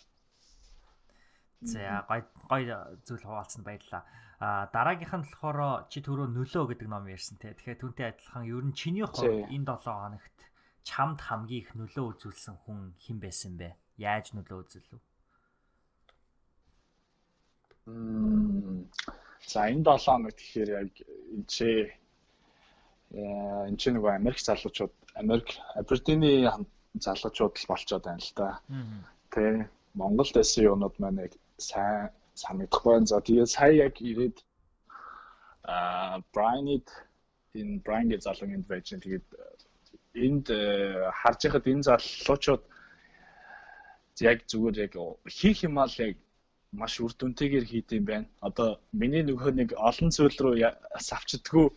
[1.60, 2.62] За гой гой
[3.06, 4.02] зүйл хуваалцсан баярлаа.
[4.38, 7.54] А дараагийнх нь болохоор чи түрүү нөлөө гэдэг ном ярьсан те.
[7.58, 10.38] Тэгэхээр түүнтэй адилхан ер нь чиний хувьд энэ 7 хоногт
[10.86, 13.74] чамд хамгийн их нөлөө үзүүлсэн хүн хэн байсан бэ?
[13.98, 15.02] Яаж нөлөө үзүүлв?
[19.48, 20.92] За энэ 7 хоног тэгэхээр яг
[21.34, 21.68] энэ чи
[23.10, 26.70] яа энэ чи нөгөө Америк залуучууд Америк Абердиний хам-
[27.04, 28.48] залуучууд л болчоод байна л да.
[29.32, 33.06] Тэ Монголд байсан юмуд маань яг сайн санагдахгүй байна.
[33.06, 34.36] За тэгээд сая яг ирээд
[35.64, 36.88] аа Брайнид
[37.54, 39.04] энэ Брайн гэж залуу энд байж байна.
[39.04, 39.26] Тэгээд
[40.14, 42.62] энд э, харж байхад энэ залуучууд
[44.20, 44.92] яг зүгээр яг
[45.26, 46.16] хийх юм аа л яг
[46.72, 48.26] маш үр дүнтэйгээр хийд юм байна.
[48.40, 50.54] Одоо миний нөгөө нэг олон зүйл рүү
[51.00, 51.68] савчдаггүй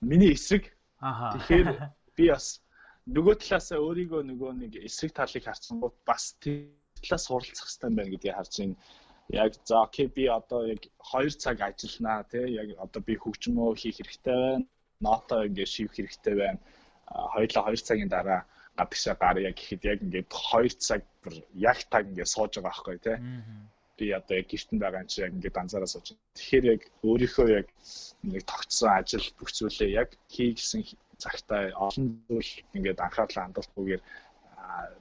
[0.00, 0.74] миний эсрэг
[1.04, 1.36] Аха.
[1.36, 1.68] Тэгэхээр
[2.16, 2.63] би бас
[3.04, 6.72] нөгөө талаасаа өөрийгөө нөгөө нэг эсрэг талыг харсан гот бас тэр
[7.04, 8.76] талаас суралцах хэрэгтэй байна гэдгийг харж байна.
[9.28, 10.82] Яг за окей би одоо яг
[11.12, 14.64] 2 цаг ажилланаа тий яг одоо би хөгжмөө хийх хэрэгтэй байна.
[15.04, 16.58] Ноото ингээд шийвэх хэрэгтэй байна.
[17.32, 18.40] Хоёулаа 2 цагийн дараа
[18.78, 21.02] гадагшаа гарья гэхэд яг ингээд 2 цаг
[21.70, 23.16] яг таг ингээд сууж байгаа байхгүй тий
[23.98, 26.08] би одоо яг гэртэн байгаа юм чи яг ингээд анзаараа сууж.
[26.34, 27.66] Тэгэхээр яг өөрийнхөө яг
[28.32, 30.82] нэг тогтсон ажил бүх зүйлээ яг хий гэсэн
[31.18, 34.02] цагтаа олон зүйл ингээд анхаарлаа хандуулахгүйгээр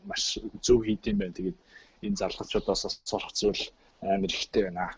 [0.09, 0.23] маш
[0.65, 1.37] зөв хийд юм байна.
[1.37, 1.57] Тэгээд
[2.05, 3.63] энэ залгуучудаас бас сурах зүйл
[4.01, 4.91] амар ихтэй байна.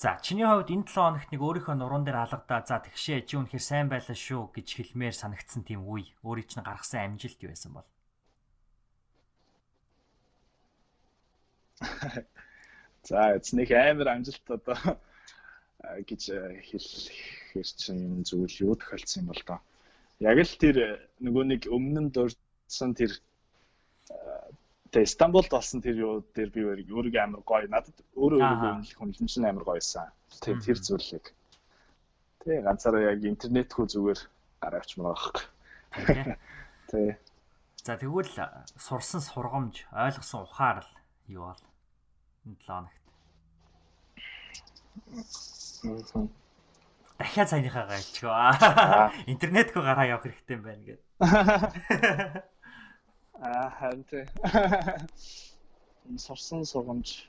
[0.00, 3.60] За чиний хувьд энэ 7 хоногт нэг өөрийнхөө нуруунд дээр алгадаа за тэгшээ чи үнэхээр
[3.60, 7.88] сайн байлаа шүү гэж хэлмээр санагдсан тийм үе өөрийн чинь гаргасан амжилт юу байсан бол
[13.08, 14.96] За эцнийх амар амжилт одоо
[15.80, 19.60] гэж э, хэлэхэр чинь зүйл юу тохиолдсон юм бол доо.
[20.20, 20.90] Яг л тэр э,
[21.24, 23.12] нөгөө нэг өмнө нь дурдсан тэр
[24.90, 28.98] Тэгээ Стамбулд болсон тэр юу дээр би өөр- өөрийгөө амар гоё надад өөрөө өөрийгөө үнэлэх
[28.98, 30.10] үнэлэмж нь амар гоёсан.
[30.42, 31.30] Тэр тэр зүйлийг.
[32.42, 34.20] Тэгээ ганцаараа яг интернетгүй зүгээр
[34.58, 35.46] гараа авчмаар байхгүй.
[36.90, 37.14] Тэгээ
[37.86, 38.28] За тэгвэл
[38.76, 40.90] сурсан сургамж ойлгосон ухаар л
[41.32, 41.62] юу бол
[42.44, 42.98] энэ 7 хоногт.
[47.18, 51.04] Дахиад саяныхаа гайлчгаа интернетгүй гараа явах хэрэгтэй юм байна гэдэг
[53.40, 54.28] Аа харин тэ.
[56.24, 57.24] Сурсан сургамж.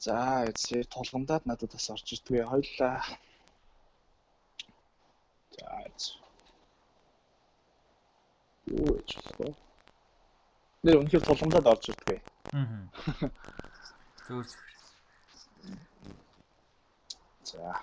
[0.00, 3.04] За эцээ тулгамдаад надад бас орж ирдгүй хоёлаа.
[5.56, 6.16] За эц.
[8.72, 9.52] Юу ч болохгүй.
[10.84, 12.18] Нэр үнэхээр тулгамдаад орж ирдгүй.
[12.56, 12.88] Аа.
[14.24, 14.65] Зүгээр.
[17.46, 17.78] За.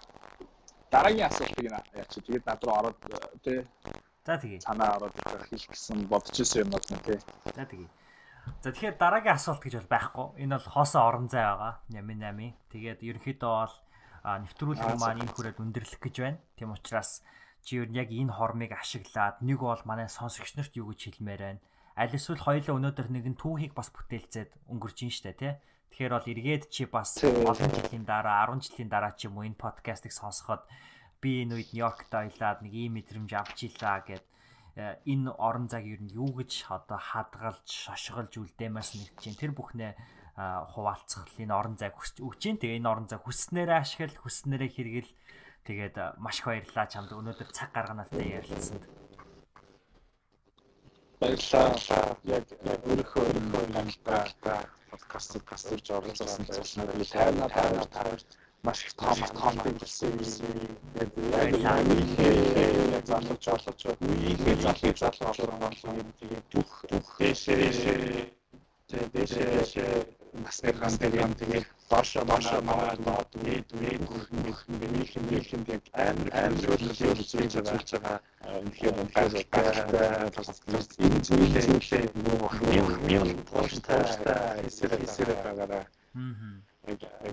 [0.92, 2.12] Дараагийн асуултыг наа яач.
[2.20, 2.98] Тэгээд над руу ороод
[3.44, 3.64] тэ
[4.28, 4.60] За тэгье.
[4.60, 7.20] санаа ороод хэлэх гэсэн бодож ирсэн юм байна тий.
[7.56, 7.88] За тэгье.
[8.60, 10.28] За тэгэхээр дараагийн асуулт гэж бол байхгүй.
[10.44, 11.80] Энэ бол хоосон орон зай байгаа.
[11.96, 12.48] Нами нами.
[12.76, 13.76] Тэгээд ерөнхийдөө бол
[14.24, 16.40] а, нэвтрүүлэг маань энэ хүрээд өндөрлөх гэж байна.
[16.60, 17.24] Тийм учраас
[17.64, 21.42] чи ер нь яг энэ хормыг ашиглаад нэг бол манай сонсогч нарт юу гэж хэлмээр
[21.44, 21.64] байна.
[21.96, 25.54] Аль эсвэл хоёулаа өнөөдөр нэгэн түүхийг бас бүтээлцээд өнгөрч ин штэ тий.
[25.94, 29.62] Тэгэхээр бол эргээд чи бас олон жилийн дараа 10 жилийн дараа ч юм уу энэ
[29.62, 30.66] подкастыг сонсоход
[31.22, 34.26] би энэ үед Нью-Йоркт аялаад нэг ийм мэдрэмж авч илаа гэд
[34.74, 39.54] э, энэ орон зайг ер нь юу гэж одоо хадгалж шошголж үлдээмээс нэгдэж чинь тэр
[39.54, 39.94] бүхнээ
[40.34, 45.12] хуваалцах энэ орон зайг өгч чинь тэгээ энэ орон зайг хүснээрээ ашигла хүснээрээ хэрэгэл
[45.70, 46.90] тэгээд а, маш их баярлалаа.
[46.90, 48.90] Чамд өнөөдөр цаг гарганаатай ярилцсанд
[51.24, 52.18] Баярлалаа.
[52.28, 52.46] Яг
[52.84, 54.24] өөрийнхөө өөрийнхөө хамтдаа
[54.92, 58.28] подкаст подкаст хийж оролцсон зүйлсээр би тайна тайна таарч
[58.68, 60.76] маш их том том болсон юм.
[61.00, 61.88] Яг яг
[62.96, 67.72] яг залууч олж үеийнхээ залуу залуу олон юм тэгээд бүх бүх дэшээ
[68.92, 75.84] тэгээд дэшээ насны хан тэгээд доош доош манай доод үе үе бүрхэн мэлхэн мэлхэн яг
[75.94, 78.18] амар амар зөвлөл хийж байгаа.
[78.42, 80.10] Тэгэхээр үнэхээр гайхалтай
[80.74, 82.38] бас энэ зүйлээ зүйлээ нөө
[83.08, 84.02] мэл пооштай
[84.66, 85.86] эсрэг эсрэг байгаараа.
[86.18, 86.64] Мм.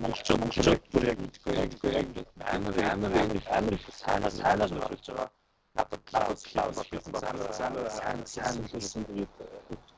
[0.01, 2.07] Монголчууд монголчууд бүр яг мэдгүй яг яг
[2.53, 3.11] амар амар
[3.57, 5.29] амар сайнаа сайнаа нөхөж байгаа.
[5.75, 7.53] Надад надад клауд хийсэн байна.
[7.59, 9.33] Сайн сайн сайн хийсэн тэгээд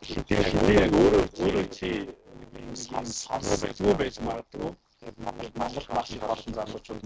[0.07, 1.89] хэдий яг өөрөө өөрөө чи
[2.75, 4.71] сонсоо байж магадгүй.
[5.17, 7.01] Монгол маш их олон залуучууд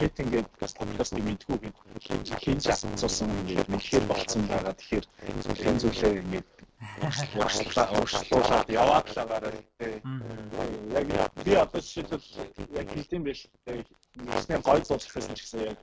[0.00, 1.76] хэд ингээд бас подкаст мэдгүй гээд
[2.42, 4.72] хийж асуусан ингээд мэхээр болцсон байгаа.
[4.72, 6.48] Тэгэхээр энэ зүйлээ ингээд
[8.00, 9.52] уушлаад яваад л байгаа.
[10.96, 12.28] Яг би одоо жишээлбэл
[12.80, 13.40] яг хэлдэм биш.
[14.36, 15.78] Ясны гой зурчих гэсэн ч гэсэн яг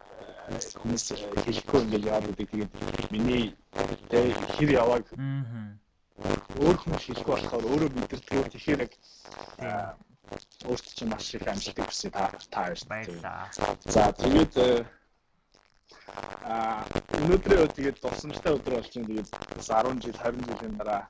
[0.82, 1.06] хүмүүс
[1.46, 2.48] хэлэхгүй ингээд яваад байдаг.
[2.50, 3.54] Тэгээд миний
[4.58, 5.06] хэр явааг
[6.18, 8.50] өөр хүн хэлэхгүй болохоор өөрөө мэдэрдэг.
[8.54, 8.94] Тэгэхээр яг
[10.66, 13.48] өөртөө чинь маш их амжилт хүсье та та Баярлаа.
[13.86, 14.54] За тэгээд
[16.48, 16.82] аа
[17.20, 19.08] өнөөдрөө тэгээд дурсамжтай өдөр болж байна.
[19.08, 21.02] Тэгээд бас 10 жил 20 жилийн дараа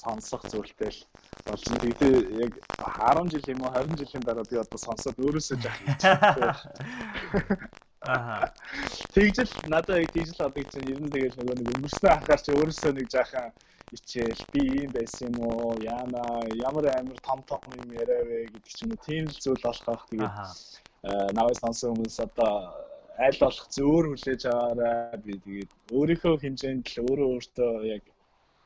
[0.00, 1.00] сонсох зүйлтэй л
[1.46, 1.82] болж байна.
[1.84, 5.78] Тэгээд яг 10 жил юм уу 20 жилийн дараа би одоо сонсоод өөрөөсөө жах.
[8.04, 8.52] Аа.
[9.16, 12.92] Тэгжэл надад яг тэгжэл одоо чинь ер нь тэгээд нөгөө нэг өнгөрсөн ахаар чи өөрөөсөө
[12.96, 13.48] нэг жаахан
[13.92, 15.76] ичээл би ийм байсан юм уу?
[15.82, 16.22] Яана
[16.68, 19.84] ямар амар том том юм яриа вэ гэдэг ч юм уу тийм л зүйл болох
[19.86, 20.04] байх.
[20.10, 20.34] Тэгээд
[21.36, 22.54] наваа сонсон хүмүүс одоо
[23.26, 28.04] аль болох зөөр хүлээж аваарай би тэгээд өөрийнхөө хэмжээнд л өөрөө өөртөө яг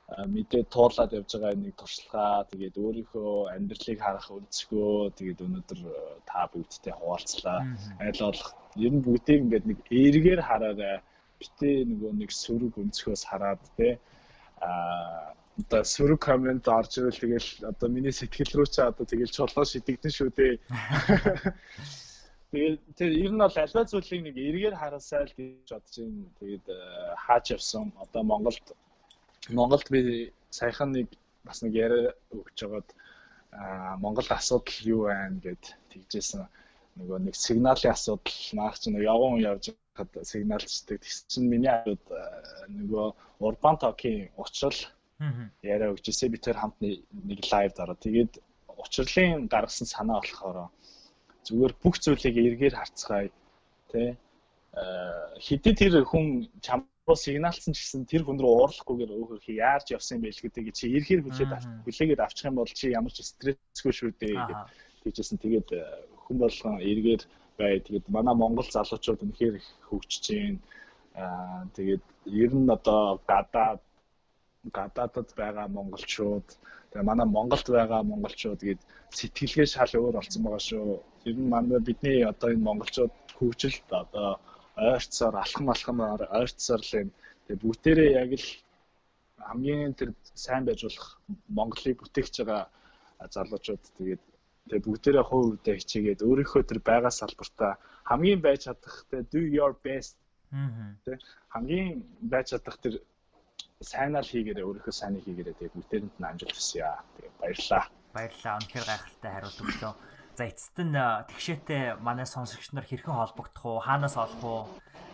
[0.09, 2.49] мэдээ туулаад явж байгаа нэг туршлагаа.
[2.51, 5.81] Тэгээд өөрийнхөө амьдралыг харах өнцгөө тэгээд өнөөдөр
[6.31, 7.61] та бүгдтэй хуваалцлаа.
[8.01, 8.49] Аль болох
[8.85, 10.97] ер нь бүгдийг ингээд нэг эргээр хараарай
[11.41, 13.99] битээ нөгөө нэг сөрөг өнцгөөс хараад те
[14.61, 19.65] а одоо сөрөг комент орж ирэл тэгэл одоо миний сэтгэл рүү чи одоо тэгэл чулуу
[19.67, 20.55] шидэгдэн шүү дээ.
[22.49, 26.33] Тэгээд тэр ер нь бол альва зүйлийг нэг эргээр хараасай л гэж бодож байна.
[26.41, 26.67] Тэгээд
[27.21, 27.93] хаач явсан.
[28.01, 28.67] Одоо Монголд
[29.53, 31.13] Монголд би саяхан нэг
[31.45, 32.89] бас нэг яриа өгч жагаад
[34.01, 36.49] Монгол асуудал юу байна гэд тэгжсэн.
[36.99, 40.99] Нөгөө нэг сигналын асуудал наач нэг явган явж хад сигналчдаг.
[41.03, 42.05] Тэгс чинь миний хавьд
[42.69, 43.07] нөгөө
[43.47, 44.79] урбан токийн учрал
[45.63, 47.99] яриа өгчээсээ би тэр хамт нэг лайв дараа.
[47.99, 48.43] Тэгээд
[48.83, 50.71] учрлын гаргасан санаа болохоор
[51.47, 53.31] зүгээр бүх зүйлийг эргээр харцгаая
[53.91, 54.09] тий
[55.47, 59.97] хэдий тэр хүн чам руу сигналцсан ч гэсэн тэр хүн рүү уурлахгүйгээр өөр хий яарч
[59.97, 61.53] явсан бэ гэдэг чи эргээр хүлээд
[61.89, 64.59] хүлээгээд авчих юм бол чи ямар ч стрессгүй шүү дээ гэж
[65.03, 65.41] тэгжсэн.
[65.41, 65.69] Тэгээд
[66.29, 67.23] хүн болгон эргээр
[67.59, 67.81] бай.
[67.81, 70.61] Тэгээд манай Монгол залуучууд үнэхээр их хөгжиж байна.
[71.17, 72.05] Аа тэгээд
[72.45, 73.81] ер нь одоо гадаад
[74.77, 76.49] гадаадд байгаа монголчууд
[76.91, 78.81] тэгээ манай Монголд байгаа монголчууд гээд
[79.19, 80.87] сэтгэлгээ шал өөр болсон байгаа шүү.
[81.29, 84.29] Ер нь манай бидний одоо энэ монголчууд хөгжилд одоо
[84.77, 87.09] ойрцоор алхам алхамаар ойрцоор л юм.
[87.47, 88.49] Тэгээ бүгдээрээ яг л
[89.49, 90.11] хамгийн тэр
[90.45, 91.09] сайн байж болох
[91.57, 92.63] Монголыг бүтээгч байгаа
[93.35, 94.23] залуучууд тэгээд
[94.69, 97.73] Тэгээ бүгдээрээ хувь хувьдаа хичээгээд өөрийнхөө тэр байгаа салбартаа
[98.05, 100.17] хамгийн байж чадах тэ do your best.
[101.05, 101.19] Тэ
[101.53, 102.95] хамгийн байж чадах тэр
[103.81, 106.85] сайнаа л хийгээрээ өөрийнхөө сайныг хийгээрээ тэгээ бүгдээрэнд нь амжилт хүсье.
[107.17, 107.85] Тэгээ баярлалаа.
[108.17, 108.59] Баярлалаа.
[108.59, 109.95] Үнэхээр гайхалтай хариулт өглөө.
[110.39, 110.99] За эцэст нь
[111.31, 113.83] тэгшээтэй манай сонсогч нар хэрхэн холбогдох уу?
[113.83, 114.63] Хаанаас олох уу?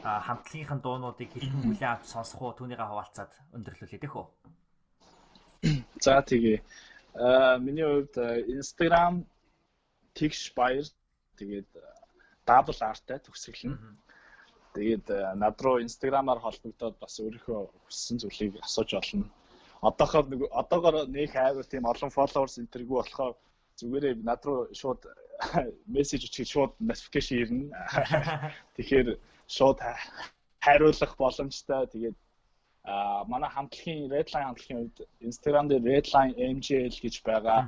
[0.05, 2.53] хамтлагийнхын дуунуудыг хэрхэн хүлээн авч сонсох уу?
[2.53, 4.27] Түүнийгээ хаваалцаад өндөрлүүлээ дэх үү?
[6.05, 6.59] За тэгээ.
[7.17, 8.17] Аа миний хувьд
[8.53, 9.25] Instagram
[10.19, 10.87] тэгш баяр
[11.39, 11.71] тэгээд
[12.47, 13.79] дабл артай төгсгөлнө.
[14.75, 15.07] Тэгээд
[15.39, 19.31] над руу инстаграмаар холбогдоод бас өөрийнхөө хүссэн зүйлийг асууж болно.
[19.83, 23.35] Одоохоор нэг одоогоор нэг айвар тийм олон followers энтергүй болохоор
[23.79, 25.07] зүгээрээ над руу шууд
[25.95, 27.67] мессеж өчгөө шууд notification ирнэ.
[28.77, 29.09] Тэгэхээр
[29.47, 29.79] шууд
[30.65, 31.87] хариулах боломжтой.
[31.95, 32.17] Тэгээд
[32.85, 37.61] а манай хамтлагийн Redline хамтлагийн хувьд Instagram дээр Redline MJL гэж байгаа.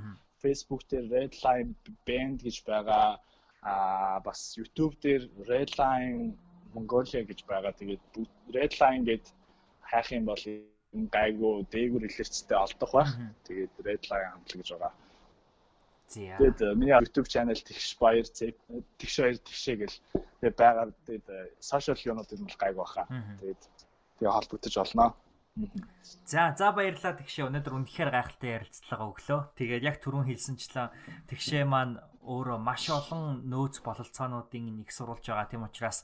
[0.43, 1.73] Facebook дээр Redline
[2.07, 3.19] Band гэж байгаа.
[3.63, 6.37] Аа бас YouTube дээр Redline
[6.75, 7.73] Mongolia гэж байгаа.
[7.73, 8.03] Тэгээд
[8.57, 9.25] Redline гэд
[9.91, 10.45] хайх юм бол
[11.17, 13.13] гайгүй дээгүр илэрцтэй олдох байх.
[13.47, 14.93] Тэгээд Redline хамтлаг гэж байгаа.
[16.07, 19.97] Тэгээд миний YouTube channel тэгш баяр тэгш баяр тэгшээ гэл
[20.39, 20.87] тэгээд байгаа.
[21.07, 21.27] Тэгээд
[21.59, 23.05] social юунууд юм бол гайгүй баха.
[23.41, 23.63] Тэгээд
[24.21, 25.11] тэгээ холбогдож олноо.
[26.27, 29.41] За за баярлалаа тэгшээ өнөөдөр үнэхээр гайхалтай ярилцлага өглөө.
[29.57, 30.93] Тэгээд яг түрүүн хэлсэнчлэн
[31.33, 31.97] тэгшээ маань
[32.27, 35.47] өөрөө маш олон нөөц бололцоонуудын нэг сурулж байгаа.
[35.47, 36.03] Тийм учраас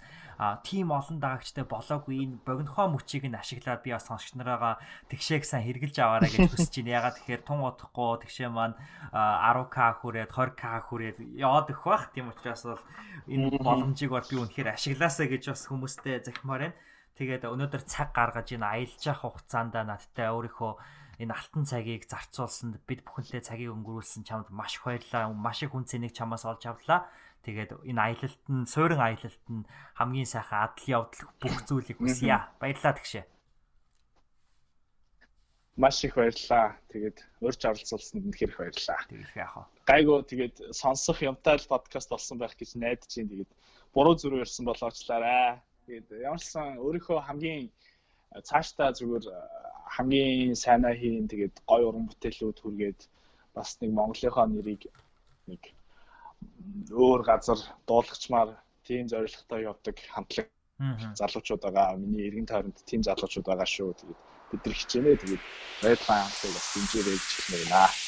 [0.63, 4.79] тим олон дагагчтай болоогүй энэ богинохоо мөчийг нь ашиглаад би бас сонсогч нараага
[5.11, 6.97] тэгшээг сайн хэрглэж аваарай гэж хүсэж байна.
[7.03, 8.79] Ягаад тэгэхээр тун удахгүй тэгшээ маань
[9.11, 12.15] 10к хүрээд 20к хүрээд яваад өгөх бах.
[12.15, 12.83] Тийм учраас бол
[13.27, 16.79] энэ боломжийг бол би үнэхээр ашиглаасаа гэж бас хүмүүстэй захимаар байна.
[17.19, 20.73] Тэгээд өнөөдөр цаг гаргаж энэ аялж явах хугацаанд надтай өөрийнхөө
[21.21, 25.29] энэ алтан цагийг зарцуулсанд бид бүхэнтэй цагийг өнгөрүүлсэн чамд маш их баярлалаа.
[25.37, 27.07] Маш их хүн цэнийг чамаас олж авлаа.
[27.45, 29.69] Тэгээд энэ аялалт нь суурин аялалт нь
[29.99, 32.49] хамгийн сайхан адал явдал бүх зүйлийг хүсье.
[32.57, 33.25] Баярлалаа тэгшээ.
[35.77, 36.81] Маш их баярлалаа.
[36.89, 39.01] Тэгээд урьж оролцуулсанд их баярлалаа.
[39.11, 39.65] Тэгээд яах вэ?
[39.91, 43.31] Гайгүй тэгээд сонсох юмтай л подкаст болсон байх гэж найдаж байна.
[43.33, 43.53] Тэгээд
[43.93, 45.61] буруу зүрх ярьсан болоочлаарай.
[45.87, 47.63] Тэгээд ямарсан өөрийнхөө хамгийн
[48.49, 49.25] цаашдаа зүгээр
[49.95, 53.01] хамгийн сайнаа хийн тэгээд гой уран бүтээлүүд хүргээд
[53.55, 54.83] бас нэг Монголынхоо нэрийг
[55.51, 55.63] нэг
[57.05, 58.51] өөр газар дуулгачмаар
[58.87, 60.49] тийм зорилготой явдаг хамтлаг
[61.21, 61.97] залуучууд байгаа.
[61.97, 63.93] Миний эргэн тойронд тийм залуучууд байгаа шүү.
[63.99, 65.21] Тэгээд бид нар хичээнэ.
[65.21, 65.43] Тэгээд
[65.87, 68.02] Red Fire-ыг бас дэмжээрэй гэж хэлмээр байна.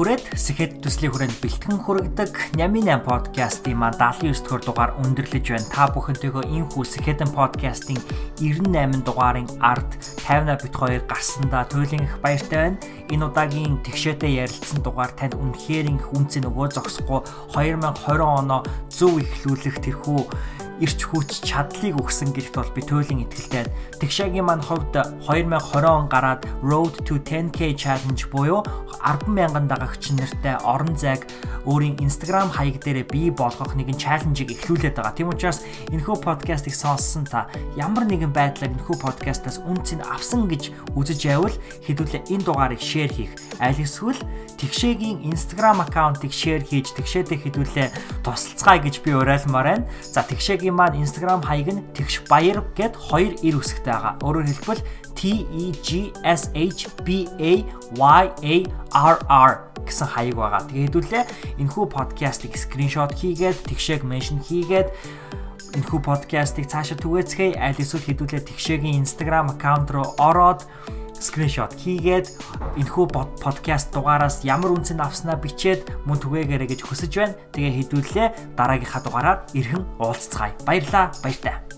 [0.00, 5.68] Хүрээд Сэхэд төслийн хүрээнд бэлтгэн хүргэдэг Нямин 8 подкастын маань 79 дугаар дугаар өндөрлөж байна.
[5.68, 8.00] Та бүхэнтэйгөө энэ хүү Сэхэдэн подкастын
[8.40, 9.92] 98 дугаарын ард
[10.24, 12.80] 50 бит 2 гарсандаа туйлын их баяртай байна.
[13.12, 17.20] Энэ удаагийн тэгшээтэй ярилцсан дугаар танд үнэхээр их үнцэн өгөө зогсохгүй
[17.52, 20.20] 2020 оноо зөв эхлүүлэх тэрхүү
[20.80, 23.68] ирч хүч чадлыг өгсөн гэдэгт бол би туйлын итгэлтэй.
[24.00, 24.96] Тэгшагийн маань хувьд
[25.28, 28.64] 2020 он гараад Road to 10K challenge буюу
[29.04, 31.28] 100000 дагагч нартай орон зайг
[31.68, 35.16] өөрийн Instagram хаяг дээрээ бий болгох нэгэн чаленжийг эхлүүлээд байгаа.
[35.16, 35.60] Тийм учраас
[35.92, 42.32] энэхүү подкастыг сонссон та ямар нэгэн байдлаар энэхүү подкастаас үнцэн авсан гэж үзэж байвал хэдүүлээ
[42.32, 43.32] энэ дугаарыг шеэр хийх.
[43.60, 44.16] Аль эсвэл
[44.56, 47.88] тэгшээгийн Instagram аккаунтыг шеэр хийж тэгшээтэй хэдүүлээ
[48.24, 49.88] тусалцгаая гэж би уриалмаар байна.
[50.00, 54.14] За тэгшээгийн маань Instagram хаяг нь тэгш баяр гэд хоёр эр үсгтэй байгаа.
[54.24, 54.82] Өөрөөр хэлбэл
[55.14, 57.52] T E G S H B A
[57.98, 58.56] Y A
[58.94, 59.52] R R
[59.84, 60.62] гэсэн хаяг байгаа.
[60.68, 61.24] Тэгээ хэдүүлээ
[61.60, 64.88] энэхүү подкастыг скриншот хийгээд тэгшээг меншн хийгээд
[65.76, 67.58] энэхүү подкастыг цаашаа түгээцгээе.
[67.58, 70.66] Аль эсвэл хэдүүлээ тэгшээгийн Instagram аккаунт руу ороод
[71.20, 72.26] скриншот хийгээд
[72.80, 73.06] энэхүү
[73.44, 77.38] подкаст дугаараас ямар үнцэн авснаа бичээд мөн түгээгээрэй гэж хүсэж байна.
[77.54, 80.56] Тэгээ хэдүүлээ дараагийнхаа дугаараар эрхэн уулзцгаая.
[80.66, 81.12] Баярлаа.
[81.22, 81.69] Баяртай.